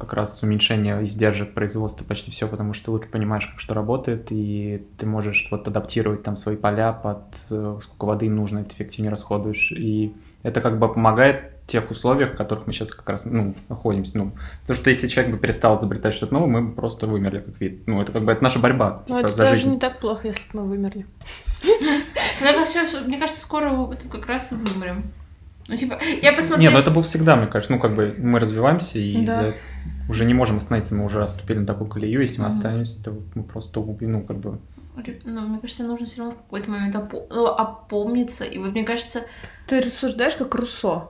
как 0.00 0.14
раз 0.14 0.42
уменьшение 0.42 1.04
издержек 1.04 1.54
производства 1.54 2.04
почти 2.04 2.30
все, 2.30 2.48
потому 2.48 2.72
что 2.72 2.86
ты 2.86 2.90
лучше 2.92 3.08
понимаешь, 3.08 3.46
как 3.46 3.60
что 3.60 3.74
работает, 3.74 4.28
и 4.30 4.84
ты 4.98 5.06
можешь 5.06 5.48
вот 5.50 5.68
адаптировать 5.68 6.22
там 6.22 6.36
свои 6.36 6.56
поля 6.56 6.92
под 6.92 7.22
э, 7.50 7.78
сколько 7.82 8.04
воды 8.06 8.26
им 8.26 8.36
нужно, 8.36 8.64
ты 8.64 8.74
эффективнее 8.74 9.10
расходуешь. 9.10 9.72
И 9.72 10.14
это 10.42 10.60
как 10.60 10.78
бы 10.78 10.92
помогает 10.92 11.52
в 11.64 11.70
тех 11.70 11.90
условиях, 11.90 12.32
в 12.32 12.36
которых 12.36 12.66
мы 12.66 12.72
сейчас 12.72 12.90
как 12.90 13.08
раз 13.08 13.26
ну, 13.26 13.54
находимся. 13.68 14.18
Ну, 14.18 14.32
потому 14.62 14.76
что 14.76 14.90
если 14.90 15.06
человек 15.06 15.34
бы 15.34 15.38
перестал 15.38 15.78
изобретать 15.78 16.14
что-то 16.14 16.34
новое, 16.34 16.48
мы 16.48 16.62
бы 16.62 16.74
просто 16.74 17.06
вымерли 17.06 17.40
как 17.40 17.60
вид. 17.60 17.86
Ну, 17.86 18.00
это 18.00 18.10
как 18.10 18.24
бы 18.24 18.32
это 18.32 18.42
наша 18.42 18.58
борьба 18.58 19.04
ну, 19.08 19.16
типа, 19.18 19.26
это 19.26 19.34
за 19.34 19.44
даже 19.44 19.56
жизнь. 19.56 19.72
не 19.72 19.78
так 19.78 19.98
плохо, 19.98 20.28
если 20.28 20.42
бы 20.52 20.62
мы 20.62 20.68
вымерли. 20.70 21.06
Мне 23.06 23.18
кажется, 23.18 23.40
скоро 23.40 23.70
мы 23.70 23.94
как 23.96 24.26
раз 24.26 24.50
и 24.52 24.54
вымрем. 24.54 25.12
Ну, 25.70 25.76
типа, 25.76 26.00
я 26.20 26.32
посмотрела... 26.32 26.60
Нет, 26.60 26.72
ну 26.72 26.78
это 26.80 26.90
было 26.90 27.04
всегда, 27.04 27.36
мне 27.36 27.46
кажется. 27.46 27.72
Ну, 27.72 27.78
как 27.78 27.94
бы 27.94 28.12
мы 28.18 28.40
развиваемся 28.40 28.98
и 28.98 29.24
да. 29.24 29.52
Уже 30.08 30.24
не 30.24 30.34
можем 30.34 30.58
остановиться, 30.58 30.94
мы 30.94 31.04
уже 31.04 31.22
оступили 31.22 31.58
на 31.58 31.66
такую 31.66 31.88
колею. 31.88 32.20
Если 32.20 32.40
мы 32.40 32.46
mm-hmm. 32.46 32.48
останемся, 32.48 33.02
то 33.02 33.14
мы 33.34 33.42
просто, 33.42 33.80
ну, 33.80 34.22
как 34.22 34.38
бы... 34.38 34.58
Ну, 35.24 35.40
мне 35.46 35.58
кажется, 35.60 35.84
нужно 35.84 36.06
все 36.06 36.18
равно 36.18 36.34
в 36.34 36.38
какой-то 36.38 36.70
момент 36.70 36.94
опо- 36.94 37.26
ну, 37.30 37.46
опомниться. 37.46 38.44
И 38.44 38.58
вот 38.58 38.72
мне 38.72 38.84
кажется... 38.84 39.22
Ты 39.66 39.80
рассуждаешь 39.80 40.34
как 40.34 40.54
Руссо. 40.54 41.08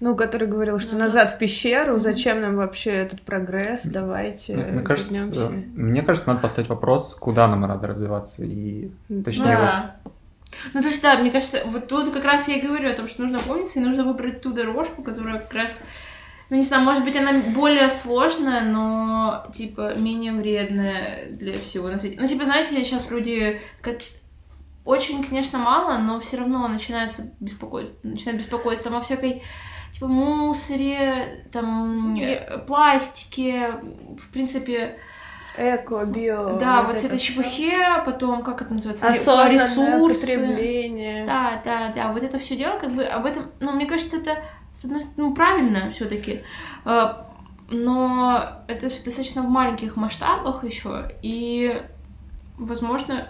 Ну, 0.00 0.16
который 0.16 0.48
говорил, 0.48 0.78
что 0.78 0.94
ну, 0.94 1.02
назад 1.02 1.28
да. 1.28 1.36
в 1.36 1.38
пещеру, 1.38 1.98
зачем 1.98 2.40
нам 2.40 2.56
вообще 2.56 2.90
этот 2.90 3.20
прогресс, 3.20 3.82
давайте 3.84 4.56
ну, 4.56 4.62
мне 4.72 4.82
кажется, 4.82 5.52
мне 5.74 6.00
кажется, 6.00 6.28
надо 6.30 6.40
поставить 6.40 6.70
вопрос, 6.70 7.14
куда 7.14 7.46
нам 7.48 7.60
надо 7.60 7.86
развиваться, 7.86 8.42
и 8.42 8.90
точнее 9.24 9.58
да. 9.58 9.96
вот 10.02 10.12
ну, 10.74 10.82
то 10.82 10.88
есть, 10.88 11.02
да, 11.02 11.16
мне 11.18 11.30
кажется, 11.30 11.62
вот 11.66 11.88
тут 11.88 12.12
как 12.12 12.24
раз 12.24 12.48
я 12.48 12.56
и 12.56 12.60
говорю 12.66 12.90
о 12.90 12.94
том, 12.94 13.08
что 13.08 13.22
нужно 13.22 13.38
помниться, 13.38 13.78
и 13.78 13.82
нужно 13.84 14.04
выбрать 14.04 14.42
ту 14.42 14.52
дорожку, 14.52 15.02
которая 15.02 15.38
как 15.38 15.52
раз, 15.54 15.84
ну, 16.50 16.56
не 16.56 16.64
знаю, 16.64 16.82
может 16.82 17.04
быть, 17.04 17.16
она 17.16 17.32
более 17.54 17.88
сложная, 17.88 18.62
но, 18.62 19.46
типа, 19.54 19.94
менее 19.94 20.32
вредная 20.32 21.30
для 21.30 21.56
всего 21.56 21.88
на 21.88 21.98
свете. 21.98 22.18
Ну, 22.20 22.26
типа, 22.26 22.44
знаете, 22.44 22.74
сейчас 22.84 23.10
люди 23.10 23.60
как... 23.80 23.98
очень, 24.84 25.24
конечно, 25.24 25.58
мало, 25.60 25.98
но 25.98 26.20
все 26.20 26.38
равно 26.38 26.66
начинаются 26.66 27.32
беспокоиться, 27.38 27.94
начинают 28.02 28.42
беспокоиться 28.42 28.84
там 28.84 28.96
о 28.96 29.02
всякой 29.02 29.42
типа 29.94 30.08
мусоре, 30.08 31.44
там, 31.52 32.18
пластике, 32.66 33.74
в 34.18 34.32
принципе, 34.32 34.98
Эко, 35.56 36.04
био. 36.04 36.58
Да, 36.58 36.82
вот, 36.82 36.94
вот 36.94 37.04
этой 37.04 37.18
чепухе, 37.18 38.02
потом, 38.04 38.42
как 38.42 38.62
это 38.62 38.72
называется, 38.72 39.08
Осознанное 39.08 39.52
ресурсы. 39.52 40.20
потребление. 40.20 41.26
Да, 41.26 41.60
да, 41.64 41.92
да, 41.94 42.12
вот 42.12 42.22
это 42.22 42.38
все 42.38 42.56
дело, 42.56 42.78
как 42.78 42.90
бы 42.90 43.04
об 43.04 43.26
этом, 43.26 43.50
ну, 43.60 43.72
мне 43.72 43.86
кажется, 43.86 44.16
это, 44.16 44.38
с 44.72 44.84
одной 44.84 45.02
ну, 45.16 45.34
правильно 45.34 45.90
все-таки, 45.90 46.42
а, 46.84 47.26
но 47.70 48.62
это 48.66 48.88
достаточно 49.04 49.42
в 49.42 49.48
маленьких 49.48 49.96
масштабах 49.96 50.64
еще, 50.64 51.12
и, 51.22 51.82
возможно, 52.58 53.28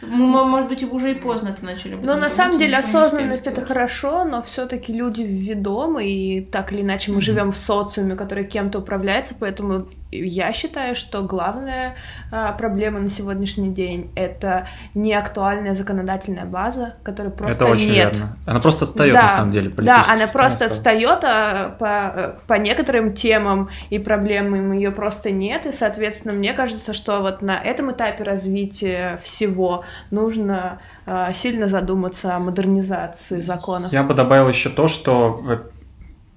мы, 0.00 0.44
может 0.44 0.68
быть, 0.68 0.84
уже 0.84 1.12
и 1.12 1.14
поздно 1.14 1.48
это 1.48 1.64
начали. 1.64 1.98
Но 2.02 2.16
на 2.16 2.28
самом 2.28 2.58
деле 2.58 2.76
осознанность 2.76 3.46
это 3.46 3.62
хорошо, 3.62 4.24
но 4.24 4.42
все-таки 4.42 4.92
люди 4.92 5.22
ведомы, 5.22 6.08
и 6.08 6.40
так 6.40 6.72
или 6.72 6.82
иначе 6.82 7.12
мы 7.12 7.20
живем 7.20 7.52
в 7.52 7.56
социуме, 7.56 8.14
который 8.14 8.44
кем-то 8.44 8.80
управляется, 8.80 9.34
поэтому 9.38 9.88
я 10.12 10.52
считаю, 10.52 10.94
что 10.94 11.22
главная 11.22 11.96
а, 12.30 12.52
проблема 12.52 13.00
на 13.00 13.08
сегодняшний 13.08 13.70
день 13.70 14.10
это 14.14 14.68
не 14.94 15.14
актуальная 15.14 15.74
законодательная 15.74 16.44
база, 16.44 16.96
которая 17.02 17.32
просто 17.32 17.64
это 17.64 17.72
очень 17.72 17.92
нет. 17.92 18.16
Верно. 18.16 18.36
Она 18.46 18.60
просто 18.60 18.84
отстает 18.84 19.14
да, 19.14 19.22
на 19.22 19.28
самом 19.30 19.52
деле. 19.52 19.70
Да, 19.70 20.04
она 20.08 20.26
просто 20.26 20.66
отстает 20.66 21.24
а, 21.24 21.70
по, 21.78 22.36
по 22.46 22.54
некоторым 22.54 23.14
темам 23.14 23.70
и 23.90 23.98
проблемам 23.98 24.72
ее 24.72 24.90
просто 24.90 25.30
нет, 25.30 25.66
и 25.66 25.72
соответственно 25.72 26.34
мне 26.34 26.52
кажется, 26.52 26.92
что 26.92 27.20
вот 27.20 27.40
на 27.40 27.58
этом 27.58 27.90
этапе 27.90 28.22
развития 28.22 29.18
всего 29.22 29.84
нужно 30.10 30.78
а, 31.06 31.32
сильно 31.32 31.68
задуматься 31.68 32.36
о 32.36 32.38
модернизации 32.38 33.40
законов. 33.40 33.92
Я 33.92 34.02
бы 34.02 34.14
добавил 34.14 34.48
еще 34.48 34.68
то, 34.68 34.88
что 34.88 35.42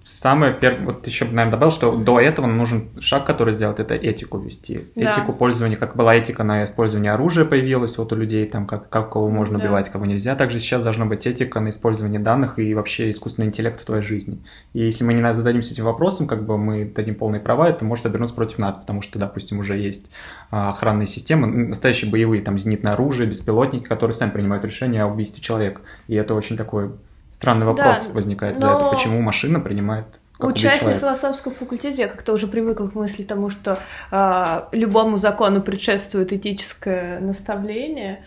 самое 0.06 0.54
первое, 0.54 0.86
вот 0.86 1.08
еще 1.08 1.26
бы, 1.26 1.34
наверное, 1.34 1.52
добавил, 1.52 1.72
что 1.72 1.96
до 1.96 2.20
этого 2.20 2.46
нужен 2.46 2.90
шаг, 3.00 3.26
который 3.26 3.54
сделать, 3.54 3.80
это 3.80 3.96
этику 3.96 4.38
вести. 4.38 4.86
Да. 4.96 5.10
Этику 5.10 5.34
пользования, 5.34 5.78
как 5.78 5.96
была 5.96 6.16
этика 6.16 6.44
на 6.44 6.64
использование 6.64 7.12
оружия 7.12 7.44
появилась 7.44 7.98
вот 7.98 8.14
у 8.14 8.16
людей, 8.16 8.46
там, 8.46 8.68
как, 8.68 8.90
как 8.90 9.12
кого 9.12 9.30
можно 9.30 9.58
да. 9.58 9.66
убивать, 9.66 9.90
кого 9.90 10.06
нельзя. 10.06 10.36
Также 10.36 10.60
сейчас 10.60 10.84
должна 10.84 11.06
быть 11.06 11.26
этика 11.26 11.60
на 11.60 11.70
использование 11.70 12.20
данных 12.20 12.60
и 12.60 12.74
вообще 12.76 13.10
искусственный 13.10 13.48
интеллект 13.48 13.82
в 13.82 13.86
твоей 13.86 14.04
жизни. 14.04 14.44
И 14.74 14.82
если 14.82 15.04
мы 15.04 15.14
не 15.14 15.34
зададимся 15.34 15.74
этим 15.74 15.86
вопросом, 15.86 16.28
как 16.28 16.46
бы 16.46 16.60
мы 16.60 16.86
дадим 16.86 17.16
полные 17.16 17.42
права, 17.42 17.68
это 17.68 17.84
может 17.84 18.06
обернуться 18.06 18.36
против 18.36 18.60
нас, 18.60 18.76
потому 18.76 19.02
что, 19.02 19.18
допустим, 19.18 19.58
уже 19.60 19.76
есть 19.76 20.12
а, 20.52 20.70
охранные 20.70 21.08
системы, 21.08 21.48
настоящие 21.48 22.12
боевые, 22.12 22.44
там, 22.44 22.60
зенитное 22.60 22.94
оружие, 22.94 23.28
беспилотники, 23.28 23.86
которые 23.86 24.14
сами 24.14 24.30
принимают 24.30 24.64
решение 24.64 25.02
о 25.04 25.08
убийстве 25.08 25.42
человека. 25.42 25.82
И 26.08 26.14
это 26.14 26.36
очень 26.36 26.58
такой 26.58 26.92
Странный 27.36 27.66
вопрос 27.66 28.06
да, 28.08 28.14
возникает 28.14 28.58
за 28.58 28.68
это. 28.68 28.88
Почему 28.90 29.22
машина 29.22 29.60
принимает 29.60 30.06
Учась 30.40 30.82
на 30.82 30.94
философском 30.94 31.54
факультете, 31.54 32.04
я 32.04 32.08
как-то 32.08 32.34
уже 32.34 32.48
привыкла 32.48 32.88
к 32.88 32.96
мысли 32.96 33.24
тому, 33.24 33.50
что 33.50 33.80
э, 34.12 34.64
любому 34.72 35.18
закону 35.18 35.62
предшествует 35.62 36.32
этическое 36.32 37.20
наставление. 37.20 38.24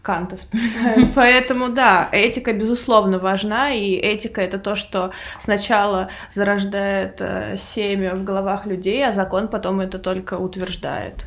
Канта 0.00 0.36
вспоминаю. 0.36 1.08
Поэтому, 1.14 1.68
да, 1.68 2.08
этика, 2.10 2.52
безусловно, 2.52 3.18
важна, 3.18 3.72
и 3.72 3.92
этика— 3.94 4.40
это 4.42 4.58
то, 4.58 4.76
что 4.76 5.10
сначала 5.40 6.08
зарождает 6.32 7.16
э, 7.20 7.56
семя 7.58 8.14
в 8.14 8.24
головах 8.24 8.64
людей, 8.66 9.06
а 9.06 9.12
закон 9.12 9.48
потом 9.48 9.80
это 9.80 9.98
только 9.98 10.34
утверждает. 10.34 11.26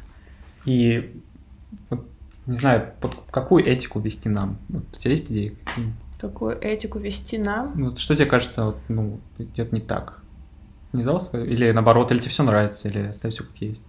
И, 0.66 1.14
вот, 1.90 2.08
не 2.48 2.58
знаю, 2.58 2.94
под 3.00 3.16
какую 3.30 3.66
этику 3.66 4.00
вести 4.00 4.30
нам? 4.30 4.58
Вот, 4.70 4.84
у 4.94 5.00
тебя 5.00 5.12
есть 5.12 5.30
идеи? 5.32 5.56
Такую 6.20 6.58
этику 6.62 7.00
вести 7.00 7.38
нам. 7.38 7.74
Ну, 7.76 7.96
что 7.96 8.16
тебе 8.16 8.26
кажется, 8.26 8.66
вот, 8.66 8.78
ну, 8.88 9.20
идет 9.38 9.72
не 9.72 9.82
так? 9.82 10.22
Не 10.94 11.04
сдался? 11.04 11.42
Или 11.42 11.72
наоборот, 11.72 12.12
или 12.12 12.20
тебе 12.20 12.32
все 12.32 12.44
нравится, 12.44 12.90
или 12.90 13.08
оставь 13.08 13.34
все 13.34 13.44
как 13.44 13.56
есть? 13.58 13.82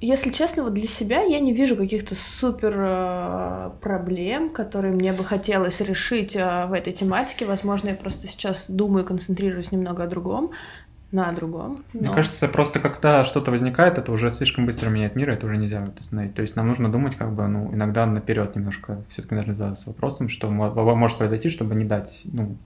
Если 0.00 0.30
честно, 0.30 0.64
вот 0.64 0.74
для 0.74 0.86
себя 0.86 1.22
я 1.22 1.40
не 1.40 1.54
вижу 1.54 1.76
каких-то 1.76 2.14
супер 2.14 2.74
э, 2.76 3.70
проблем, 3.80 4.50
которые 4.50 4.92
мне 4.92 5.12
бы 5.12 5.24
хотелось 5.24 5.80
решить 5.80 6.36
э, 6.36 6.66
в 6.66 6.74
этой 6.74 6.92
тематике. 6.92 7.46
Возможно, 7.46 7.88
я 7.88 7.94
просто 7.94 8.26
сейчас 8.26 8.68
думаю, 8.68 9.06
концентрируюсь 9.06 9.72
немного 9.72 10.04
о 10.04 10.06
другом 10.06 10.50
на 11.14 11.30
другом. 11.32 11.84
Но... 11.92 12.00
Мне 12.00 12.14
кажется, 12.14 12.48
просто 12.48 12.80
когда 12.80 13.24
что-то 13.24 13.50
возникает, 13.50 13.98
это 13.98 14.10
уже 14.12 14.30
слишком 14.30 14.66
быстро 14.66 14.90
меняет 14.90 15.14
мир, 15.14 15.30
это 15.30 15.46
уже 15.46 15.56
нельзя 15.56 15.88
остановить. 15.98 16.34
То 16.34 16.42
есть 16.42 16.56
нам 16.56 16.66
нужно 16.66 16.90
думать, 16.90 17.14
как 17.14 17.32
бы, 17.32 17.46
ну, 17.46 17.72
иногда 17.72 18.04
наперед 18.04 18.56
немножко. 18.56 19.02
Все-таки 19.08 19.36
нужно 19.36 19.54
задаться 19.54 19.90
вопросом, 19.90 20.28
что 20.28 20.50
может 20.50 21.16
произойти, 21.16 21.48
чтобы 21.48 21.76
не 21.76 21.84
дать, 21.84 22.22
ну, 22.24 22.56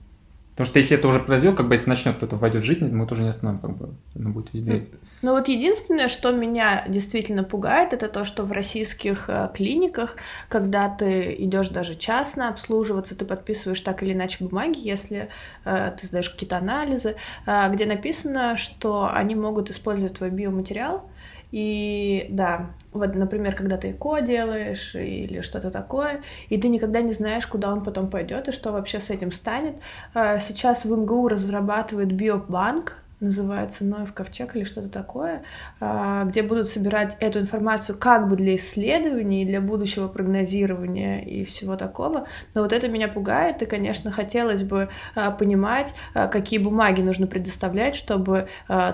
Потому 0.59 0.71
что 0.71 0.79
если 0.79 0.97
это 0.97 1.07
уже 1.07 1.19
произойдет, 1.21 1.55
как 1.55 1.69
бы 1.69 1.75
если 1.75 1.89
начнет 1.89 2.17
кто-то 2.17 2.35
войдет 2.35 2.63
в 2.63 2.65
жизнь, 2.65 2.93
мы 2.93 3.07
тоже 3.07 3.23
не 3.23 3.29
остановим, 3.29 3.61
как 3.61 3.77
бы 3.77 3.93
оно 4.13 4.29
будет 4.31 4.53
везде. 4.53 4.87
Ну 5.21 5.31
вот 5.31 5.47
единственное, 5.47 6.09
что 6.09 6.33
меня 6.33 6.83
действительно 6.89 7.45
пугает, 7.45 7.93
это 7.93 8.09
то, 8.09 8.25
что 8.25 8.43
в 8.43 8.51
российских 8.51 9.29
э, 9.29 9.49
клиниках, 9.55 10.17
когда 10.49 10.89
ты 10.89 11.33
идешь 11.39 11.69
даже 11.69 11.95
частно 11.95 12.49
обслуживаться, 12.49 13.15
ты 13.15 13.23
подписываешь 13.23 13.79
так 13.79 14.03
или 14.03 14.11
иначе 14.11 14.43
бумаги, 14.43 14.79
если 14.79 15.29
э, 15.63 15.93
ты 15.97 16.05
сдаешь 16.05 16.29
какие-то 16.29 16.57
анализы, 16.57 17.15
э, 17.45 17.71
где 17.71 17.85
написано, 17.85 18.57
что 18.57 19.09
они 19.09 19.35
могут 19.35 19.69
использовать 19.69 20.15
твой 20.15 20.29
биоматериал, 20.29 21.09
и 21.51 22.27
да, 22.29 22.67
вот, 22.91 23.15
например, 23.15 23.55
когда 23.55 23.77
ты 23.77 23.91
ЭКО 23.91 24.21
делаешь 24.21 24.93
или 24.95 25.41
что-то 25.41 25.71
такое, 25.71 26.21
и 26.49 26.59
ты 26.59 26.69
никогда 26.69 27.01
не 27.01 27.13
знаешь, 27.13 27.47
куда 27.47 27.71
он 27.71 27.83
потом 27.83 28.09
пойдет 28.09 28.47
и 28.47 28.51
что 28.51 28.71
вообще 28.71 28.99
с 28.99 29.09
этим 29.09 29.31
станет. 29.31 29.75
А, 30.13 30.39
сейчас 30.39 30.85
в 30.85 30.95
МГУ 30.95 31.27
разрабатывают 31.27 32.11
биобанк, 32.11 32.97
называется 33.19 33.83
Ноев 33.83 34.13
ковчег 34.13 34.55
или 34.55 34.63
что-то 34.63 34.89
такое, 34.89 35.43
а, 35.79 36.23
где 36.25 36.41
будут 36.41 36.69
собирать 36.69 37.17
эту 37.19 37.39
информацию 37.39 37.97
как 37.97 38.29
бы 38.29 38.35
для 38.35 38.55
исследований, 38.55 39.45
для 39.45 39.61
будущего 39.61 40.07
прогнозирования 40.07 41.21
и 41.21 41.43
всего 41.43 41.75
такого. 41.75 42.27
Но 42.53 42.61
вот 42.61 42.71
это 42.71 42.87
меня 42.87 43.07
пугает, 43.07 43.61
и, 43.61 43.65
конечно, 43.65 44.11
хотелось 44.11 44.63
бы 44.63 44.89
а, 45.15 45.31
понимать, 45.31 45.93
а, 46.13 46.27
какие 46.27 46.59
бумаги 46.59 47.01
нужно 47.01 47.27
предоставлять, 47.27 47.95
чтобы 47.95 48.47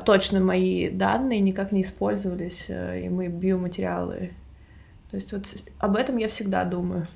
точно 0.06 0.40
мои 0.40 0.90
данные 0.90 1.40
никак 1.40 1.72
не 1.72 1.84
использовались, 1.84 2.66
и 2.70 3.10
мои 3.10 3.28
биоматериалы. 3.28 4.32
То 5.12 5.18
есть 5.18 5.32
вот 5.32 5.46
об 5.80 5.96
этом 5.96 6.18
я 6.18 6.28
всегда 6.28 6.64
думаю. 6.66 7.08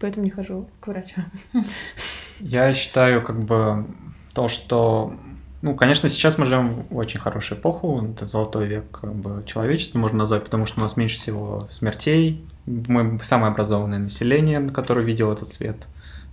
Поэтому 0.00 0.24
не 0.24 0.30
хожу 0.30 0.68
к 0.80 0.86
врачу. 0.86 1.20
Я 2.40 2.72
считаю, 2.74 3.22
как 3.22 3.40
бы 3.40 3.86
то, 4.32 4.48
что 4.48 5.14
ну, 5.64 5.74
конечно, 5.74 6.10
сейчас 6.10 6.36
мы 6.36 6.44
живем 6.44 6.84
в 6.90 6.96
очень 6.98 7.18
хорошую 7.18 7.58
эпоху, 7.58 8.06
это 8.14 8.26
золотой 8.26 8.66
век 8.66 8.84
как 9.00 9.14
бы, 9.14 9.42
человечества, 9.46 9.98
можно 9.98 10.18
назвать, 10.18 10.44
потому 10.44 10.66
что 10.66 10.78
у 10.78 10.82
нас 10.82 10.98
меньше 10.98 11.16
всего 11.16 11.68
смертей, 11.72 12.44
мы 12.66 13.18
самое 13.22 13.50
образованное 13.50 13.98
население, 13.98 14.60
которое 14.68 15.06
видел 15.06 15.32
этот 15.32 15.48
свет, 15.48 15.76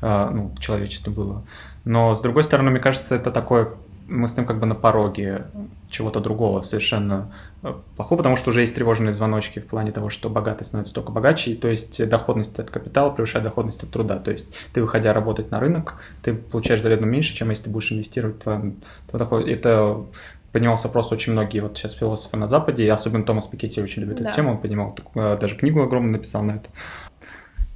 а, 0.02 0.30
ну, 0.32 0.54
человечество 0.60 1.12
было. 1.12 1.44
Но, 1.86 2.14
с 2.14 2.20
другой 2.20 2.44
стороны, 2.44 2.72
мне 2.72 2.82
кажется, 2.82 3.16
это 3.16 3.32
такое 3.32 3.70
мы 4.10 4.28
стоим 4.28 4.46
как 4.46 4.60
бы 4.60 4.66
на 4.66 4.76
пороге 4.76 5.46
чего-то 5.90 6.20
другого 6.20 6.62
совершенно 6.64 7.32
э, 7.64 7.74
плохого, 7.96 8.18
потому 8.18 8.38
что 8.38 8.50
уже 8.50 8.62
есть 8.62 8.76
тревожные 8.76 9.14
звоночки 9.14 9.60
в 9.60 9.68
плане 9.68 9.92
того, 9.92 10.10
что 10.10 10.30
богатый 10.30 10.64
становится 10.64 10.94
только 10.94 11.12
богаче, 11.12 11.56
то 11.56 11.68
есть 11.68 12.08
доходность 12.08 12.60
от 12.60 12.70
капитала 12.70 13.10
превышает 13.10 13.44
доходность 13.44 13.84
от 13.84 13.92
труда. 13.92 14.18
То 14.20 14.32
есть 14.32 14.48
ты, 14.74 14.82
выходя 14.82 15.14
работать 15.14 15.52
на 15.52 15.60
рынок, 15.60 15.96
ты 16.24 16.34
получаешь 16.34 16.82
заведомо 16.82 17.08
меньше, 17.08 17.36
чем 17.36 17.50
если 17.50 17.66
ты 17.66 17.70
будешь 17.70 17.92
инвестировать 17.92 18.46
в 18.46 18.74
доход. 19.18 19.48
Это 19.48 20.06
поднимался 20.52 20.88
вопрос 20.88 21.12
очень 21.12 21.32
многие 21.32 21.60
вот 21.60 21.78
сейчас 21.78 21.94
философы 21.94 22.38
на 22.38 22.48
Западе, 22.48 22.84
и 22.84 22.88
особенно 22.88 23.24
Томас 23.24 23.48
Пикетти 23.48 23.82
очень 23.82 24.02
любит 24.02 24.18
да. 24.18 24.26
эту 24.26 24.36
тему, 24.36 24.52
он 24.52 24.58
поднимал, 24.58 24.98
э, 25.16 25.38
даже 25.40 25.56
книгу 25.56 25.82
огромную 25.82 26.14
написал 26.14 26.44
на 26.44 26.54
это. 26.54 26.70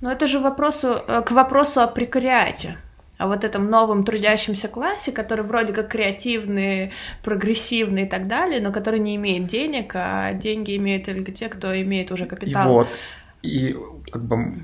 Но 0.01 0.11
это 0.11 0.27
же 0.27 0.39
вопросу, 0.39 1.01
э, 1.07 1.21
к 1.21 1.31
вопросу 1.31 1.81
о 1.81 1.88
прекариате 1.88 2.77
о 3.18 3.28
вот 3.28 3.43
этом 3.43 3.70
новом 3.70 4.03
трудящемся 4.03 4.68
классе, 4.68 5.11
который 5.11 5.45
вроде 5.45 5.74
как 5.74 5.89
креативный, 5.89 6.91
прогрессивный 7.24 8.03
и 8.03 8.09
так 8.09 8.28
далее, 8.28 8.61
но 8.61 8.72
который 8.72 8.99
не 8.99 9.16
имеет 9.16 9.47
денег, 9.47 9.91
а 9.95 10.34
деньги 10.34 10.76
имеют 10.78 11.05
только 11.05 11.32
те, 11.32 11.49
кто 11.49 11.80
имеет 11.82 12.11
уже 12.11 12.26
капитал. 12.26 12.63
И 12.63 12.68
вот, 12.68 12.88
и 13.41 13.78
как 14.11 14.24
бы 14.24 14.59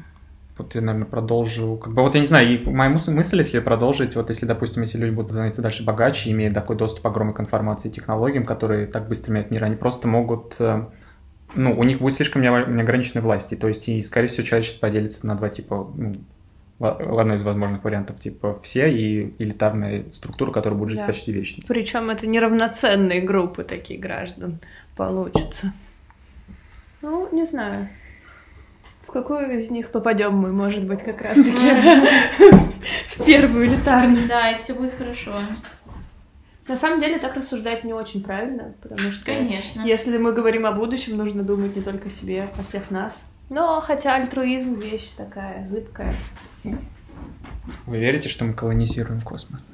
вот 0.58 0.76
я, 0.76 0.82
наверное, 0.82 1.08
продолжу. 1.08 1.78
Как 1.78 1.93
бы 1.93 2.02
вот 2.02 2.14
я 2.16 2.22
не 2.22 2.28
знаю, 2.28 2.47
и 2.47 2.70
моя 2.70 2.89
мысль, 2.89 3.38
если 3.38 3.60
продолжить, 3.60 4.16
вот 4.16 4.30
если, 4.30 4.45
допустим, 4.45 4.84
эти 4.84 4.97
люди 4.97 5.12
будут 5.12 5.32
становиться 5.32 5.62
дальше 5.62 5.84
богаче, 5.84 6.32
имея 6.32 6.52
такой 6.52 6.76
доступ 6.76 7.08
огромной 7.08 7.34
к 7.34 7.39
информации 7.39 7.89
и 7.89 7.91
технологиям, 7.91 8.45
которые 8.45 8.86
так 8.86 9.08
быстро 9.08 9.32
меняют 9.32 9.52
мир, 9.52 9.64
они 9.64 9.76
просто 9.76 10.08
могут 10.08 10.56
э, 10.60 10.86
ну, 11.56 11.78
у 11.78 11.84
них 11.84 11.99
будет 11.99 12.16
слишком 12.16 12.41
неограниченной 12.41 13.22
власти, 13.22 13.56
то 13.56 13.68
есть, 13.68 13.88
и, 13.89 14.02
скорее 14.04 14.28
всего, 14.28 14.45
человечество 14.45 14.88
поделится 14.88 15.28
на 15.28 15.36
два 15.36 15.49
типа, 15.49 15.91
ну, 15.95 16.16
одно 16.82 17.36
из 17.36 17.43
возможных 17.43 17.84
вариантов, 17.84 18.19
типа 18.19 18.59
все 18.63 18.91
и 18.91 19.34
элитарная 19.39 20.05
структура, 20.11 20.51
которая 20.51 20.77
будет 20.77 20.89
жить 20.89 20.99
да. 20.99 21.05
почти 21.05 21.32
вечно. 21.32 21.63
Причем 21.67 22.09
это 22.09 22.27
неравноценные 22.27 23.21
группы 23.21 23.63
такие 23.63 23.99
граждан 23.99 24.59
получится. 24.95 25.73
Ну, 27.01 27.27
не 27.32 27.45
знаю. 27.45 27.88
В 29.07 29.11
какую 29.11 29.57
из 29.57 29.69
них 29.71 29.89
попадем 29.89 30.36
мы, 30.36 30.51
может 30.51 30.86
быть, 30.86 31.03
как 31.03 31.21
раз 31.21 31.36
таки 31.36 31.49
в 33.17 33.25
первую 33.25 33.67
элитарную. 33.67 34.27
Да, 34.27 34.51
и 34.51 34.57
все 34.57 34.73
будет 34.73 34.93
хорошо. 34.93 35.41
На 36.67 36.77
самом 36.77 37.01
деле 37.01 37.17
так 37.17 37.36
рассуждать 37.36 37.84
не 37.84 37.93
очень 37.93 38.23
правильно, 38.23 38.73
потому 38.82 39.11
что 39.11 39.25
Конечно. 39.25 39.82
если 39.82 40.17
мы 40.17 40.32
говорим 40.32 40.65
о 40.65 40.71
будущем, 40.71 41.17
нужно 41.17 41.43
думать 41.43 41.75
не 41.75 41.82
только 41.82 42.07
о 42.07 42.11
себе, 42.11 42.49
о 42.57 42.63
всех 42.63 42.91
нас. 42.91 43.30
Но 43.52 43.82
хотя 43.82 44.16
альтруизм 44.16 44.76
вещь 44.76 45.10
такая 45.18 45.68
зыбкая. 45.68 46.14
Вы 47.86 47.99
верите, 47.99 48.30
что 48.30 48.45
мы 48.45 48.54
колонизируем 48.54 49.20
космос? 49.20 49.70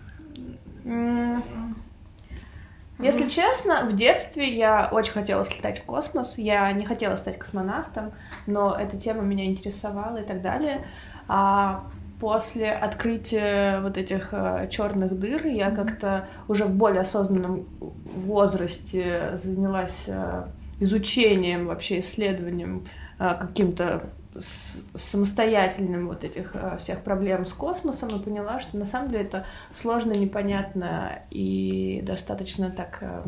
Если 2.99 3.29
честно, 3.29 3.85
в 3.85 3.95
детстве 3.95 4.57
я 4.57 4.89
очень 4.91 5.11
хотела 5.11 5.45
слетать 5.45 5.77
в 5.77 5.83
космос. 5.83 6.39
Я 6.39 6.71
не 6.71 6.85
хотела 6.85 7.15
стать 7.17 7.37
космонавтом, 7.37 8.13
но 8.47 8.75
эта 8.75 8.97
тема 8.97 9.21
меня 9.21 9.45
интересовала 9.45 10.17
и 10.17 10.25
так 10.25 10.41
далее. 10.41 10.83
А 11.27 11.83
после 12.19 12.71
открытия 12.71 13.79
вот 13.81 13.95
этих 13.95 14.29
э, 14.31 14.67
черных 14.71 15.19
дыр 15.19 15.45
я 15.45 15.69
как-то 15.69 16.27
уже 16.47 16.65
в 16.65 16.71
более 16.71 17.01
осознанном 17.01 17.67
возрасте 17.79 19.33
занялась 19.35 20.05
э, 20.07 20.47
изучением, 20.79 21.67
вообще 21.67 21.99
исследованием 21.99 22.87
каким-то 23.17 24.09
самостоятельным 24.39 26.07
вот 26.07 26.23
этих 26.23 26.51
э, 26.53 26.77
всех 26.77 27.01
проблем 27.01 27.45
с 27.45 27.53
космосом 27.53 28.09
и 28.09 28.23
поняла, 28.23 28.59
что 28.59 28.77
на 28.77 28.85
самом 28.85 29.09
деле 29.09 29.23
это 29.23 29.45
сложно, 29.73 30.11
непонятно 30.11 31.23
и 31.31 32.01
достаточно 32.05 32.69
так 32.69 32.99
э, 33.01 33.23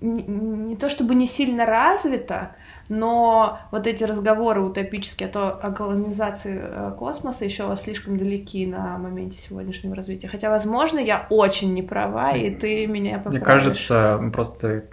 не, 0.00 0.22
не 0.22 0.76
то 0.76 0.88
чтобы 0.88 1.14
не 1.14 1.26
сильно 1.26 1.64
развито, 1.64 2.54
но 2.88 3.58
вот 3.70 3.86
эти 3.86 4.04
разговоры 4.04 4.60
утопические 4.60 5.28
о, 5.28 5.32
то, 5.32 5.50
о 5.50 5.72
колонизации 5.72 6.60
э, 6.62 6.92
космоса 6.98 7.44
еще 7.44 7.74
слишком 7.76 8.18
далеки 8.18 8.66
на 8.66 8.98
моменте 8.98 9.38
сегодняшнего 9.38 9.94
развития. 9.94 10.28
Хотя, 10.28 10.50
возможно, 10.50 10.98
я 10.98 11.26
очень 11.30 11.72
не 11.72 11.82
права, 11.82 12.36
и 12.36 12.54
ты 12.54 12.86
меня 12.86 13.18
поправишь. 13.18 13.38
Мне 13.38 13.46
кажется, 13.46 14.30
просто 14.32 14.84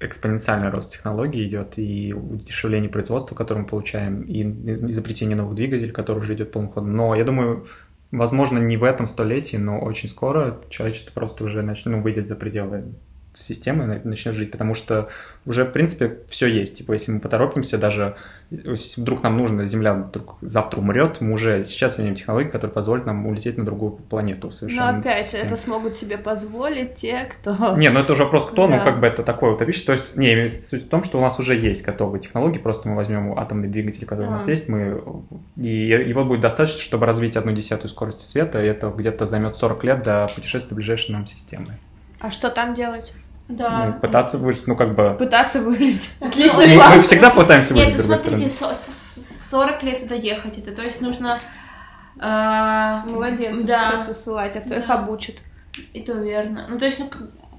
экспоненциальный 0.00 0.70
рост 0.70 0.92
технологий 0.92 1.46
идет, 1.46 1.78
и 1.78 2.12
удешевление 2.12 2.90
производства, 2.90 3.34
которое 3.34 3.62
мы 3.62 3.66
получаем, 3.66 4.22
и 4.22 4.42
изобретение 4.90 5.36
новых 5.36 5.54
двигателей, 5.54 5.92
который 5.92 6.18
уже 6.18 6.34
идет 6.34 6.52
полным 6.52 6.72
ходом. 6.72 6.96
Но 6.96 7.14
я 7.14 7.24
думаю, 7.24 7.66
возможно, 8.10 8.58
не 8.58 8.76
в 8.76 8.84
этом 8.84 9.06
столетии, 9.06 9.56
но 9.56 9.80
очень 9.80 10.08
скоро 10.08 10.60
человечество 10.70 11.12
просто 11.12 11.44
уже 11.44 11.62
начнет, 11.62 11.86
ну, 11.86 12.00
выйдет 12.00 12.26
за 12.26 12.36
пределы 12.36 12.84
системы 13.34 14.00
начнет 14.04 14.34
жить, 14.34 14.50
потому 14.50 14.74
что 14.74 15.08
уже, 15.46 15.64
в 15.64 15.72
принципе, 15.72 16.18
все 16.28 16.46
есть. 16.46 16.78
Типа, 16.78 16.92
если 16.92 17.12
мы 17.12 17.20
поторопимся, 17.20 17.78
даже 17.78 18.16
если 18.50 19.00
вдруг 19.00 19.22
нам 19.22 19.38
нужно, 19.38 19.66
Земля 19.66 19.94
вдруг 19.94 20.36
завтра 20.42 20.78
умрет, 20.78 21.20
мы 21.20 21.32
уже 21.32 21.64
сейчас 21.64 21.98
имеем 21.98 22.14
технологии, 22.14 22.48
которые 22.48 22.72
позволят 22.72 23.06
нам 23.06 23.26
улететь 23.26 23.56
на 23.56 23.64
другую 23.64 23.92
планету 23.92 24.50
совершенно. 24.50 24.92
Но 24.92 24.98
опять, 24.98 25.24
системе. 25.26 25.44
это 25.44 25.56
смогут 25.56 25.96
себе 25.96 26.18
позволить 26.18 26.94
те, 26.94 27.28
кто... 27.30 27.76
Не, 27.76 27.90
ну 27.90 28.00
это 28.00 28.12
уже 28.12 28.24
вопрос 28.24 28.46
кто, 28.46 28.66
ну, 28.66 28.76
да. 28.76 28.78
ну 28.78 28.84
как 28.84 29.00
бы 29.00 29.06
это 29.06 29.22
такое 29.22 29.52
утопическое. 29.52 29.96
То 29.96 30.02
есть, 30.02 30.16
не, 30.16 30.48
суть 30.48 30.84
в 30.84 30.88
том, 30.88 31.02
что 31.02 31.18
у 31.18 31.22
нас 31.22 31.38
уже 31.38 31.56
есть 31.56 31.84
готовые 31.84 32.20
технологии, 32.20 32.58
просто 32.58 32.88
мы 32.88 32.96
возьмем 32.96 33.38
атомный 33.38 33.68
двигатель, 33.68 34.06
который 34.06 34.26
а. 34.26 34.30
у 34.30 34.32
нас 34.32 34.46
а. 34.46 34.50
есть, 34.50 34.68
мы... 34.68 35.02
и 35.56 35.68
его 35.68 36.24
будет 36.24 36.40
достаточно, 36.40 36.80
чтобы 36.80 37.06
развить 37.06 37.36
одну 37.36 37.52
десятую 37.52 37.88
скорости 37.88 38.24
света, 38.24 38.62
и 38.62 38.66
это 38.66 38.88
где-то 38.90 39.26
займет 39.26 39.56
40 39.56 39.84
лет 39.84 40.02
до 40.02 40.28
путешествия 40.34 40.74
ближайшей 40.74 41.12
нам 41.12 41.26
системы. 41.26 41.78
А 42.22 42.30
что 42.30 42.50
там 42.50 42.74
делать? 42.74 43.12
Да. 43.48 43.86
Ну, 43.86 44.00
пытаться 44.00 44.38
выжить, 44.38 44.66
ну 44.68 44.76
как 44.76 44.94
бы... 44.94 45.14
Пытаться 45.18 45.60
выжить. 45.60 46.08
Отлично. 46.20 46.60
Мы, 46.60 46.96
мы 46.96 47.02
всегда 47.02 47.30
пытаемся 47.30 47.74
выжить, 47.74 47.88
Нет, 47.88 48.00
с 48.00 48.04
смотрите, 48.04 48.48
стороны. 48.48 48.76
40 48.76 49.82
лет 49.82 50.00
туда 50.02 50.14
ехать, 50.14 50.58
это 50.58 50.72
то 50.72 50.82
есть 50.82 51.00
нужно... 51.00 51.40
Э, 52.20 53.02
Молодец, 53.06 53.58
да. 53.62 53.90
сейчас 53.90 54.08
высылать, 54.08 54.56
а 54.56 54.60
кто 54.60 54.70
да. 54.70 54.76
их 54.76 54.88
обучит. 54.88 55.40
И 55.92 56.02
то 56.02 56.12
верно. 56.12 56.66
Ну, 56.68 56.78
то 56.78 56.84
есть, 56.84 57.00
ну, 57.00 57.10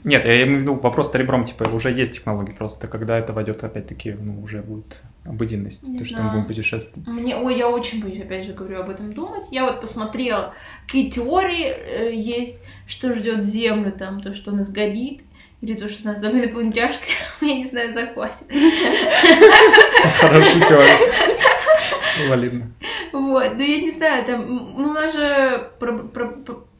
нет, 0.05 0.23
я 0.25 0.43
имею 0.43 0.59
в 0.59 0.61
виду 0.61 0.75
вопрос 0.75 1.11
с 1.11 1.15
ребром, 1.15 1.43
типа, 1.43 1.63
уже 1.63 1.91
есть 1.91 2.13
технологии, 2.13 2.53
просто 2.53 2.87
когда 2.87 3.17
это 3.17 3.33
войдет, 3.33 3.63
опять-таки, 3.63 4.13
ну, 4.13 4.41
уже 4.41 4.61
будет 4.61 5.01
обыденность, 5.25 5.87
Не 5.87 5.99
то, 5.99 6.05
что 6.05 6.21
мы 6.21 6.31
будем 6.31 6.45
путешествовать. 6.47 7.07
Мне, 7.07 7.35
ой, 7.37 7.57
я 7.57 7.69
очень 7.69 8.01
боюсь, 8.01 8.21
опять 8.21 8.45
же, 8.45 8.53
говорю 8.53 8.81
об 8.81 8.89
этом 8.89 9.13
думать. 9.13 9.45
Я 9.51 9.63
вот 9.63 9.81
посмотрела, 9.81 10.53
какие 10.85 11.09
теории 11.09 11.67
э, 11.67 12.13
есть, 12.13 12.63
что 12.87 13.15
ждет 13.15 13.45
Землю, 13.45 13.91
там, 13.91 14.21
то, 14.21 14.33
что 14.33 14.51
она 14.51 14.63
сгорит, 14.63 15.21
или 15.61 15.75
то, 15.75 15.87
что 15.87 16.05
нас 16.07 16.19
там 16.21 16.37
инопланетяшки, 16.37 17.13
я 17.41 17.55
не 17.55 17.63
знаю, 17.63 17.93
захватит. 17.93 18.47
Хорошая 20.19 20.59
теория. 20.67 22.29
Валидно. 22.29 22.71
Вот, 23.11 23.53
ну 23.55 23.61
я 23.61 23.81
не 23.81 23.91
знаю, 23.91 24.25
там, 24.25 24.45
ну 24.77 24.89
у 24.89 24.93
нас 24.93 25.13
же 25.13 25.71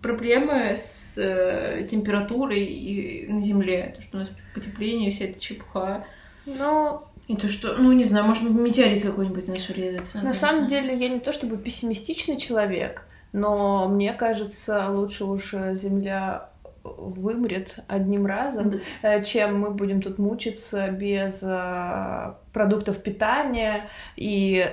проблемы 0.02 0.76
с 0.76 1.18
э, 1.18 1.88
температурой 1.90 2.64
и 2.64 3.32
на 3.32 3.42
Земле, 3.42 3.94
то, 3.96 4.02
что 4.02 4.18
у 4.18 4.20
нас 4.20 4.32
потепление, 4.54 5.12
вся 5.12 5.26
эта 5.26 5.40
чепуха. 5.40 6.06
Ну, 6.46 7.02
и 7.28 7.36
то, 7.36 7.48
что, 7.48 7.76
ну, 7.78 7.92
не 7.94 8.04
знаю, 8.04 8.26
может, 8.26 8.50
метеорит 8.50 9.04
какой-нибудь 9.04 9.48
нас 9.48 9.70
урезается. 9.70 10.22
На 10.22 10.34
самом 10.34 10.68
деле, 10.68 10.98
я 10.98 11.10
не 11.10 11.20
то 11.20 11.32
чтобы 11.32 11.58
пессимистичный 11.58 12.38
человек, 12.38 13.06
но 13.32 13.88
мне 13.88 14.14
кажется, 14.14 14.90
лучше 14.90 15.26
уж 15.26 15.54
Земля 15.72 16.50
вымрет 16.84 17.80
одним 17.88 18.26
разом, 18.26 18.82
да. 19.02 19.22
чем 19.22 19.60
мы 19.60 19.72
будем 19.72 20.02
тут 20.02 20.18
мучиться 20.18 20.90
без 20.90 21.42
э, 21.42 22.34
продуктов 22.52 23.02
питания 23.02 23.90
и 24.18 24.70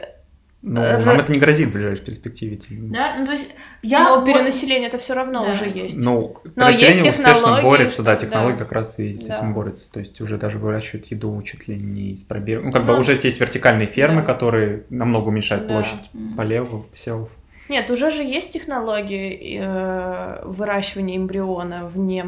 но 0.63 0.85
Р... 0.85 1.07
нам 1.07 1.19
это 1.19 1.33
не 1.33 1.39
грозит 1.39 1.71
в 1.71 1.73
ближайшей 1.73 2.05
перспективе. 2.05 2.61
Да, 2.69 3.17
ну 3.19 3.27
то 3.27 3.33
есть 3.33 3.51
я... 3.83 4.05
Но 4.05 4.25
перенаселение 4.27 4.89
это 4.89 4.99
все 4.99 5.15
равно 5.15 5.43
да. 5.43 5.53
уже 5.53 5.67
есть. 5.67 5.97
Ну, 5.97 6.37
Но 6.55 6.69
есть 6.69 7.01
успешно 7.01 7.63
борется, 7.63 8.03
да, 8.03 8.17
технологии 8.17 8.59
да. 8.59 8.65
как 8.65 8.73
раз 8.73 8.99
и 8.99 9.17
с 9.17 9.27
да. 9.27 9.37
этим 9.37 9.55
борются. 9.55 9.91
То 9.91 10.01
есть 10.01 10.21
уже 10.21 10.37
даже 10.37 10.59
выращивают 10.59 11.07
еду 11.07 11.41
чуть 11.43 11.67
ли 11.67 11.77
не 11.77 12.11
из 12.11 12.25
пробирок. 12.25 12.67
Ну, 12.67 12.73
как 12.73 12.83
ну, 12.83 12.93
бы 12.93 12.99
уже 12.99 13.13
есть 13.13 13.41
вертикальные 13.41 13.87
фермы, 13.87 14.21
да. 14.21 14.27
которые 14.27 14.85
намного 14.91 15.29
уменьшают 15.29 15.67
да. 15.67 15.75
площадь 15.75 16.11
полевов, 16.37 16.87
посевов. 16.89 17.31
Нет, 17.71 17.91
уже 17.91 18.11
же 18.11 18.23
есть 18.23 18.53
технологии 18.53 19.61
э, 19.63 20.43
выращивания 20.45 21.17
эмбриона 21.17 21.87
вне 21.87 22.27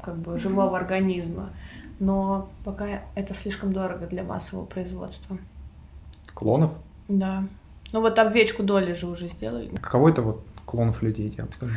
как 0.00 0.16
бы 0.16 0.38
живого 0.38 0.76
организма, 0.76 1.50
но 1.98 2.50
пока 2.64 3.02
это 3.16 3.34
слишком 3.34 3.72
дорого 3.72 4.06
для 4.06 4.22
массового 4.22 4.64
производства. 4.66 5.38
Клонов? 6.34 6.72
Да. 7.08 7.44
Ну 7.94 8.00
вот 8.00 8.18
овечку 8.18 8.64
доли 8.64 8.92
же 8.92 9.06
уже 9.06 9.28
сделали. 9.28 9.68
Каково 9.80 10.08
это 10.08 10.20
вот 10.20 10.44
клонов 10.66 11.00
людей 11.00 11.28
делать? 11.28 11.54
Как 11.54 11.68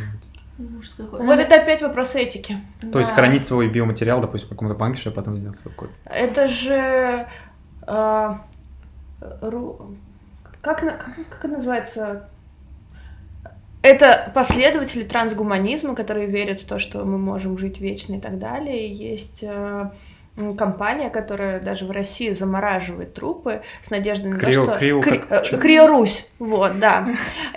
Ужас 0.76 0.95
какой. 0.95 1.24
Вот 1.24 1.38
это 1.38 1.61
опять 1.61 1.84
вопрос 1.84 2.15
этики. 2.15 2.57
То 2.82 2.88
да. 2.88 2.99
есть 3.01 3.11
хранить 3.11 3.45
свой 3.45 3.70
биоматериал, 3.70 4.20
допустим, 4.20 4.47
в 4.47 4.49
каком-то 4.49 4.74
банке, 4.74 4.99
чтобы 4.99 5.18
потом 5.18 5.38
сделать 5.38 5.59
свой 5.59 5.76
код. 5.76 5.91
Это 6.05 6.47
же... 6.47 7.28
Э, 7.86 8.36
ру... 9.41 9.95
как, 10.61 10.80
как, 10.80 11.05
как 11.05 11.45
это 11.45 11.47
называется? 11.49 12.28
Это 13.84 14.32
последователи 14.34 15.03
трансгуманизма, 15.03 15.93
которые 15.93 16.26
верят 16.26 16.61
в 16.61 16.65
то, 16.65 16.80
что 16.80 17.05
мы 17.05 17.20
можем 17.20 17.59
жить 17.59 17.80
вечно 17.80 18.15
и 18.15 18.20
так 18.20 18.39
далее. 18.39 18.91
есть 18.91 19.43
э, 19.43 19.91
компания, 20.57 21.09
которая 21.09 21.59
даже 21.59 21.85
в 21.85 21.91
России 21.91 22.31
замораживает 22.31 23.13
трупы 23.13 23.61
с 23.81 23.89
надеждой 23.89 24.31
на 24.31 24.39
Крио, 24.39 24.65
то, 24.65 24.71
что... 24.71 24.77
Крио, 24.77 25.01
Кри... 25.01 25.17
как... 25.19 25.53
Э, 25.53 25.57
Крио-Русь, 25.57 26.31
вот, 26.39 26.79
да. 26.79 27.07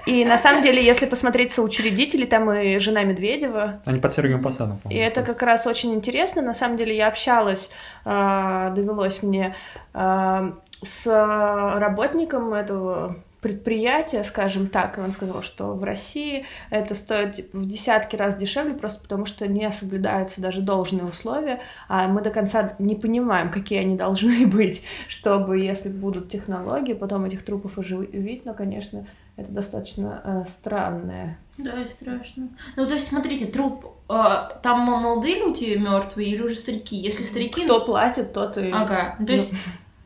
И 0.06 0.24
на 0.24 0.38
самом 0.38 0.62
деле, 0.62 0.84
если 0.84 1.06
посмотреть 1.06 1.52
соучредителей, 1.52 2.26
там 2.26 2.50
и 2.52 2.78
жена 2.78 3.02
Медведева. 3.02 3.80
Они 3.84 3.98
под 3.98 4.12
Сергеем 4.12 4.42
Посадом, 4.42 4.80
И 4.88 4.96
это 4.96 5.22
как 5.22 5.42
раз 5.42 5.66
очень 5.66 5.94
интересно. 5.94 6.42
На 6.42 6.54
самом 6.54 6.76
деле, 6.76 6.96
я 6.96 7.08
общалась, 7.08 7.70
э, 8.04 8.72
довелось 8.74 9.22
мне 9.22 9.54
э, 9.92 10.52
с 10.82 11.06
работником 11.78 12.54
этого 12.54 13.16
предприятия, 13.40 14.22
скажем 14.22 14.68
так, 14.68 14.98
и 14.98 15.00
он 15.00 15.12
сказал, 15.12 15.42
что 15.42 15.74
в 15.74 15.82
России 15.82 16.44
это 16.68 16.94
стоит 16.94 17.52
в 17.52 17.66
десятки 17.66 18.16
раз 18.16 18.36
дешевле, 18.36 18.74
просто 18.74 19.00
потому 19.00 19.26
что 19.26 19.46
не 19.46 19.70
соблюдаются 19.72 20.40
даже 20.40 20.60
должные 20.60 21.04
условия, 21.04 21.60
а 21.88 22.06
мы 22.08 22.20
до 22.20 22.30
конца 22.30 22.74
не 22.78 22.94
понимаем, 22.94 23.50
какие 23.50 23.80
они 23.80 23.96
должны 23.96 24.46
быть, 24.48 24.82
чтобы, 25.08 25.58
если 25.58 25.88
будут 25.88 26.30
технологии, 26.30 26.92
потом 26.92 27.24
этих 27.24 27.44
трупов 27.44 27.78
оживить, 27.78 28.44
но, 28.44 28.54
конечно, 28.54 29.06
это 29.36 29.52
достаточно 29.52 30.20
э, 30.22 30.44
странное. 30.48 31.38
Да, 31.56 31.84
страшно. 31.86 32.48
Ну, 32.76 32.86
то 32.86 32.92
есть, 32.92 33.08
смотрите, 33.08 33.46
труп, 33.46 33.86
э, 34.10 34.22
там 34.62 34.80
молодые 34.80 35.38
люди 35.38 35.76
мертвые 35.76 36.30
или 36.30 36.42
уже 36.42 36.56
старики? 36.56 36.96
Если 36.96 37.22
старики... 37.22 37.64
Кто 37.64 37.80
платит, 37.80 38.34
тот 38.34 38.58
и... 38.58 38.70
Ага, 38.70 39.16
ну, 39.18 39.26
то 39.26 39.32
есть 39.32 39.52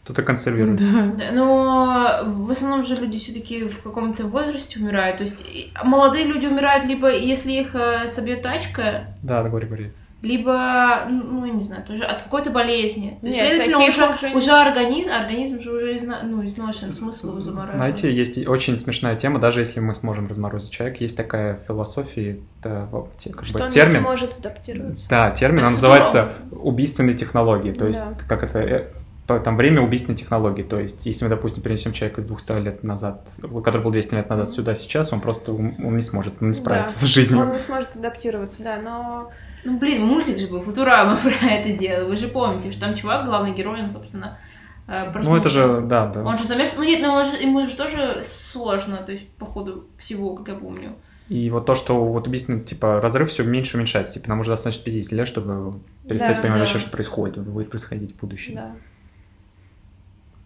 кто-то 0.05 0.23
консервирует. 0.23 0.81
Да. 0.81 1.31
Но 1.33 2.21
в 2.27 2.51
основном 2.51 2.85
же 2.85 2.95
люди 2.95 3.19
все-таки 3.19 3.65
в 3.65 3.83
каком-то 3.83 4.25
возрасте 4.25 4.79
умирают. 4.79 5.17
То 5.17 5.23
есть 5.23 5.45
молодые 5.83 6.27
люди 6.27 6.47
умирают 6.47 6.85
либо 6.85 7.11
если 7.11 7.53
их 7.53 7.75
э, 7.75 8.07
собьет 8.07 8.43
тачка. 8.43 9.07
Да, 9.23 9.43
да, 9.43 9.49
говори, 9.49 9.67
говори. 9.67 9.91
Либо, 10.21 11.07
ну, 11.11 11.45
не 11.45 11.63
знаю, 11.63 11.85
тоже 11.85 12.05
от 12.05 12.23
какой-то 12.23 12.51
болезни. 12.51 13.19
Нет, 13.21 13.35
следовательно, 13.35 13.79
уже, 13.79 14.09
уже... 14.09 14.35
уже 14.35 14.51
организм, 14.53 15.11
организм 15.11 15.61
же 15.61 15.71
уже 15.71 15.97
изно, 15.97 16.21
ну, 16.25 16.43
изношен, 16.43 16.95
смысл 16.95 17.33
его 17.33 17.41
замораживать. 17.41 17.77
Знаете, 17.77 18.15
есть 18.15 18.47
очень 18.47 18.79
смешная 18.79 19.17
тема, 19.17 19.39
даже 19.39 19.61
если 19.61 19.81
мы 19.81 19.95
сможем 19.95 20.27
разморозить 20.27 20.71
человека, 20.71 20.99
есть 21.01 21.15
такая 21.15 21.61
философия, 21.67 22.39
это, 22.61 22.89
как 23.35 23.45
Что 23.45 23.59
бы, 23.59 23.71
термин. 23.71 23.97
не 23.97 24.01
сможет 24.01 24.39
адаптироваться. 24.39 25.09
Да, 25.11 25.31
термин, 25.31 25.59
так 25.59 25.67
он 25.67 25.73
называется 25.75 26.33
убийственной 26.53 27.15
технологии. 27.15 27.73
То 27.73 27.87
есть, 27.87 28.01
да. 28.01 28.17
как 28.27 28.45
это 28.45 28.61
э, 28.61 28.85
там 29.27 29.57
время 29.57 29.81
убийственной 29.81 30.17
технологии. 30.17 30.63
То 30.63 30.79
есть, 30.79 31.07
если 31.07 31.25
мы, 31.25 31.31
допустим, 31.31 31.63
перенесем 31.63 31.93
человека 31.93 32.21
из 32.21 32.27
200 32.27 32.63
лет 32.63 32.83
назад, 32.83 33.31
который 33.65 33.83
был 33.83 33.91
200 33.91 34.15
лет 34.15 34.29
назад 34.29 34.53
сюда 34.53 34.75
сейчас, 34.75 35.13
он 35.13 35.21
просто 35.21 35.53
он 35.53 35.97
не 35.97 36.03
сможет, 36.03 36.35
он 36.41 36.49
не 36.49 36.55
справится 36.55 37.01
да, 37.01 37.07
с 37.07 37.11
жизнью. 37.11 37.41
Он 37.41 37.53
не 37.53 37.59
сможет 37.59 37.97
адаптироваться, 37.97 38.63
да, 38.63 38.79
но... 38.83 39.31
Ну, 39.65 39.79
блин, 39.79 40.05
мультик 40.05 40.39
же 40.39 40.47
был, 40.47 40.61
Футурама 40.61 41.17
про 41.23 41.51
это 41.51 41.77
дело. 41.77 42.07
Вы 42.07 42.17
же 42.17 42.29
помните, 42.29 42.71
что 42.71 42.83
там 42.83 42.95
чувак, 42.95 43.25
главный 43.25 43.55
герой, 43.55 43.83
он, 43.83 43.91
собственно, 43.91 44.39
э, 44.87 45.11
Ну, 45.23 45.37
это 45.37 45.49
же, 45.49 45.81
да, 45.81 46.07
да. 46.07 46.23
Он 46.23 46.37
же 46.37 46.45
замешан... 46.45 46.75
Ну, 46.77 46.85
нет, 46.85 47.01
но 47.01 47.15
он 47.15 47.25
же, 47.25 47.37
ему 47.37 47.67
же 47.67 47.75
тоже 47.77 48.23
сложно, 48.25 48.99
то 48.99 49.13
есть, 49.13 49.27
по 49.31 49.47
ходу 49.47 49.87
всего, 49.99 50.35
как 50.35 50.49
я 50.49 50.55
помню. 50.55 50.97
И 51.31 51.49
вот 51.49 51.65
то, 51.65 51.75
что 51.75 52.05
вот 52.05 52.27
убийственный, 52.27 52.61
типа, 52.61 53.01
разрыв 53.01 53.31
все 53.31 53.45
меньше 53.45 53.79
уменьшается. 53.79 54.15
Типа, 54.15 54.29
нам 54.29 54.41
уже 54.41 54.51
достаточно 54.51 54.85
50 54.85 55.13
лет, 55.13 55.27
чтобы 55.27 55.81
перестать 56.07 56.37
да, 56.37 56.43
понимать 56.43 56.59
да. 56.59 56.65
вообще, 56.67 56.79
что 56.79 56.91
происходит, 56.91 57.39
будет 57.39 57.71
происходить 57.71 58.15
в 58.15 58.21
будущем. 58.21 58.57
Да. 58.57 58.73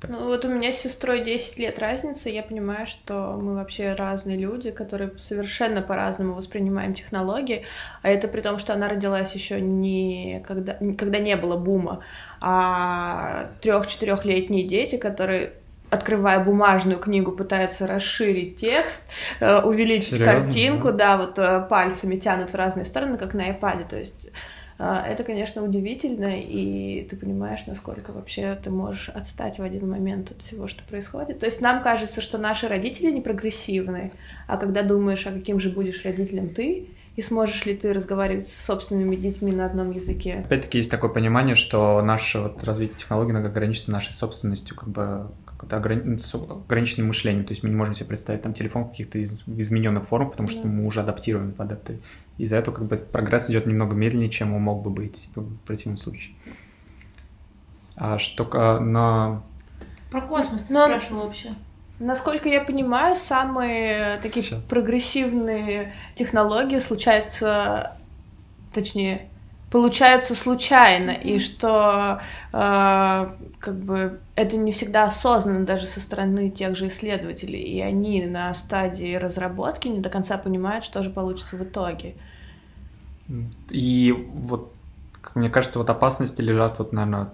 Так. 0.01 0.11
Ну 0.11 0.27
вот 0.27 0.45
у 0.45 0.49
меня 0.49 0.71
с 0.73 0.77
сестрой 0.77 1.25
10 1.25 1.59
лет 1.59 1.79
разница, 1.79 2.29
я 2.29 2.43
понимаю, 2.45 2.87
что 2.87 3.37
мы 3.41 3.57
вообще 3.57 3.95
разные 3.95 4.37
люди, 4.37 4.71
которые 4.71 5.11
совершенно 5.21 5.83
по-разному 5.83 6.35
воспринимаем 6.35 6.95
технологии, 6.95 7.67
а 8.03 8.09
это 8.09 8.29
при 8.29 8.41
том, 8.41 8.59
что 8.59 8.75
она 8.75 8.89
родилась 8.89 9.33
еще 9.35 9.61
не 9.61 10.43
когда, 10.47 10.79
когда 10.97 11.19
не 11.19 11.37
было 11.37 11.57
бума, 11.57 12.05
а 12.41 13.51
трех-четырехлетние 13.61 14.65
дети, 14.65 14.97
которые 14.97 15.55
открывая 15.91 16.39
бумажную 16.41 16.99
книгу, 16.99 17.33
пытаются 17.33 17.87
расширить 17.87 18.59
текст, 18.59 19.05
э, 19.41 19.63
увеличить 19.63 20.11
Серьезно? 20.11 20.33
картинку, 20.33 20.93
да, 20.93 21.17
вот 21.17 21.39
э, 21.39 21.67
пальцами 21.69 22.17
тянут 22.17 22.51
в 22.51 22.55
разные 22.55 22.85
стороны, 22.85 23.17
как 23.17 23.35
на 23.35 23.49
iPad. 23.51 23.89
То 23.89 23.97
есть 23.97 24.29
это, 24.79 25.25
конечно, 25.25 25.63
удивительно, 25.65 26.41
и 26.41 27.07
ты 27.11 27.17
понимаешь, 27.17 27.67
насколько 27.67 28.13
вообще 28.13 28.57
ты 28.63 28.71
можешь 28.71 29.09
отстать 29.09 29.59
в 29.59 29.63
один 29.63 29.91
момент 29.91 30.31
от 30.31 30.43
всего, 30.43 30.69
что 30.69 30.85
происходит. 30.85 31.41
То 31.41 31.47
есть 31.47 31.61
нам 31.61 31.83
кажется, 31.83 32.21
что 32.21 32.39
наши 32.39 32.69
родители 32.69 33.11
не 33.11 33.21
прогрессивны, 33.21 34.13
а 34.47 34.57
когда 34.57 34.83
думаешь, 34.83 35.27
а 35.27 35.33
каким 35.33 35.59
же 35.59 35.71
будешь 35.71 36.05
родителем 36.05 36.55
ты, 36.55 36.87
и 37.17 37.23
сможешь 37.23 37.67
ли 37.67 37.77
ты 37.77 37.93
разговаривать 37.93 38.47
с 38.47 38.65
собственными 38.65 39.17
детьми 39.17 39.51
на 39.51 39.67
одном 39.67 39.91
языке. 39.91 40.45
Опять-таки 40.47 40.79
есть 40.79 40.91
такое 40.91 41.11
понимание, 41.11 41.57
что 41.57 42.01
наше 42.01 42.39
вот 42.39 42.63
развитие 42.63 42.99
технологий 42.99 43.37
ограничится 43.37 43.91
нашей 43.91 44.13
собственностью, 44.13 44.77
как 44.77 44.89
бы 44.89 45.27
ограни... 45.71 46.21
ограниченным 46.67 47.09
мышлением. 47.09 47.45
То 47.45 47.53
есть 47.53 47.63
мы 47.63 47.69
не 47.69 47.77
можем 47.77 47.95
себе 47.95 48.09
представить 48.09 48.43
там 48.43 48.55
телефон 48.55 48.85
в 48.85 48.91
каких-то 48.91 49.19
из... 49.19 49.33
измененных 49.47 50.07
формах, 50.09 50.33
потому 50.33 50.49
что 50.49 50.67
мы 50.67 50.87
уже 50.87 51.01
адаптированы 51.01 51.53
под 51.53 51.73
это. 51.73 51.97
Из-за 52.37 52.57
этого 52.57 52.75
как 52.75 52.87
бы 52.87 52.97
прогресс 52.97 53.51
идет 53.51 53.67
немного 53.67 53.95
медленнее, 53.95 54.31
чем 54.31 54.55
он 54.55 54.63
мог 54.63 54.83
бы 54.83 54.91
быть 54.91 55.29
в 55.35 55.57
противном 55.67 55.99
случае. 55.99 56.35
А 57.97 58.19
что 58.19 58.49
а, 58.53 58.79
на... 58.79 59.43
Про 60.11 60.23
космос 60.23 60.65
ты 60.65 60.73
Но... 60.73 60.87
спрашивал 60.87 61.27
вообще. 61.27 61.55
Насколько 61.99 62.49
я 62.49 62.61
понимаю, 62.61 63.17
самые 63.17 64.19
такие 64.23 64.45
Сейчас. 64.45 64.63
прогрессивные 64.63 65.95
технологии 66.15 66.79
случаются, 66.79 67.97
точнее, 68.73 69.29
получаются 69.71 70.35
случайно, 70.35 71.11
и 71.11 71.39
что 71.39 72.21
э, 72.53 73.27
как 73.59 73.75
бы 73.75 74.19
это 74.35 74.57
не 74.57 74.73
всегда 74.73 75.05
осознанно 75.05 75.67
даже 75.67 75.87
со 75.87 76.01
стороны 76.01 76.51
тех 76.51 76.77
же 76.77 76.89
исследователей, 76.89 77.61
и 77.61 77.81
они 77.81 78.25
на 78.25 78.55
стадии 78.55 79.15
разработки 79.15 79.89
не 79.89 80.01
до 80.01 80.09
конца 80.09 80.39
понимают, 80.39 80.85
что 80.85 81.03
же 81.03 81.11
получится 81.11 81.57
в 81.57 81.63
итоге. 81.63 82.15
И 83.69 84.13
вот, 84.33 84.73
мне 85.35 85.51
кажется, 85.51 85.79
вот 85.79 85.91
опасности 85.91 86.41
лежат 86.41 86.79
вот, 86.79 86.93
наверное, 86.93 87.29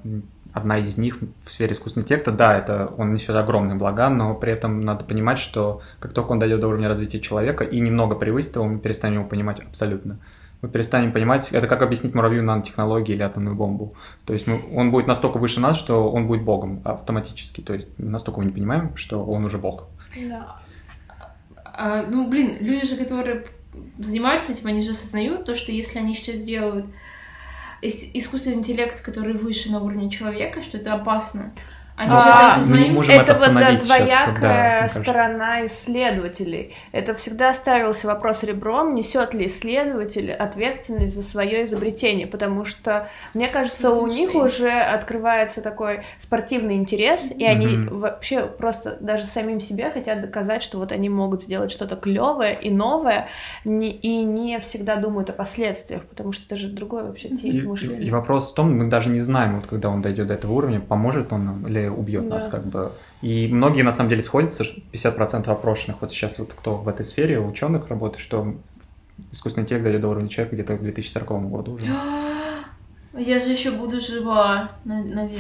одна 0.53 0.79
из 0.79 0.97
них 0.97 1.19
в 1.45 1.51
сфере 1.51 1.75
искусственного 1.75 2.07
интеллекта. 2.07 2.33
Да, 2.33 2.59
это 2.59 2.93
он 2.97 3.13
несет 3.13 3.37
огромные 3.37 3.77
блага, 3.77 4.09
но 4.09 4.35
при 4.35 4.53
этом 4.53 4.81
надо 4.81 5.05
понимать, 5.05 5.39
что 5.39 5.83
как 6.01 6.13
только 6.13 6.33
он 6.33 6.41
дойдет 6.41 6.61
до 6.61 6.69
уровня 6.69 6.89
развития 6.89 7.21
человека 7.21 7.63
и 7.63 7.79
немного 7.81 8.17
превысит 8.17 8.57
его, 8.57 8.65
мы 8.67 8.79
перестанем 8.79 9.21
его 9.21 9.29
понимать 9.29 9.61
абсолютно 9.61 10.19
мы 10.65 10.71
перестанем 10.71 11.13
понимать, 11.13 11.53
это 11.53 11.67
как 11.67 11.83
объяснить 11.83 12.15
муравью 12.15 12.43
нанотехнологии 12.43 13.13
или 13.13 13.23
атомную 13.23 13.55
бомбу. 13.55 13.95
То 14.25 14.33
есть 14.33 14.47
мы, 14.47 14.59
он 14.75 14.91
будет 14.91 15.07
настолько 15.07 15.37
выше 15.37 15.61
нас, 15.61 15.77
что 15.77 16.11
он 16.11 16.27
будет 16.27 16.43
богом 16.43 16.81
автоматически. 16.85 17.61
То 17.61 17.75
есть 17.75 17.89
настолько 17.99 18.41
мы 18.41 18.47
не 18.47 18.53
понимаем, 18.53 18.97
что 18.97 19.23
он 19.23 19.45
уже 19.45 19.59
бог. 19.59 19.89
Да. 20.17 20.57
А, 21.67 22.07
ну, 22.09 22.29
блин, 22.29 22.57
люди 22.61 22.87
же, 22.87 22.97
которые 22.97 23.45
занимаются 23.99 24.53
этим, 24.53 24.69
они 24.69 24.81
же 24.81 24.93
осознают 24.93 25.45
то, 25.45 25.55
что 25.55 25.71
если 25.71 25.99
они 25.99 26.15
сейчас 26.15 26.37
сделают 26.37 26.87
искусственный 27.83 28.57
интеллект, 28.57 29.03
который 29.03 29.35
выше 29.35 29.71
на 29.71 29.81
уровне 29.81 30.09
человека, 30.09 30.63
что 30.63 30.79
это 30.79 30.95
опасно. 30.95 31.53
Они 31.97 32.11
а, 32.13 32.19
же 32.19 32.29
это 32.29 32.47
осознают. 32.47 33.09
Это, 33.09 33.33
это 33.33 33.35
вот 33.35 33.85
двоякая 33.85 34.89
сейчас, 34.89 35.03
сторона 35.03 35.67
исследователей. 35.67 36.75
Это 36.91 37.15
всегда 37.15 37.55
ставился 37.55 38.09
вопрос 38.09 38.43
ребром, 38.43 38.97
несет 38.97 39.33
ли 39.33 39.47
исследователь 39.47 40.33
ответственность 40.33 41.15
за 41.15 41.23
свое 41.23 41.63
изобретение, 41.63 42.27
потому 42.27 42.65
что, 42.65 43.09
мне 43.33 43.47
кажется, 43.47 43.93
у 43.93 44.09
них 44.09 44.35
уже 44.35 44.73
открывается 44.73 45.61
такой 45.61 46.01
спортивный 46.19 46.75
интерес, 46.75 47.31
и 47.31 47.45
они 47.45 47.77
вообще 47.89 48.47
просто 48.47 48.97
даже 48.99 49.27
самим 49.27 49.61
себе 49.61 49.91
хотят 49.93 50.21
доказать, 50.21 50.63
что 50.63 50.79
вот 50.79 50.91
они 50.91 51.09
могут 51.09 51.45
сделать 51.45 51.71
что-то 51.71 51.95
клевое 51.95 52.59
и 52.61 52.71
новое, 52.71 53.29
не, 53.65 53.93
и 53.93 54.25
не 54.25 54.59
всегда 54.59 54.97
думают 54.97 55.31
о 55.31 55.33
последствиях, 55.33 56.03
потому 56.07 56.33
что 56.33 56.45
это 56.47 56.57
же 56.57 56.69
другой 56.71 57.05
вообще 57.05 57.29
тип 57.29 57.45
и, 57.45 57.63
мышления. 57.63 58.05
И, 58.05 58.09
и 58.09 58.11
вопрос 58.11 58.51
в 58.51 58.55
том, 58.57 58.77
мы 58.77 58.89
даже 58.91 59.11
не 59.11 59.21
знаем, 59.21 59.61
вот 59.61 59.69
когда 59.69 59.91
он 59.91 60.03
дойдет 60.03 60.27
до 60.27 60.35
этого 60.35 60.53
уровня, 60.55 60.81
поможет 60.81 61.33
он 61.33 61.45
нам 61.45 61.69
или 61.69 61.84
убьет 61.91 62.29
да. 62.29 62.37
нас, 62.37 62.49
как 62.49 62.67
бы. 62.67 62.93
И 63.23 63.49
многие 63.49 63.83
на 63.83 63.93
самом 63.93 64.11
деле 64.11 64.23
сходятся, 64.23 64.65
50% 64.93 65.49
опрошенных, 65.51 66.01
вот 66.01 66.13
сейчас 66.13 66.39
вот 66.39 66.53
кто 66.53 66.77
в 66.77 66.89
этой 66.89 67.05
сфере, 67.05 67.41
ученых 67.41 67.89
работает, 67.89 68.23
что 68.23 68.55
искусственный 69.33 69.65
интеллект 69.65 69.85
дойдет 69.85 70.03
до 70.03 70.09
уровня 70.09 70.29
человека 70.29 70.57
где-то 70.57 70.77
к 70.77 70.83
2040 70.83 71.51
году 71.51 71.73
уже. 71.73 71.87
Я 73.17 73.39
же 73.39 73.53
еще 73.53 73.71
буду 73.71 74.01
жива, 74.01 74.73
наверное, 74.85 75.31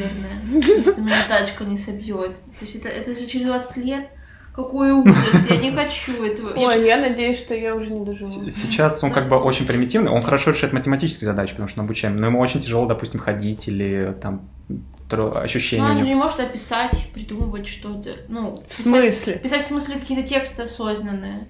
если 0.52 1.00
меня 1.00 1.24
тачка 1.28 1.64
не 1.64 1.76
собьет. 1.76 2.36
То 2.58 2.64
есть 2.64 2.76
это, 2.76 2.88
это 2.88 3.18
же 3.18 3.26
через 3.26 3.46
20 3.46 3.76
лет. 3.78 4.08
Какой 4.54 4.92
ужас, 4.92 5.50
я 5.50 5.56
не 5.56 5.72
хочу 5.72 6.22
этого. 6.22 6.52
Ой, 6.56 6.86
я 6.86 6.96
надеюсь, 6.96 7.38
что 7.38 7.56
я 7.56 7.74
уже 7.74 7.90
не 7.90 8.04
доживу. 8.04 8.28
Сейчас 8.28 9.02
он 9.02 9.10
как 9.10 9.28
бы 9.28 9.36
очень 9.36 9.66
примитивный, 9.66 10.12
он 10.12 10.22
хорошо 10.22 10.52
решает 10.52 10.72
математические 10.72 11.26
задачи, 11.26 11.50
потому 11.50 11.68
что 11.68 11.80
он 11.80 11.86
обучаем, 11.86 12.16
но 12.16 12.26
ему 12.26 12.38
очень 12.38 12.62
тяжело, 12.62 12.86
допустим, 12.86 13.18
ходить 13.18 13.66
или 13.66 14.16
там 14.22 14.42
ощущение. 15.20 15.86
Ну, 15.86 16.00
он 16.00 16.02
не 16.02 16.14
может 16.14 16.40
описать, 16.40 17.08
придумывать 17.12 17.66
что-то. 17.66 18.16
Ну, 18.28 18.62
в 18.66 18.72
смысле? 18.72 19.34
Писать 19.36 19.62
в 19.62 19.66
смысле 19.66 19.96
какие-то 20.00 20.26
тексты 20.26 20.62
осознанные. 20.62 21.48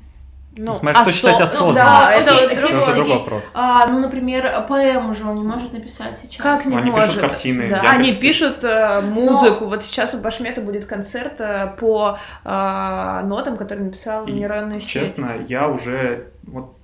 Ну, 0.56 0.72
ну 0.72 0.78
смотри, 0.78 1.00
что 1.00 1.12
считать 1.12 1.40
осознанно. 1.40 1.68
Ну, 1.68 1.74
да, 1.74 2.12
это, 2.12 2.30
окей, 2.30 2.46
это, 2.46 2.66
это 2.66 2.94
другой 2.94 3.18
вопрос. 3.18 3.50
А, 3.54 3.86
ну, 3.88 3.98
например, 3.98 4.66
поэму 4.68 5.12
же 5.12 5.26
он 5.26 5.36
не 5.36 5.44
может 5.44 5.72
написать 5.72 6.16
сейчас. 6.16 6.40
Как 6.40 6.66
не 6.66 6.76
Они 6.76 6.90
может? 6.90 7.08
пишут 7.08 7.22
картины. 7.22 7.70
Да. 7.70 7.90
Они 7.90 8.12
пишут 8.12 8.62
э, 8.62 9.00
музыку. 9.00 9.64
Но... 9.64 9.70
Вот 9.70 9.82
сейчас 9.82 10.14
у 10.14 10.18
Башмета 10.18 10.60
будет 10.60 10.84
концерт 10.84 11.40
э, 11.40 11.74
по 11.78 12.18
э, 12.44 13.20
нотам, 13.24 13.56
которые 13.56 13.86
написал 13.86 14.26
нейронная 14.26 14.78
сеть. 14.78 14.90
Честно, 14.90 15.44
я 15.48 15.68
уже 15.68 16.28
вот 16.44 16.76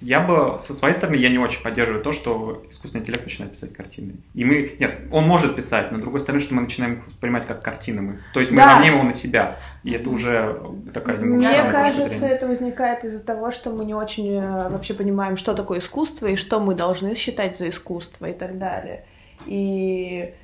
я 0.00 0.20
бы, 0.20 0.58
со 0.60 0.74
своей 0.74 0.94
стороны, 0.94 1.16
я 1.16 1.28
не 1.28 1.38
очень 1.38 1.62
поддерживаю 1.62 2.02
то, 2.02 2.12
что 2.12 2.64
искусственный 2.70 3.02
интеллект 3.02 3.24
начинает 3.24 3.52
писать 3.52 3.72
картины. 3.72 4.14
И 4.34 4.44
мы, 4.44 4.76
нет, 4.78 5.00
он 5.10 5.24
может 5.26 5.56
писать, 5.56 5.90
но 5.90 5.98
с 5.98 6.00
другой 6.00 6.20
стороны, 6.20 6.42
что 6.42 6.54
мы 6.54 6.62
начинаем 6.62 7.02
воспринимать 7.06 7.46
как 7.46 7.62
картины. 7.62 8.02
Мы, 8.02 8.18
то 8.32 8.40
есть 8.40 8.52
мы 8.52 8.58
да. 8.58 8.74
равняем 8.74 8.94
его 8.94 9.04
на 9.04 9.12
себя. 9.12 9.58
И 9.82 9.92
это 9.92 10.10
уже 10.10 10.60
такая 10.92 11.18
немного 11.18 11.48
Мне 11.48 11.70
кажется, 11.70 12.26
это 12.26 12.46
возникает 12.46 13.04
из-за 13.04 13.20
того, 13.20 13.50
что 13.50 13.70
мы 13.70 13.84
не 13.84 13.94
очень 13.94 14.34
э, 14.34 14.68
вообще 14.68 14.94
понимаем, 14.94 15.36
что 15.36 15.54
такое 15.54 15.78
искусство 15.78 16.26
и 16.26 16.36
что 16.36 16.60
мы 16.60 16.74
должны 16.74 17.14
считать 17.14 17.58
за 17.58 17.68
искусство 17.68 18.26
и 18.26 18.32
так 18.32 18.58
далее. 18.58 19.04
И 19.46 20.34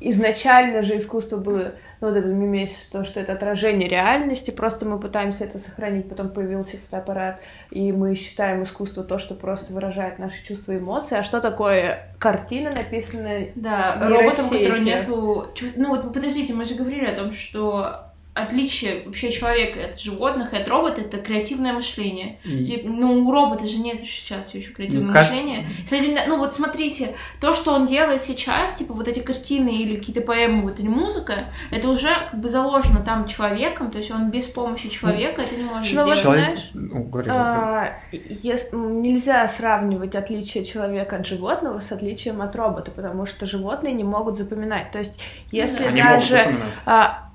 изначально 0.00 0.82
же 0.82 0.96
искусство 0.96 1.36
было 1.36 1.74
ну, 2.00 2.08
вот 2.08 2.16
этот 2.16 2.32
мимес, 2.32 2.88
то, 2.90 3.04
что 3.04 3.20
это 3.20 3.32
отражение 3.32 3.88
реальности, 3.88 4.50
просто 4.50 4.86
мы 4.86 4.98
пытаемся 4.98 5.44
это 5.44 5.58
сохранить, 5.58 6.08
потом 6.08 6.30
появился 6.30 6.78
фотоаппарат, 6.78 7.40
и 7.70 7.92
мы 7.92 8.14
считаем 8.14 8.62
искусство 8.62 9.04
то, 9.04 9.18
что 9.18 9.34
просто 9.34 9.72
выражает 9.72 10.18
наши 10.18 10.44
чувства 10.44 10.72
и 10.72 10.78
эмоции, 10.78 11.16
а 11.18 11.22
что 11.22 11.40
такое 11.40 12.14
картина, 12.18 12.70
написанная 12.70 13.52
Да, 13.54 14.08
роботом, 14.08 14.46
у 14.46 14.50
которого 14.50 14.76
нету... 14.76 15.46
Ну 15.76 15.88
вот 15.88 16.12
подождите, 16.12 16.54
мы 16.54 16.64
же 16.64 16.74
говорили 16.74 17.04
о 17.04 17.16
том, 17.16 17.32
что 17.32 18.09
отличие 18.42 19.02
вообще 19.04 19.30
человека 19.30 19.90
от 19.90 20.00
животных 20.00 20.52
и 20.52 20.56
от 20.56 20.68
робота 20.68 21.00
это 21.02 21.18
креативное 21.18 21.72
мышление. 21.72 22.38
И... 22.44 22.82
Ну, 22.84 23.26
у 23.26 23.32
робота 23.32 23.66
же 23.66 23.78
нет 23.78 24.00
сейчас 24.04 24.54
еще 24.54 24.72
креативного 24.72 25.12
Кажется... 25.12 25.36
мышления. 25.36 25.68
Следовательно, 25.88 26.22
ну 26.28 26.38
вот 26.38 26.54
смотрите, 26.54 27.14
то, 27.40 27.54
что 27.54 27.72
он 27.72 27.86
делает 27.86 28.22
сейчас, 28.22 28.74
типа 28.74 28.94
вот 28.94 29.08
эти 29.08 29.20
картины 29.20 29.70
или 29.70 29.96
какие-то 29.96 30.22
поэмы, 30.22 30.62
вот 30.62 30.80
или 30.80 30.88
музыка, 30.88 31.46
это 31.70 31.88
уже 31.88 32.08
как 32.30 32.40
бы 32.40 32.48
заложено 32.48 33.00
там 33.00 33.26
человеком, 33.26 33.90
то 33.90 33.98
есть 33.98 34.10
он 34.10 34.30
без 34.30 34.46
помощи 34.46 34.88
человека 34.88 35.42
это 35.42 35.56
не 35.56 35.64
может 35.64 35.94
ну, 35.94 36.02
сделать. 36.02 36.24
Вот, 36.24 36.34
знаешь, 36.36 36.70
ну, 36.74 37.04
говори, 37.04 37.30
а, 37.30 38.00
если, 38.12 38.76
нельзя 38.76 39.46
сравнивать 39.48 40.14
отличие 40.14 40.64
человека 40.64 41.16
от 41.16 41.26
животного 41.26 41.80
с 41.80 41.92
отличием 41.92 42.42
от 42.42 42.54
робота, 42.56 42.90
потому 42.90 43.26
что 43.26 43.46
животные 43.46 43.92
не 43.92 44.04
могут 44.04 44.36
запоминать. 44.36 44.90
То 44.90 44.98
есть, 44.98 45.20
если 45.50 45.84
Они 45.84 46.02
даже 46.02 46.56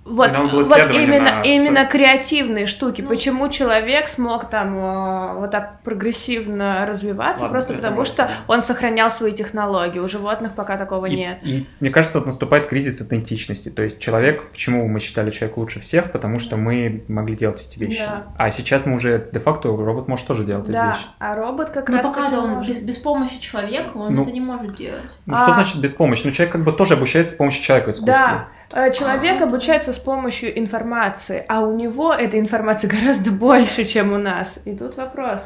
вот, 0.06 0.30
вот 0.51 0.91
именно, 0.91 1.38
на... 1.38 1.41
именно 1.41 1.86
креативные 1.86 2.68
штуки. 2.68 3.01
Ну, 3.01 3.10
Почему 3.10 3.49
человек 3.49 4.08
смог 4.08 4.51
там 4.51 4.78
э, 4.78 5.39
вот 5.39 5.49
так 5.49 5.82
прогрессивно 5.82 6.86
развиваться? 6.86 7.45
Ладно, 7.45 7.58
просто 7.58 7.74
потому 7.74 8.06
что 8.06 8.30
он 8.47 8.62
сохранял 8.62 9.12
свои 9.12 9.32
технологии. 9.32 9.97
У 9.97 10.08
животных 10.08 10.53
пока 10.53 10.78
такого 10.78 11.08
и, 11.08 11.16
нет. 11.16 11.39
И, 11.41 11.68
мне 11.80 11.89
кажется, 11.89 12.20
вот 12.20 12.28
наступает 12.28 12.68
кризис 12.68 13.01
идентичности. 13.01 13.70
То 13.70 13.82
есть 13.82 13.99
человек, 13.99 14.51
почему 14.51 14.88
мы 14.88 14.99
считали 14.99 15.32
человек 15.32 15.58
лучше 15.58 15.80
всех? 15.80 16.12
Потому 16.12 16.38
что 16.38 16.56
мы 16.56 17.03
могли 17.08 17.36
делать 17.36 17.66
эти 17.68 17.80
вещи. 17.80 18.03
Да. 18.06 18.28
А 18.38 18.51
сейчас 18.51 18.86
мы 18.86 18.97
уже 18.97 19.28
де-факто 19.34 19.70
робот 19.70 20.08
может 20.08 20.28
тоже 20.28 20.43
делать 20.43 20.70
да, 20.70 20.91
эти 20.91 20.97
вещи. 20.97 21.08
А 21.18 21.36
робот 21.36 21.72
как 21.72 21.89
Но 21.89 21.97
раз. 21.97 22.08
пока 22.08 22.28
он 22.28 22.49
может... 22.51 22.70
без, 22.70 22.84
без 22.84 22.97
помощи 22.99 23.41
человека 23.41 23.97
он 23.97 24.14
ну, 24.14 24.22
это 24.22 24.32
не 24.32 24.41
может 24.41 24.76
делать. 24.76 25.18
Ну 25.26 25.34
а... 25.36 25.41
что 25.41 25.53
значит 25.53 25.78
без 25.78 25.93
помощи? 25.93 26.22
Ну 26.26 26.32
человек 26.32 26.51
как 26.53 26.64
бы 26.64 26.72
тоже 26.74 26.93
обучается 26.93 27.34
с 27.34 27.38
помощью 27.38 27.64
человека 27.64 27.89
искусству. 27.89 28.14
Да. 28.14 28.49
Э, 28.76 28.91
человек 28.91 29.41
обучается 29.41 29.93
с 29.93 29.97
помощью 29.97 30.59
информации, 30.59 31.45
а 31.47 31.61
у 31.61 31.73
него 31.73 32.13
этой 32.13 32.41
информации 32.41 32.88
гораздо 32.99 33.32
больше, 33.32 33.86
чем 33.86 34.11
у 34.11 34.17
нас. 34.17 34.59
И 34.65 34.76
тут 34.76 34.97
вопрос. 34.97 35.41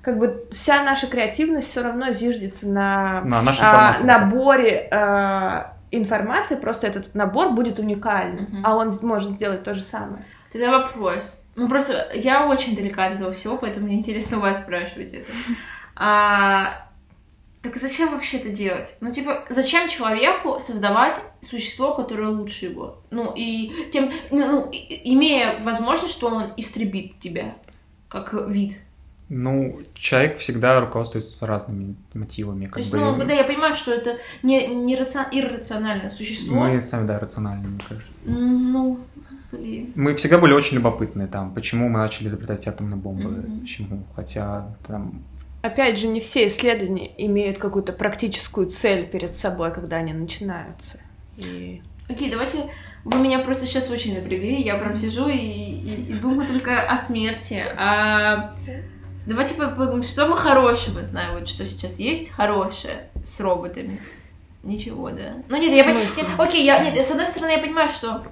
Как 0.00 0.18
бы 0.18 0.46
вся 0.50 0.82
наша 0.82 1.06
креативность 1.06 1.70
все 1.70 1.82
равно 1.82 2.10
зиждется 2.12 2.66
на, 2.66 3.20
на 3.20 3.44
а, 3.60 4.02
наборе 4.02 4.88
а, 4.90 5.74
информации, 5.90 6.56
просто 6.56 6.86
этот 6.86 7.14
набор 7.14 7.50
будет 7.50 7.78
уникальным, 7.78 8.44
угу. 8.44 8.56
а 8.64 8.76
он 8.76 8.98
может 9.02 9.32
сделать 9.32 9.62
то 9.62 9.74
же 9.74 9.82
самое. 9.82 10.24
Тогда 10.50 10.70
вопрос. 10.70 11.44
Ну 11.56 11.68
просто 11.68 12.08
я 12.14 12.46
очень 12.46 12.74
далека 12.74 13.04
от 13.04 13.16
этого 13.16 13.32
всего, 13.32 13.58
поэтому 13.58 13.86
мне 13.86 13.96
интересно 13.96 14.38
у 14.38 14.40
вас 14.40 14.58
спрашивать 14.58 15.12
это. 15.12 15.30
А, 15.96 16.86
так 17.62 17.76
зачем 17.76 18.10
вообще 18.10 18.38
это 18.38 18.48
делать? 18.48 18.96
Ну, 19.00 19.10
типа, 19.10 19.44
зачем 19.50 19.88
человеку 19.90 20.60
создавать 20.60 21.20
существо, 21.42 21.94
которое 21.94 22.28
лучше 22.28 22.66
его? 22.66 23.02
Ну, 23.10 23.32
и 23.36 23.90
тем, 23.92 24.10
ну, 24.30 24.70
имея 24.70 25.62
возможность, 25.62 26.14
что 26.14 26.28
он 26.28 26.44
истребит 26.56 27.20
тебя, 27.20 27.56
как 28.08 28.32
вид. 28.48 28.78
Ну, 29.28 29.80
человек 29.94 30.38
всегда 30.38 30.80
руководствуется 30.80 31.46
разными 31.46 31.94
мотивами. 32.14 32.64
Как 32.64 32.74
То 32.74 32.78
есть, 32.80 32.90
бы... 32.90 32.98
ну, 32.98 33.16
да, 33.16 33.32
я 33.32 33.44
понимаю, 33.44 33.74
что 33.74 33.92
это 33.92 34.16
не, 34.42 34.66
не 34.66 34.96
рацион... 34.96 35.26
иррациональное 35.30 36.08
существо. 36.08 36.56
Мы 36.56 36.80
сами, 36.80 37.06
да, 37.06 37.18
рациональные, 37.18 37.68
мне 37.68 37.80
кажется. 37.86 38.10
Ну, 38.24 38.98
блин. 39.52 39.92
Мы 39.94 40.16
всегда 40.16 40.38
были 40.38 40.52
очень 40.52 40.76
любопытны 40.78 41.28
там, 41.28 41.54
почему 41.54 41.88
мы 41.88 41.98
начали 41.98 42.28
изобретать 42.28 42.66
атомные 42.66 42.96
бомбы, 42.96 43.30
mm-hmm. 43.30 43.60
почему, 43.60 44.02
хотя 44.16 44.74
там 44.86 45.22
Опять 45.62 45.98
же, 45.98 46.06
не 46.06 46.20
все 46.20 46.48
исследования 46.48 47.10
имеют 47.18 47.58
какую-то 47.58 47.92
практическую 47.92 48.68
цель 48.68 49.06
перед 49.06 49.34
собой, 49.34 49.72
когда 49.72 49.96
они 49.96 50.12
начинаются. 50.12 51.00
И... 51.36 51.82
Окей, 52.08 52.30
давайте... 52.30 52.70
Вы 53.02 53.18
меня 53.20 53.38
просто 53.38 53.64
сейчас 53.64 53.88
очень 53.88 54.14
напрягли, 54.14 54.60
я 54.60 54.76
прям 54.76 54.94
сижу 54.94 55.26
и, 55.28 55.36
и, 55.36 56.12
и 56.12 56.14
думаю 56.14 56.46
только 56.46 56.82
о 56.82 56.96
смерти. 56.96 57.62
А... 57.76 58.52
Давайте 59.26 59.54
поговорим, 59.54 60.02
что 60.02 60.26
мы 60.26 60.36
хорошего 60.36 61.04
знаем, 61.04 61.34
вот 61.38 61.48
что 61.48 61.64
сейчас 61.64 61.98
есть 61.98 62.30
хорошее 62.30 63.08
с 63.24 63.38
роботами. 63.40 64.00
Ничего, 64.62 65.10
да. 65.10 65.34
Ну 65.48 65.56
нет, 65.56 65.72
я 65.72 65.84
понимаю. 65.84 66.06
Окей, 66.38 66.64
я, 66.64 66.82
нет, 66.84 66.96
с 66.96 67.10
одной 67.10 67.26
стороны, 67.26 67.52
я 67.52 67.58
понимаю, 67.58 67.88
что 67.88 68.22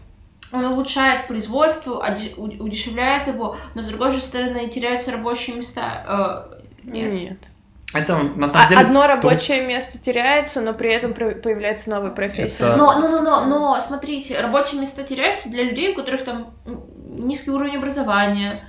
он 0.51 0.65
улучшает 0.65 1.27
производство, 1.27 2.05
удешевляет 2.37 3.29
его, 3.29 3.57
но 3.75 3.83
с 3.83 3.87
другой 3.87 4.11
же 4.11 4.21
стороны 4.21 4.69
теряются 4.69 5.13
рабочие 5.13 5.57
места. 5.57 6.49
Нет. 6.93 7.13
Нет. 7.13 7.51
Это 7.95 8.19
на 8.19 8.49
самом 8.49 8.67
а, 8.67 8.69
деле. 8.69 8.81
Одно 8.83 9.07
рабочее 9.07 9.63
то... 9.63 9.67
место 9.67 9.99
теряется, 9.99 10.61
но 10.61 10.75
при 10.75 10.93
этом 10.93 11.15
появляется 11.15 11.89
новая 11.89 12.11
профессия. 12.11 12.65
Это... 12.65 12.77
Но, 12.77 13.01
но, 13.01 13.09
но, 13.09 13.23
но, 13.23 13.45
но, 13.47 13.81
смотрите, 13.81 14.39
рабочие 14.41 14.81
места 14.81 15.05
теряются 15.05 15.49
для 15.49 15.65
людей, 15.65 15.93
у 15.93 15.95
которых 15.95 16.23
там 16.23 16.53
низкий 16.97 17.51
уровень 17.51 17.77
образования, 17.77 18.61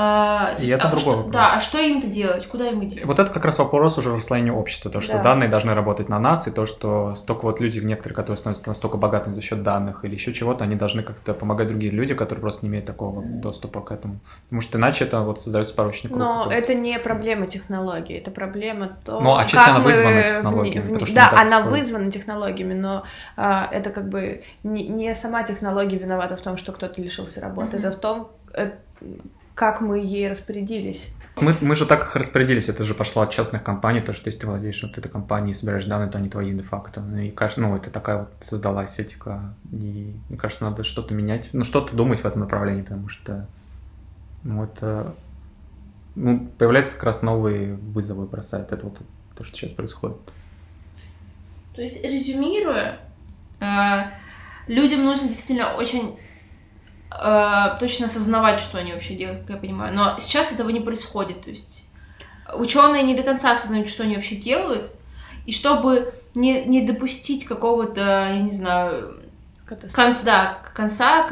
а, 0.00 0.54
и 0.60 0.68
это 0.68 0.86
а 0.86 0.90
другой 0.92 1.00
что, 1.00 1.10
вопрос. 1.16 1.32
Да, 1.32 1.54
а 1.56 1.60
что 1.60 1.80
им-то 1.80 2.06
делать? 2.06 2.46
Куда 2.46 2.68
им 2.68 2.86
идти? 2.86 3.02
Вот 3.02 3.18
это 3.18 3.32
как 3.32 3.44
раз 3.44 3.58
вопрос 3.58 3.98
уже 3.98 4.16
расслоения 4.16 4.52
общества, 4.52 4.92
то, 4.92 5.00
что 5.00 5.14
да. 5.14 5.24
данные 5.24 5.48
должны 5.48 5.74
работать 5.74 6.08
на 6.08 6.20
нас, 6.20 6.46
и 6.46 6.52
то, 6.52 6.66
что 6.66 7.16
столько 7.16 7.46
вот 7.46 7.58
люди, 7.58 7.80
некоторые, 7.80 8.14
которые 8.14 8.38
становятся 8.38 8.68
настолько 8.68 8.96
богатыми 8.96 9.34
за 9.34 9.42
счет 9.42 9.64
данных 9.64 10.04
или 10.04 10.14
еще 10.14 10.32
чего-то, 10.32 10.62
они 10.62 10.76
должны 10.76 11.02
как-то 11.02 11.34
помогать 11.34 11.66
другим 11.66 11.94
людям, 11.94 12.16
которые 12.16 12.40
просто 12.40 12.64
не 12.64 12.68
имеют 12.70 12.86
такого 12.86 13.24
доступа 13.24 13.80
к 13.80 13.90
этому. 13.90 14.20
Потому 14.44 14.62
что 14.62 14.78
иначе 14.78 15.04
это 15.04 15.20
вот 15.22 15.40
создается 15.40 15.74
порочный 15.74 16.10
круг. 16.10 16.20
Но 16.20 16.46
это 16.48 16.74
не 16.74 16.96
проблема 17.00 17.48
технологии, 17.48 18.16
это 18.16 18.30
проблема 18.30 18.90
то, 19.04 19.18
Ну, 19.18 19.34
а 19.34 19.46
чисто 19.46 19.68
она 19.68 19.80
вызвана 19.80 20.22
технологиями. 20.22 20.96
В... 20.96 21.12
Да, 21.12 21.32
она 21.36 21.62
вызвана 21.62 22.12
технологиями, 22.12 22.74
но 22.74 23.02
а, 23.36 23.68
это 23.72 23.90
как 23.90 24.08
бы 24.08 24.44
не, 24.62 24.86
не 24.86 25.12
сама 25.16 25.42
технология 25.42 25.98
виновата 25.98 26.36
в 26.36 26.40
том, 26.40 26.56
что 26.56 26.70
кто-то 26.70 27.02
лишился 27.02 27.40
работы, 27.40 27.76
mm-hmm. 27.76 27.80
это 27.80 27.90
в 27.90 27.96
том, 27.96 28.30
э, 28.54 28.70
как 29.58 29.80
мы 29.80 29.98
ей 29.98 30.30
распорядились. 30.30 31.04
Мы, 31.34 31.56
мы 31.60 31.74
же 31.74 31.84
так 31.84 32.04
их 32.04 32.14
распорядились, 32.14 32.68
это 32.68 32.84
же 32.84 32.94
пошло 32.94 33.22
от 33.22 33.32
частных 33.32 33.64
компаний, 33.64 34.00
то, 34.00 34.12
что 34.12 34.28
если 34.28 34.42
ты 34.42 34.46
владеешь 34.46 34.80
вот 34.84 34.96
этой 34.96 35.08
компанией, 35.08 35.52
собираешь 35.52 35.84
данные, 35.84 36.08
то 36.08 36.18
они 36.18 36.28
твои 36.28 36.52
де-факто. 36.52 37.00
Ну, 37.00 37.18
и 37.18 37.30
кажется, 37.30 37.60
ну, 37.60 37.76
это 37.76 37.90
такая 37.90 38.18
вот 38.18 38.28
создалась 38.40 39.00
этика, 39.00 39.52
и 39.72 40.14
мне 40.28 40.38
кажется, 40.38 40.62
надо 40.62 40.84
что-то 40.84 41.12
менять, 41.12 41.48
ну, 41.52 41.64
что-то 41.64 41.96
думать 41.96 42.20
в 42.20 42.24
этом 42.24 42.42
направлении, 42.42 42.82
потому 42.82 43.08
что, 43.08 43.48
ну, 44.44 44.62
это, 44.62 45.16
ну, 46.14 46.48
появляются 46.56 46.92
как 46.92 47.02
раз 47.02 47.22
новые 47.22 47.74
вызовы 47.74 48.26
бросает, 48.26 48.70
это 48.70 48.84
вот 48.84 48.98
то, 49.34 49.42
что 49.42 49.56
сейчас 49.56 49.72
происходит. 49.72 50.18
То 51.74 51.82
есть, 51.82 52.00
резюмируя, 52.04 53.00
э, 53.58 54.02
людям 54.68 55.04
нужно 55.04 55.26
действительно 55.26 55.74
очень 55.74 56.16
э, 57.10 57.76
точно 57.80 58.06
осознавать, 58.06 58.60
что 58.60 58.78
они 58.78 58.92
вообще 58.92 59.14
делают, 59.14 59.42
как 59.42 59.50
я 59.50 59.56
понимаю. 59.56 59.94
Но 59.94 60.16
сейчас 60.18 60.52
этого 60.52 60.70
не 60.70 60.80
происходит. 60.80 61.42
То 61.44 61.50
есть 61.50 61.86
ученые 62.54 63.02
не 63.02 63.14
до 63.14 63.22
конца 63.22 63.52
осознают, 63.52 63.88
что 63.88 64.02
они 64.02 64.16
вообще 64.16 64.36
делают. 64.36 64.90
И 65.46 65.52
чтобы 65.52 66.14
не, 66.34 66.64
не 66.64 66.82
допустить 66.82 67.44
какого-то, 67.46 68.00
я 68.00 68.38
не 68.38 68.50
знаю, 68.50 69.18
конца, 69.66 70.22
да, 70.24 70.58
конца 70.74 71.28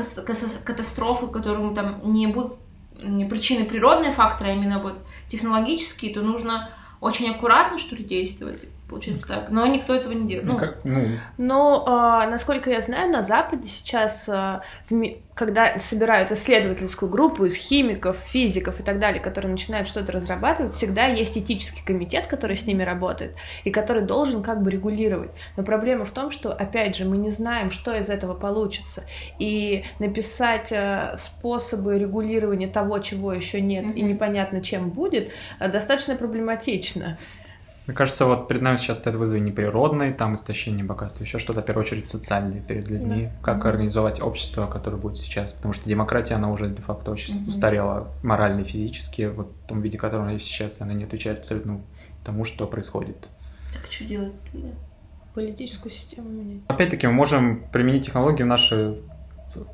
катастрофы, 0.64 1.26
которому 1.28 1.74
там 1.74 2.00
не 2.04 2.26
будут 2.26 2.56
не 3.02 3.24
причины 3.26 3.64
природные 3.64 4.12
факторы, 4.12 4.50
а 4.50 4.54
именно 4.54 4.78
вот 4.78 4.98
технологические, 5.28 6.14
то 6.14 6.22
нужно 6.22 6.70
очень 7.00 7.30
аккуратно, 7.30 7.78
что 7.78 7.94
ли, 7.94 8.04
действовать. 8.04 8.64
Получается 8.88 9.26
так. 9.26 9.50
Но 9.50 9.66
никто 9.66 9.94
этого 9.94 10.12
не 10.12 10.28
делает. 10.28 10.46
Ну, 10.46 10.58
как, 10.58 10.84
ну... 10.84 11.08
ну 11.38 11.82
а, 11.86 12.28
насколько 12.28 12.70
я 12.70 12.80
знаю, 12.80 13.10
на 13.10 13.22
Западе 13.22 13.66
сейчас, 13.66 14.28
а, 14.28 14.62
в, 14.88 15.02
когда 15.34 15.80
собирают 15.80 16.30
исследовательскую 16.30 17.10
группу 17.10 17.44
из 17.46 17.56
химиков, 17.56 18.16
физиков 18.28 18.78
и 18.78 18.84
так 18.84 19.00
далее, 19.00 19.20
которые 19.20 19.50
начинают 19.50 19.88
что-то 19.88 20.12
разрабатывать, 20.12 20.74
всегда 20.74 21.06
есть 21.06 21.36
этический 21.36 21.82
комитет, 21.84 22.28
который 22.28 22.54
с 22.54 22.64
ними 22.64 22.84
работает, 22.84 23.34
и 23.64 23.72
который 23.72 24.02
должен 24.02 24.44
как 24.44 24.62
бы 24.62 24.70
регулировать. 24.70 25.32
Но 25.56 25.64
проблема 25.64 26.04
в 26.04 26.12
том, 26.12 26.30
что, 26.30 26.52
опять 26.52 26.94
же, 26.94 27.06
мы 27.06 27.16
не 27.16 27.30
знаем, 27.30 27.72
что 27.72 27.92
из 27.92 28.08
этого 28.08 28.34
получится. 28.34 29.02
И 29.40 29.84
написать 29.98 30.72
а, 30.72 31.16
способы 31.18 31.98
регулирования 31.98 32.68
того, 32.68 33.00
чего 33.00 33.32
еще 33.32 33.60
нет, 33.60 33.84
mm-hmm. 33.84 33.94
и 33.94 34.02
непонятно, 34.02 34.60
чем 34.60 34.90
будет, 34.90 35.32
а, 35.58 35.66
достаточно 35.66 36.14
проблематично. 36.14 37.18
Мне 37.86 37.94
кажется, 37.94 38.26
вот 38.26 38.48
перед 38.48 38.62
нами 38.62 38.78
сейчас 38.78 38.98
стоят 38.98 39.16
вызовы 39.16 39.38
неприродные, 39.38 40.12
там 40.12 40.34
истощение 40.34 40.84
богатства, 40.84 41.22
еще 41.22 41.38
что-то, 41.38 41.62
в 41.62 41.64
первую 41.64 41.84
очередь, 41.84 42.08
социальные 42.08 42.60
перед 42.60 42.88
людьми, 42.88 43.26
да. 43.26 43.42
как 43.42 43.64
mm-hmm. 43.64 43.68
организовать 43.68 44.20
общество, 44.20 44.66
которое 44.66 44.96
будет 44.96 45.18
сейчас, 45.18 45.52
потому 45.52 45.72
что 45.72 45.88
демократия, 45.88 46.34
она 46.34 46.50
уже 46.50 46.68
де-факто 46.68 47.12
очень 47.12 47.34
mm-hmm. 47.34 47.48
устарела 47.48 48.08
морально 48.24 48.62
и 48.62 48.64
физически, 48.64 49.30
вот 49.32 49.52
в 49.64 49.68
том 49.68 49.82
виде, 49.82 49.98
в 49.98 50.00
котором 50.00 50.24
она 50.24 50.32
есть 50.32 50.46
сейчас, 50.46 50.80
она 50.80 50.94
не 50.94 51.04
отвечает 51.04 51.40
абсолютно 51.40 51.80
тому, 52.24 52.44
что 52.44 52.66
происходит. 52.66 53.28
Так 53.72 53.90
что 53.90 54.04
делать 54.04 54.32
тогда? 54.50 54.68
Политическую 55.34 55.92
систему 55.92 56.28
менять. 56.30 56.62
Опять-таки, 56.66 57.06
мы 57.06 57.12
можем 57.12 57.68
применить 57.70 58.06
технологии 58.06 58.42
в 58.42 58.46
наше 58.46 59.00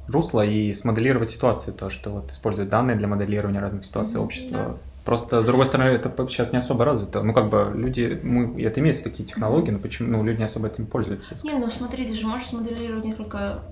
русло 0.06 0.44
и 0.44 0.74
смоделировать 0.74 1.30
ситуации, 1.30 1.72
то, 1.72 1.88
что 1.88 2.10
вот 2.10 2.30
использовать 2.30 2.68
данные 2.68 2.96
для 2.96 3.08
моделирования 3.08 3.60
разных 3.60 3.86
ситуаций 3.86 4.20
mm-hmm. 4.20 4.24
общества. 4.24 4.56
Yeah 4.56 4.78
Просто, 5.04 5.42
с 5.42 5.46
другой 5.46 5.66
стороны, 5.66 5.88
это 5.88 6.12
сейчас 6.28 6.52
не 6.52 6.58
особо 6.58 6.84
развито. 6.84 7.22
Ну, 7.22 7.32
как 7.32 7.50
бы 7.50 7.72
люди, 7.74 8.20
мы, 8.22 8.62
это 8.62 8.78
имеются 8.78 9.04
такие 9.04 9.24
технологии, 9.24 9.72
но 9.72 9.80
почему, 9.80 10.10
ну, 10.10 10.22
люди 10.22 10.38
не 10.38 10.44
особо 10.44 10.68
этим 10.68 10.86
пользуются. 10.86 11.36
Не, 11.42 11.54
ну 11.54 11.68
смотри, 11.70 12.06
ты 12.06 12.14
же 12.14 12.26
можешь 12.26 12.46
смоделировать 12.46 13.04
несколько, 13.04 13.64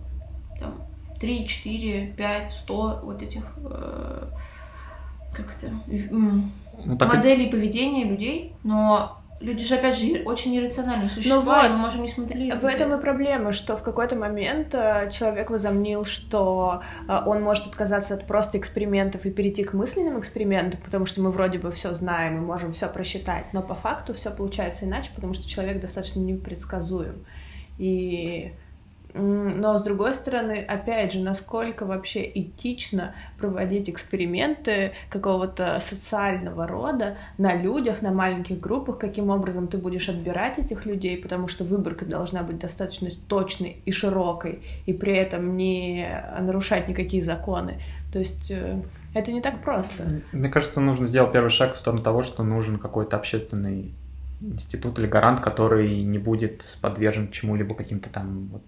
там, 0.58 0.74
3, 1.20 1.46
4, 1.46 2.14
5, 2.16 2.52
100 2.52 3.00
вот 3.04 3.22
этих, 3.22 3.42
э, 3.58 4.24
как 5.32 5.46
это, 5.56 5.72
ну, 6.10 6.96
так 6.98 7.14
моделей 7.14 7.46
и... 7.46 7.50
поведения 7.50 8.04
людей, 8.04 8.54
но 8.64 9.19
Люди 9.40 9.64
же, 9.64 9.76
опять 9.76 9.96
же, 9.96 10.22
очень 10.24 10.54
иррациональные 10.58 11.08
существа, 11.08 11.38
ну 11.38 11.44
вот, 11.44 11.64
и 11.64 11.68
мы 11.70 11.76
можем 11.78 12.02
не 12.02 12.08
смотреть. 12.08 12.54
В 12.54 12.64
этом 12.64 12.94
и 12.94 13.00
проблема, 13.00 13.52
что 13.52 13.74
в 13.74 13.82
какой-то 13.82 14.14
момент 14.14 14.74
э, 14.74 15.10
человек 15.10 15.48
возомнил, 15.48 16.04
что 16.04 16.82
э, 17.08 17.18
он 17.24 17.42
может 17.42 17.66
отказаться 17.66 18.14
от 18.14 18.26
просто 18.26 18.58
экспериментов 18.58 19.24
и 19.24 19.30
перейти 19.30 19.64
к 19.64 19.72
мысленным 19.72 20.20
экспериментам, 20.20 20.78
потому 20.84 21.06
что 21.06 21.22
мы 21.22 21.30
вроде 21.30 21.58
бы 21.58 21.72
все 21.72 21.94
знаем 21.94 22.36
и 22.36 22.40
можем 22.40 22.72
все 22.72 22.86
просчитать, 22.88 23.46
но 23.54 23.62
по 23.62 23.74
факту 23.74 24.12
все 24.12 24.30
получается 24.30 24.84
иначе, 24.84 25.10
потому 25.14 25.32
что 25.32 25.48
человек 25.48 25.80
достаточно 25.80 26.20
непредсказуем. 26.20 27.24
И 27.78 28.52
но 29.14 29.78
с 29.78 29.82
другой 29.82 30.14
стороны, 30.14 30.64
опять 30.66 31.12
же, 31.12 31.20
насколько 31.20 31.86
вообще 31.86 32.30
этично 32.32 33.14
проводить 33.38 33.88
эксперименты 33.88 34.92
какого-то 35.08 35.80
социального 35.80 36.66
рода 36.66 37.16
на 37.38 37.54
людях, 37.54 38.02
на 38.02 38.12
маленьких 38.12 38.60
группах, 38.60 38.98
каким 38.98 39.30
образом 39.30 39.68
ты 39.68 39.78
будешь 39.78 40.08
отбирать 40.08 40.58
этих 40.58 40.86
людей, 40.86 41.16
потому 41.16 41.48
что 41.48 41.64
выборка 41.64 42.04
должна 42.04 42.42
быть 42.42 42.58
достаточно 42.58 43.10
точной 43.28 43.82
и 43.84 43.92
широкой, 43.92 44.62
и 44.86 44.92
при 44.92 45.14
этом 45.14 45.56
не 45.56 46.08
нарушать 46.40 46.88
никакие 46.88 47.22
законы. 47.22 47.80
То 48.12 48.18
есть 48.18 48.50
э, 48.50 48.80
это 49.14 49.32
не 49.32 49.40
так 49.40 49.62
просто. 49.62 50.20
Мне 50.32 50.48
кажется, 50.48 50.80
нужно 50.80 51.06
сделать 51.06 51.32
первый 51.32 51.50
шаг 51.50 51.74
в 51.74 51.78
сторону 51.78 52.02
того, 52.02 52.22
что 52.22 52.42
нужен 52.42 52.78
какой-то 52.78 53.16
общественный 53.16 53.92
институт 54.40 54.98
или 54.98 55.06
гарант, 55.06 55.40
который 55.40 56.02
не 56.02 56.18
будет 56.18 56.64
подвержен 56.80 57.30
чему-либо 57.30 57.74
каким-то 57.74 58.08
там 58.10 58.48
вот 58.48 58.62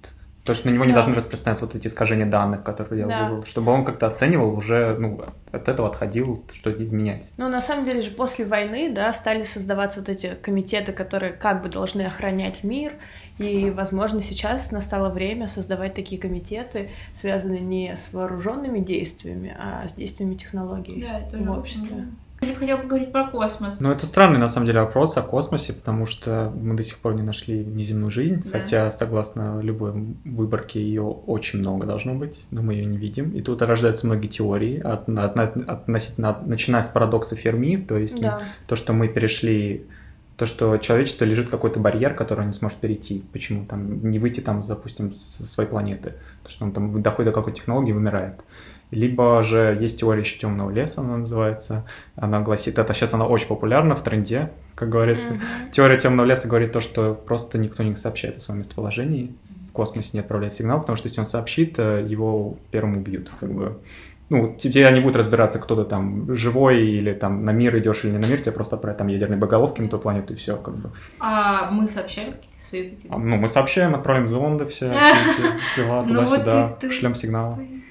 То 0.45 0.53
есть 0.53 0.64
на 0.64 0.70
него 0.70 0.84
не 0.84 0.93
должны 0.93 1.14
распространяться 1.14 1.66
вот 1.66 1.76
эти 1.76 1.86
искажения 1.86 2.26
данных, 2.26 2.64
которые 2.64 3.05
делал 3.05 3.11
да. 3.11 3.28
Google, 3.28 3.47
чтобы 3.47 3.70
он 3.70 3.84
как-то 3.84 4.09
оценивал 4.09 4.57
уже, 4.57 4.97
ну, 4.99 5.20
от 5.53 5.68
этого 5.68 5.88
отходил, 5.88 6.45
что 6.53 6.72
изменять. 6.82 7.30
Ну, 7.36 7.49
на 7.49 7.62
самом 7.62 7.84
деле 7.84 8.03
же 8.03 8.11
после 8.11 8.45
войны, 8.45 8.90
да, 8.93 9.12
стали 9.12 9.45
создаваться 9.45 10.01
вот 10.01 10.09
эти 10.09 10.34
комитеты, 10.43 10.93
которые 10.93 11.32
как 11.32 11.62
бы 11.62 11.68
должны 11.68 12.03
охранять 12.03 12.64
мир, 12.64 12.95
и, 13.38 13.70
возможно, 13.70 14.20
сейчас 14.20 14.72
настало 14.72 15.11
время 15.11 15.47
создавать 15.47 15.95
такие 15.95 16.20
комитеты, 16.20 16.90
связанные 17.14 17.61
не 17.61 17.97
с 17.97 18.12
вооруженными 18.12 18.80
действиями, 18.80 19.57
а 19.59 19.86
с 19.86 19.93
действиями 19.93 20.34
технологий 20.34 21.03
да, 21.03 21.20
это 21.20 21.38
в 21.38 21.51
обществе. 21.57 21.97
Да. 21.97 22.05
Я 22.43 22.57
хотела 22.57 22.80
поговорить 22.80 23.12
про 23.12 23.28
космос. 23.28 23.78
Ну, 23.80 23.93
это 23.93 24.05
странный, 24.05 24.40
на 24.40 24.49
самом 24.49 24.66
деле, 24.66 24.80
вопрос 24.80 25.16
о 25.16 25.22
космосе, 25.22 25.72
потому 25.72 26.07
что 26.07 26.53
мы 26.61 26.74
до 26.74 26.82
сих 26.82 26.99
пор 26.99 27.14
не 27.14 27.22
нашли 27.22 27.64
неземную 27.64 28.11
жизнь, 28.11 28.43
да. 28.45 28.59
хотя, 28.59 28.90
согласно 28.90 29.61
любой 29.61 29.93
выборке, 30.24 30.82
ее 30.82 31.03
очень 31.03 31.61
много 31.61 31.86
должно 31.86 32.14
быть, 32.14 32.47
но 32.51 32.62
мы 32.62 32.74
ее 32.74 32.84
не 32.84 32.99
видим. 32.99 33.30
И 33.30 33.43
тут 33.43 33.62
рождаются 33.62 34.07
многие 34.07 34.26
теории, 34.26 34.80
от, 34.80 35.09
от, 35.09 35.38
от, 35.38 35.57
относительно, 35.57 36.36
начиная 36.45 36.82
с 36.82 36.88
парадокса 36.88 37.36
Ферми, 37.36 37.76
то 37.76 37.97
есть 37.97 38.20
да. 38.20 38.43
то, 38.66 38.74
что 38.74 38.93
мы 38.93 39.07
перешли 39.07 39.86
то, 40.36 40.47
что 40.47 40.76
человечество 40.78 41.24
лежит 41.24 41.51
какой-то 41.51 41.78
барьер, 41.78 42.14
который 42.14 42.40
он 42.40 42.49
не 42.49 42.55
сможет 42.55 42.78
перейти. 42.78 43.22
Почему 43.32 43.64
там 43.64 44.11
не 44.11 44.18
выйти 44.18 44.40
там, 44.40 44.62
допустим, 44.66 45.14
со 45.14 45.47
своей 45.47 45.68
планеты? 45.68 46.14
То, 46.43 46.51
что 46.51 46.64
он 46.64 46.72
там 46.72 47.01
доходит 47.01 47.32
до 47.32 47.38
какой-то 47.38 47.61
технологии 47.61 47.93
вымирает. 47.93 48.40
Либо 48.93 49.43
же 49.43 49.78
есть 49.80 50.01
теория 50.01 50.20
еще 50.20 50.38
темного 50.38 50.70
леса, 50.70 51.01
она 51.01 51.16
называется. 51.16 51.86
Она 52.14 52.40
гласит, 52.40 52.78
это 52.78 52.93
сейчас 52.93 53.14
она 53.14 53.26
очень 53.26 53.49
популярна 53.49 53.97
в 53.97 54.03
тренде, 54.03 54.51
как 54.74 54.90
говорится. 54.90 55.32
Mm-hmm. 55.32 55.70
Теория 55.72 55.99
темного 55.99 56.26
леса 56.26 56.47
говорит 56.47 56.72
то, 56.72 56.82
что 56.82 57.14
просто 57.14 57.57
никто 57.57 57.82
не 57.82 57.97
сообщает 57.97 58.36
о 58.36 58.40
своем 58.40 58.59
местоположении. 58.59 59.34
В 59.70 59.72
космосе 59.72 60.11
не 60.12 60.20
отправляет 60.20 60.53
сигнал, 60.53 60.80
потому 60.80 60.97
что 60.97 61.09
если 61.09 61.20
он 61.20 61.26
сообщит, 61.26 61.78
э, 61.78 62.05
его 62.07 62.59
первым 62.70 62.99
убьют. 62.99 63.30
Как 63.40 63.51
бы. 63.51 63.78
Ну, 64.28 64.55
тебе 64.59 64.86
они 64.86 65.01
будут 65.01 65.16
разбираться, 65.16 65.59
кто 65.59 65.74
то 65.74 65.84
там 65.84 66.36
живой 66.36 66.86
или 66.86 67.14
там 67.14 67.47
на 67.47 67.53
мир 67.53 67.78
идешь 67.78 68.05
или 68.05 68.11
не 68.11 68.18
на 68.18 68.26
мир, 68.26 68.43
тебе 68.43 68.53
просто 68.53 68.76
отправят 68.76 68.99
там 68.99 69.07
ядерные 69.07 69.38
боголовки 69.38 69.80
на 69.80 69.88
ту 69.88 69.99
планету 69.99 70.34
и 70.34 70.36
все, 70.36 70.59
как 70.59 70.76
бы. 70.76 70.90
А 71.18 71.70
мы 71.70 71.88
сообщаем 71.88 72.32
какие-то 72.32 72.62
свои 72.62 72.80
эти... 72.88 73.07
А, 73.09 73.16
ну, 73.16 73.38
мы 73.38 73.49
сообщаем, 73.49 73.95
отправим 73.95 74.28
зонды 74.28 74.66
все, 74.66 74.88
дела 75.76 76.03
ну 76.03 76.09
туда-сюда, 76.09 76.76
шлем 76.90 77.14
сигналы. 77.14 77.82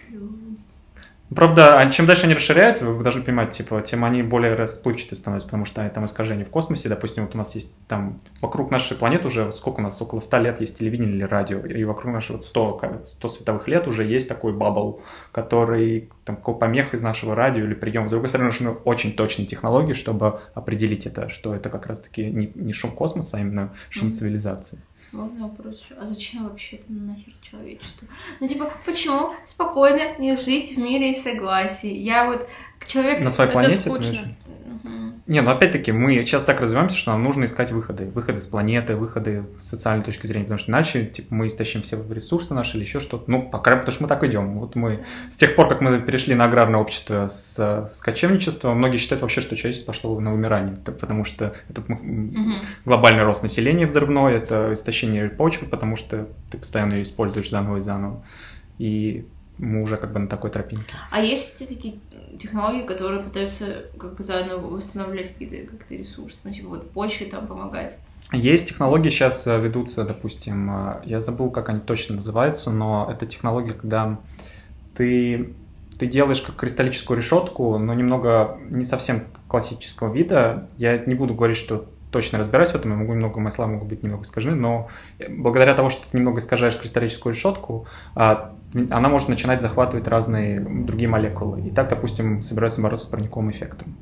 Правда, 1.33 1.79
а 1.79 1.89
чем 1.89 2.07
дальше 2.07 2.25
они 2.25 2.33
расширяются, 2.33 2.85
вы 2.85 3.03
должны 3.03 3.23
понимать, 3.23 3.51
типа, 3.51 3.81
тем 3.81 4.03
они 4.03 4.21
более 4.21 4.53
расплывчатые 4.55 5.17
становятся, 5.17 5.47
потому 5.47 5.63
что 5.63 5.87
там 5.89 6.05
искажения 6.05 6.43
в 6.43 6.49
космосе, 6.49 6.89
допустим, 6.89 7.23
вот 7.25 7.35
у 7.35 7.37
нас 7.37 7.55
есть 7.55 7.73
там 7.87 8.19
вокруг 8.41 8.69
нашей 8.69 8.97
планеты 8.97 9.27
уже, 9.27 9.49
сколько 9.53 9.79
у 9.79 9.83
нас, 9.83 10.01
около 10.01 10.19
100 10.19 10.37
лет 10.39 10.59
есть 10.59 10.79
телевидение 10.79 11.15
или 11.15 11.23
радио, 11.23 11.59
и 11.59 11.85
вокруг 11.85 12.13
нашего 12.13 12.37
вот 12.37 12.45
100, 12.45 13.03
100 13.07 13.29
световых 13.29 13.67
лет 13.69 13.87
уже 13.87 14.03
есть 14.03 14.27
такой 14.27 14.51
бабл, 14.51 15.01
который, 15.31 16.09
там, 16.25 16.35
какой 16.35 16.55
помех 16.55 16.93
из 16.93 17.01
нашего 17.01 17.33
радио 17.33 17.63
или 17.63 17.75
прием. 17.75 18.07
С 18.07 18.11
другой 18.11 18.27
стороны, 18.27 18.49
нужны 18.49 18.71
очень 18.71 19.13
точные 19.13 19.45
технологии, 19.45 19.93
чтобы 19.93 20.41
определить 20.53 21.05
это, 21.05 21.29
что 21.29 21.55
это 21.55 21.69
как 21.69 21.87
раз-таки 21.87 22.25
не, 22.25 22.51
не 22.55 22.73
шум 22.73 22.91
космоса, 22.91 23.37
а 23.37 23.39
именно 23.39 23.73
шум 23.89 24.09
mm-hmm. 24.09 24.11
цивилизации. 24.11 24.79
Можно 25.11 25.47
вопрос 25.47 25.83
А 25.99 26.07
зачем 26.07 26.47
вообще 26.47 26.77
это 26.77 26.91
нахер 26.91 27.33
человечеству? 27.41 28.07
Ну, 28.39 28.47
типа, 28.47 28.71
почему 28.85 29.33
спокойно 29.45 30.17
не 30.19 30.35
жить 30.37 30.75
в 30.75 30.77
мире 30.77 31.11
и 31.11 31.15
согласии? 31.15 31.93
Я 31.93 32.27
вот 32.27 32.47
человек... 32.87 33.23
На 33.23 33.31
своей 33.31 33.51
это 33.51 33.59
планете? 33.59 33.81
Скучно. 33.81 34.35
Не, 35.31 35.39
ну 35.39 35.51
опять-таки 35.51 35.93
мы 35.93 36.13
сейчас 36.25 36.43
так 36.43 36.59
развиваемся, 36.59 36.97
что 36.97 37.11
нам 37.11 37.23
нужно 37.23 37.45
искать 37.45 37.71
выходы. 37.71 38.03
Выходы 38.03 38.41
с 38.41 38.47
планеты, 38.47 38.97
выходы 38.97 39.45
с 39.61 39.69
социальной 39.69 40.03
точки 40.03 40.27
зрения, 40.27 40.43
потому 40.43 40.59
что 40.59 40.71
иначе 40.71 41.05
типа, 41.05 41.33
мы 41.33 41.47
истощим 41.47 41.83
все 41.83 41.97
ресурсы 42.09 42.53
наши 42.53 42.75
или 42.75 42.83
еще 42.83 42.99
что-то. 42.99 43.31
Ну, 43.31 43.41
пока, 43.49 43.77
потому 43.77 43.93
что 43.93 44.03
мы 44.03 44.09
так 44.09 44.25
идем. 44.25 44.59
Вот 44.59 44.75
мы 44.75 45.05
с 45.29 45.37
тех 45.37 45.55
пор, 45.55 45.69
как 45.69 45.79
мы 45.79 46.01
перешли 46.01 46.35
на 46.35 46.43
аграрное 46.43 46.81
общество 46.81 47.29
с, 47.29 47.55
с 47.57 48.01
кочевничества, 48.01 48.73
многие 48.73 48.97
считают 48.97 49.21
вообще, 49.21 49.39
что 49.39 49.55
человечество 49.55 49.93
пошло 49.93 50.19
на 50.19 50.33
вымирание, 50.33 50.75
потому 50.75 51.23
что 51.23 51.55
это 51.69 51.79
угу. 51.79 52.01
глобальный 52.83 53.23
рост 53.23 53.41
населения 53.41 53.85
взрывной, 53.85 54.33
это 54.33 54.73
истощение 54.73 55.29
почвы, 55.29 55.65
потому 55.67 55.95
что 55.95 56.27
ты 56.51 56.57
постоянно 56.57 56.95
ее 56.95 57.03
используешь 57.03 57.49
заново 57.49 57.77
и 57.77 57.81
заново. 57.81 58.21
И 58.79 59.25
мы 59.61 59.83
уже 59.83 59.95
как 59.95 60.11
бы 60.11 60.19
на 60.19 60.27
такой 60.27 60.49
тропинке. 60.49 60.93
А 61.11 61.21
есть 61.21 61.65
такие 61.67 61.99
технологии, 62.39 62.85
которые 62.85 63.23
пытаются 63.23 63.85
как 63.97 64.15
бы 64.15 64.23
заново 64.23 64.67
восстанавливать 64.67 65.33
какие-то 65.33 65.71
как 65.71 65.89
ресурсы, 65.91 66.39
ну 66.43 66.51
типа 66.51 66.69
вот 66.69 66.91
почве 66.91 67.27
там 67.27 67.47
помогать? 67.47 67.97
Есть 68.33 68.69
технологии, 68.69 69.09
сейчас 69.09 69.45
э, 69.45 69.59
ведутся, 69.59 70.03
допустим, 70.03 70.71
э, 70.71 71.01
я 71.05 71.19
забыл, 71.19 71.51
как 71.51 71.69
они 71.69 71.79
точно 71.79 72.15
называются, 72.15 72.71
но 72.71 73.07
это 73.11 73.25
технология, 73.25 73.73
когда 73.73 74.19
ты, 74.95 75.53
ты 75.99 76.07
делаешь 76.07 76.41
как 76.41 76.55
кристаллическую 76.55 77.17
решетку, 77.17 77.77
но 77.77 77.93
немного 77.93 78.57
не 78.69 78.85
совсем 78.85 79.25
классического 79.47 80.13
вида. 80.13 80.69
Я 80.77 80.97
не 80.97 81.13
буду 81.13 81.33
говорить, 81.33 81.57
что 81.57 81.87
точно 82.09 82.39
разбираюсь 82.39 82.69
в 82.69 82.75
этом, 82.75 82.91
я 82.91 82.97
могу 82.97 83.13
немного, 83.13 83.39
мои 83.39 83.51
слова 83.51 83.71
могут 83.71 83.89
быть 83.89 84.03
немного 84.03 84.23
искажены, 84.23 84.55
но 84.55 84.89
благодаря 85.29 85.73
тому, 85.73 85.89
что 85.89 86.09
ты 86.09 86.17
немного 86.17 86.39
искажаешь 86.39 86.77
кристаллическую 86.77 87.33
решетку, 87.33 87.85
а, 88.15 88.53
она 88.73 89.09
может 89.09 89.29
начинать 89.29 89.61
захватывать 89.61 90.07
разные 90.07 90.59
другие 90.59 91.09
молекулы. 91.09 91.61
И 91.61 91.69
так, 91.69 91.89
допустим, 91.89 92.41
собираются 92.41 92.81
бороться 92.81 93.07
с 93.07 93.09
парниковым 93.09 93.51
эффектом. 93.51 93.95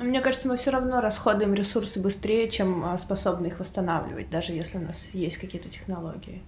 Мне 0.00 0.20
кажется, 0.20 0.46
мы 0.46 0.56
все 0.56 0.70
равно 0.70 1.00
расходуем 1.00 1.54
ресурсы 1.54 2.00
быстрее, 2.00 2.48
чем 2.48 2.84
а, 2.84 2.98
способны 2.98 3.48
их 3.48 3.58
восстанавливать, 3.58 4.30
даже 4.30 4.52
если 4.52 4.78
у 4.78 4.80
нас 4.80 5.08
есть 5.12 5.38
какие-то 5.38 5.68
технологии. 5.68 6.40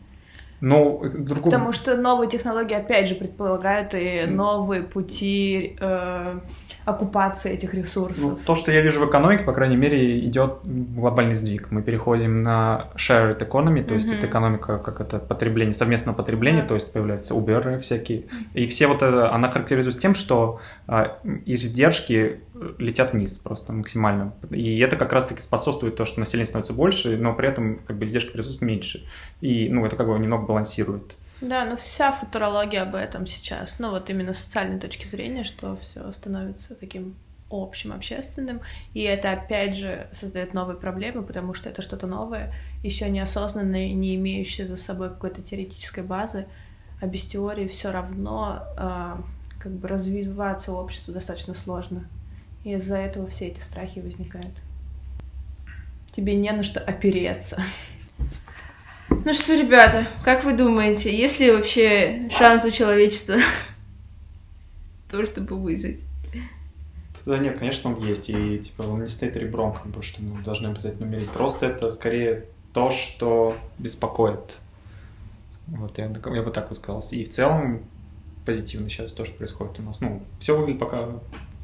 Но 0.60 1.00
другому... 1.02 1.50
Потому 1.50 1.72
что 1.72 1.96
новые 1.96 2.28
технологии, 2.28 2.74
опять 2.74 3.08
же, 3.08 3.14
предполагают 3.14 3.94
и 3.94 4.26
новые 4.26 4.82
пути 4.82 5.76
э, 5.80 6.38
оккупации 6.84 7.52
этих 7.52 7.72
ресурсов. 7.74 8.22
Ну, 8.22 8.38
то, 8.44 8.54
что 8.54 8.70
я 8.70 8.80
вижу 8.82 9.00
в 9.04 9.08
экономике, 9.08 9.44
по 9.44 9.52
крайней 9.52 9.76
мере, 9.76 10.18
идет 10.20 10.58
глобальный 10.64 11.34
сдвиг. 11.34 11.70
Мы 11.70 11.82
переходим 11.82 12.42
на 12.42 12.88
shared 12.96 13.38
economy, 13.38 13.82
то 13.82 13.94
mm-hmm. 13.94 13.96
есть 13.96 14.12
это 14.12 14.26
экономика, 14.26 14.78
как 14.78 15.00
это 15.00 15.18
потребление, 15.18 15.72
совместное 15.72 16.14
потребление, 16.14 16.62
yeah. 16.62 16.68
то 16.68 16.74
есть 16.74 16.92
появляются 16.92 17.34
Uber 17.34 17.80
всякие. 17.80 18.24
И 18.52 18.66
все 18.66 18.86
вот 18.86 19.02
это, 19.02 19.32
она 19.32 19.50
характеризуется 19.50 20.00
тем, 20.00 20.14
что 20.14 20.60
а, 20.86 21.18
издержки 21.46 22.40
летят 22.78 23.12
вниз 23.12 23.32
просто 23.36 23.72
максимально. 23.72 24.32
И 24.50 24.78
это 24.78 24.96
как 24.96 25.12
раз-таки 25.12 25.40
способствует 25.40 25.96
то, 25.96 26.04
что 26.04 26.20
население 26.20 26.46
становится 26.46 26.72
больше, 26.72 27.16
но 27.16 27.34
при 27.34 27.48
этом 27.48 27.78
как 27.86 27.96
бы 27.96 28.04
издержки 28.06 28.30
присутствуют 28.30 28.62
меньше. 28.62 29.06
И 29.40 29.68
ну, 29.68 29.84
это 29.86 29.96
как 29.96 30.06
бы 30.06 30.18
немного 30.18 30.46
балансирует. 30.46 31.16
Да, 31.40 31.64
ну 31.64 31.76
вся 31.76 32.12
футурология 32.12 32.82
об 32.82 32.94
этом 32.94 33.26
сейчас. 33.26 33.78
Ну 33.78 33.90
вот 33.90 34.10
именно 34.10 34.34
с 34.34 34.40
социальной 34.40 34.78
точки 34.78 35.06
зрения, 35.06 35.44
что 35.44 35.76
все 35.76 36.12
становится 36.12 36.74
таким 36.74 37.14
общим, 37.50 37.92
общественным. 37.92 38.60
И 38.94 39.02
это 39.02 39.32
опять 39.32 39.76
же 39.76 40.08
создает 40.12 40.54
новые 40.54 40.76
проблемы, 40.76 41.22
потому 41.22 41.54
что 41.54 41.68
это 41.68 41.82
что-то 41.82 42.06
новое, 42.06 42.54
еще 42.82 43.08
неосознанное, 43.08 43.92
не 43.92 44.14
имеющее 44.16 44.66
за 44.66 44.76
собой 44.76 45.08
какой-то 45.08 45.42
теоретической 45.42 46.04
базы, 46.04 46.46
а 47.00 47.06
без 47.06 47.24
теории 47.24 47.66
все 47.66 47.90
равно 47.90 48.62
э, 48.76 49.16
как 49.58 49.72
бы 49.72 49.88
развиваться 49.88 50.72
обществу 50.72 51.12
достаточно 51.12 51.54
сложно. 51.54 52.04
И 52.64 52.74
из-за 52.74 52.96
этого 52.96 53.28
все 53.28 53.48
эти 53.48 53.60
страхи 53.60 54.00
возникают. 54.00 54.54
Тебе 56.12 56.34
не 56.34 56.50
на 56.52 56.62
что 56.62 56.80
опереться. 56.80 57.62
Ну 59.24 59.34
что, 59.34 59.54
ребята, 59.54 60.06
как 60.24 60.44
вы 60.44 60.56
думаете, 60.56 61.14
есть 61.14 61.40
ли 61.40 61.50
вообще 61.50 62.28
шанс 62.30 62.64
у 62.64 62.70
человечества 62.70 63.36
то, 65.10 65.26
чтобы 65.26 65.56
выжить? 65.56 66.04
Да 67.26 67.36
нет, 67.36 67.58
конечно, 67.58 67.92
он 67.92 68.02
есть, 68.02 68.30
и 68.30 68.60
типа 68.60 68.82
он 68.82 69.02
не 69.02 69.08
стоит 69.08 69.36
ребром, 69.36 69.74
как 69.74 69.86
бы, 69.88 70.02
что 70.02 70.22
мы 70.22 70.42
должны 70.42 70.68
обязательно 70.68 71.06
умереть. 71.06 71.28
Просто 71.28 71.66
это 71.66 71.90
скорее 71.90 72.46
то, 72.72 72.90
что 72.92 73.56
беспокоит. 73.78 74.56
Вот, 75.66 75.98
я, 75.98 76.04
я 76.04 76.42
бы 76.42 76.50
так 76.50 76.68
вот 76.68 76.78
сказал. 76.78 77.04
И 77.10 77.24
в 77.24 77.30
целом 77.30 77.82
позитивно 78.46 78.88
сейчас 78.88 79.12
тоже 79.12 79.32
происходит 79.32 79.80
у 79.80 79.82
нас. 79.82 80.00
Ну, 80.00 80.22
все 80.38 80.56
выглядит 80.56 80.80
пока 80.80 81.08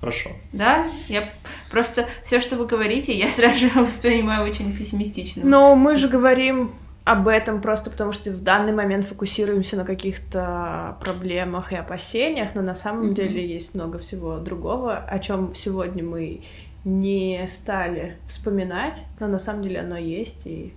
хорошо. 0.06 0.30
Да, 0.52 0.86
я 1.08 1.28
просто 1.70 2.06
все, 2.24 2.40
что 2.40 2.56
вы 2.56 2.66
говорите, 2.66 3.12
я 3.12 3.30
сразу 3.30 3.58
же 3.58 3.70
воспринимаю 3.74 4.48
очень 4.48 4.76
пессимистично. 4.76 5.42
Но 5.44 5.74
мы 5.74 5.96
же 5.96 6.08
говорим 6.08 6.72
об 7.04 7.28
этом 7.28 7.60
просто 7.60 7.90
потому, 7.90 8.12
что 8.12 8.30
в 8.30 8.42
данный 8.42 8.72
момент 8.72 9.04
фокусируемся 9.04 9.76
на 9.76 9.84
каких-то 9.84 10.96
проблемах 11.00 11.72
и 11.72 11.76
опасениях, 11.76 12.50
но 12.54 12.62
на 12.62 12.74
самом 12.74 13.10
mm-hmm. 13.10 13.14
деле 13.14 13.46
есть 13.46 13.74
много 13.74 13.98
всего 13.98 14.38
другого, 14.38 14.96
о 14.96 15.18
чем 15.18 15.54
сегодня 15.54 16.02
мы 16.02 16.42
не 16.84 17.48
стали 17.48 18.16
вспоминать, 18.26 18.98
но 19.20 19.26
на 19.28 19.38
самом 19.38 19.62
деле 19.62 19.80
оно 19.80 19.96
есть, 19.96 20.46
и 20.46 20.72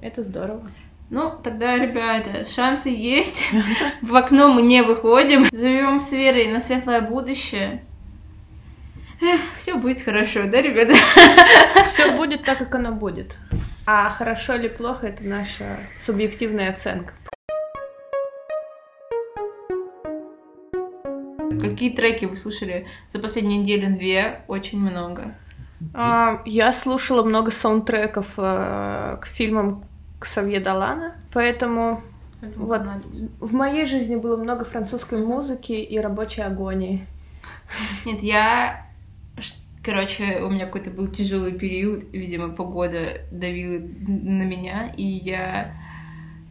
это 0.00 0.22
здорово. 0.22 0.62
Ну, 1.08 1.32
тогда, 1.42 1.76
ребята, 1.76 2.44
шансы 2.44 2.88
есть. 2.88 3.44
В 4.02 4.14
окно 4.16 4.48
мы 4.48 4.62
не 4.62 4.82
выходим. 4.82 5.44
Живем 5.52 6.00
с 6.00 6.10
верой 6.10 6.48
на 6.48 6.58
светлое 6.58 7.00
будущее. 7.00 7.84
Эх, 9.20 9.40
все 9.58 9.76
будет 9.76 10.02
хорошо, 10.02 10.44
да, 10.46 10.60
ребята? 10.60 10.94
Все 11.86 12.16
будет 12.16 12.44
так, 12.44 12.58
как 12.58 12.74
оно 12.74 12.92
будет. 12.92 13.38
А 13.86 14.10
хорошо 14.10 14.54
или 14.54 14.68
плохо 14.68 15.06
это 15.06 15.24
наша 15.24 15.78
субъективная 15.98 16.70
оценка. 16.70 17.14
Какие 21.60 21.94
треки 21.94 22.26
вы 22.26 22.36
слушали 22.36 22.86
за 23.10 23.18
последнюю 23.18 23.60
неделю-две? 23.60 24.42
Очень 24.48 24.80
много. 24.80 25.34
А, 25.94 26.42
я 26.44 26.72
слушала 26.72 27.22
много 27.22 27.50
саундтреков 27.50 28.26
а, 28.36 29.16
к 29.16 29.26
фильмам 29.26 29.84
к 30.18 30.26
Савье 30.26 30.60
Далана, 30.60 31.16
поэтому 31.32 32.02
вот, 32.40 32.82
в 33.40 33.52
моей 33.52 33.86
жизни 33.86 34.16
было 34.16 34.36
много 34.36 34.64
французской 34.64 35.24
музыки 35.24 35.72
и 35.72 35.98
рабочей 35.98 36.42
агонии. 36.42 37.06
Нет, 38.04 38.22
я 38.22 38.85
Короче, 39.86 40.40
у 40.42 40.50
меня 40.50 40.66
какой-то 40.66 40.90
был 40.90 41.06
тяжелый 41.06 41.52
период, 41.52 42.06
видимо, 42.12 42.48
погода 42.48 43.20
давила 43.30 43.78
на 43.78 44.42
меня, 44.42 44.92
и 44.96 45.04
я 45.04 45.76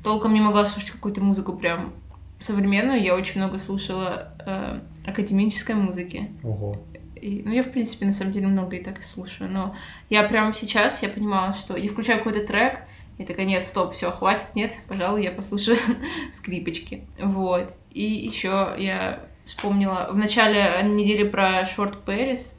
толком 0.06 0.34
не 0.34 0.40
могла 0.40 0.64
слушать 0.64 0.92
какую-то 0.92 1.20
музыку 1.20 1.52
прям 1.52 1.92
современную. 2.40 3.04
Я 3.04 3.14
очень 3.14 3.42
много 3.42 3.58
слушала 3.58 4.32
э, 4.40 4.80
академической 5.06 5.76
музыки. 5.76 6.32
Ого. 6.44 6.78
И, 7.18 7.42
ну, 7.44 7.52
я, 7.52 7.62
в 7.62 7.74
принципе, 7.74 8.06
на 8.06 8.14
самом 8.14 8.32
деле 8.32 8.48
много 8.48 8.78
и 8.78 8.84
так 8.84 9.00
и 9.00 9.04
слушаю, 9.04 9.52
но 9.52 9.76
я 10.10 10.24
прямо 10.24 10.54
сейчас, 10.54 11.04
я 11.04 11.10
понимала, 11.10 11.52
что 11.52 11.76
я 11.76 11.90
включаю 11.90 12.20
какой-то 12.20 12.48
трек, 12.48 12.84
и 13.18 13.26
такая, 13.26 13.46
нет, 13.46 13.66
стоп, 13.66 13.96
все, 13.96 14.12
хватит, 14.12 14.56
нет, 14.56 14.72
пожалуй, 14.88 15.26
я 15.26 15.32
послушаю 15.32 15.78
скрипочки. 16.32 17.04
Вот. 17.20 17.74
И 17.92 18.02
еще 18.02 18.74
я 18.78 19.26
вспомнила 19.44 20.08
в 20.12 20.18
начале 20.18 20.82
недели 20.84 21.28
про 21.28 21.64
Short 21.64 21.98
Paris, 22.06 22.55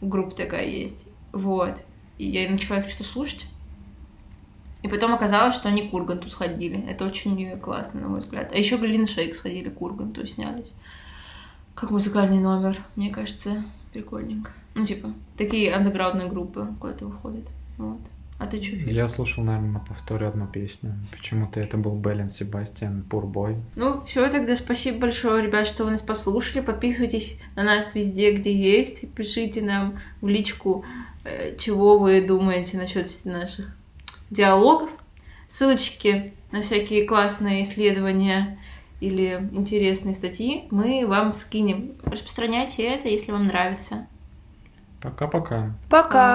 группа 0.00 0.34
такая 0.34 0.66
есть. 0.66 1.08
Вот. 1.32 1.84
И 2.18 2.26
я 2.26 2.50
начала 2.50 2.78
их 2.78 2.88
что-то 2.88 3.08
слушать. 3.08 3.46
И 4.82 4.88
потом 4.88 5.14
оказалось, 5.14 5.54
что 5.54 5.68
они 5.68 5.88
к 5.88 5.94
Урганту 5.94 6.28
сходили. 6.28 6.86
Это 6.88 7.04
очень 7.04 7.58
классно, 7.58 8.00
на 8.00 8.08
мой 8.08 8.20
взгляд. 8.20 8.52
А 8.52 8.56
еще 8.56 8.76
Глин 8.76 9.06
Шейк 9.06 9.34
сходили 9.34 9.68
к 9.68 9.82
Урганту, 9.82 10.26
снялись. 10.26 10.74
Как 11.74 11.90
музыкальный 11.90 12.38
номер, 12.38 12.78
мне 12.94 13.10
кажется, 13.10 13.64
прикольненько. 13.92 14.52
Ну, 14.74 14.86
типа, 14.86 15.12
такие 15.36 15.74
андеграундные 15.74 16.28
группы 16.28 16.68
куда-то 16.80 17.06
выходят. 17.06 17.46
Вот. 17.78 18.00
А 18.38 18.46
ты 18.46 18.62
что? 18.62 18.76
Я 18.76 19.08
слушал, 19.08 19.44
наверное, 19.44 19.72
на 19.72 19.78
повторе 19.80 20.26
одну 20.26 20.46
песню. 20.46 20.94
Почему-то 21.10 21.58
это 21.58 21.78
был 21.78 21.96
Беллин 21.96 22.28
Себастьян, 22.28 23.02
Пурбой. 23.02 23.56
Ну, 23.76 24.04
все, 24.04 24.28
тогда 24.28 24.54
спасибо 24.56 25.00
большое, 25.00 25.42
ребят, 25.42 25.66
что 25.66 25.84
вы 25.84 25.92
нас 25.92 26.02
послушали. 26.02 26.62
Подписывайтесь 26.62 27.38
на 27.54 27.62
нас 27.62 27.94
везде, 27.94 28.32
где 28.32 28.54
есть. 28.54 29.10
Пишите 29.14 29.62
нам 29.62 30.00
в 30.20 30.28
личку, 30.28 30.84
э, 31.24 31.56
чего 31.56 31.98
вы 31.98 32.26
думаете 32.26 32.76
насчет 32.76 33.08
наших 33.24 33.74
диалогов. 34.30 34.90
Ссылочки 35.48 36.34
на 36.52 36.60
всякие 36.60 37.06
классные 37.06 37.62
исследования 37.62 38.58
или 39.00 39.48
интересные 39.52 40.14
статьи 40.14 40.68
мы 40.70 41.06
вам 41.06 41.32
скинем. 41.32 41.92
Распространяйте 42.04 42.82
это, 42.82 43.08
если 43.08 43.32
вам 43.32 43.46
нравится. 43.46 44.06
Пока-пока. 45.00 45.74
Пока. 45.88 46.34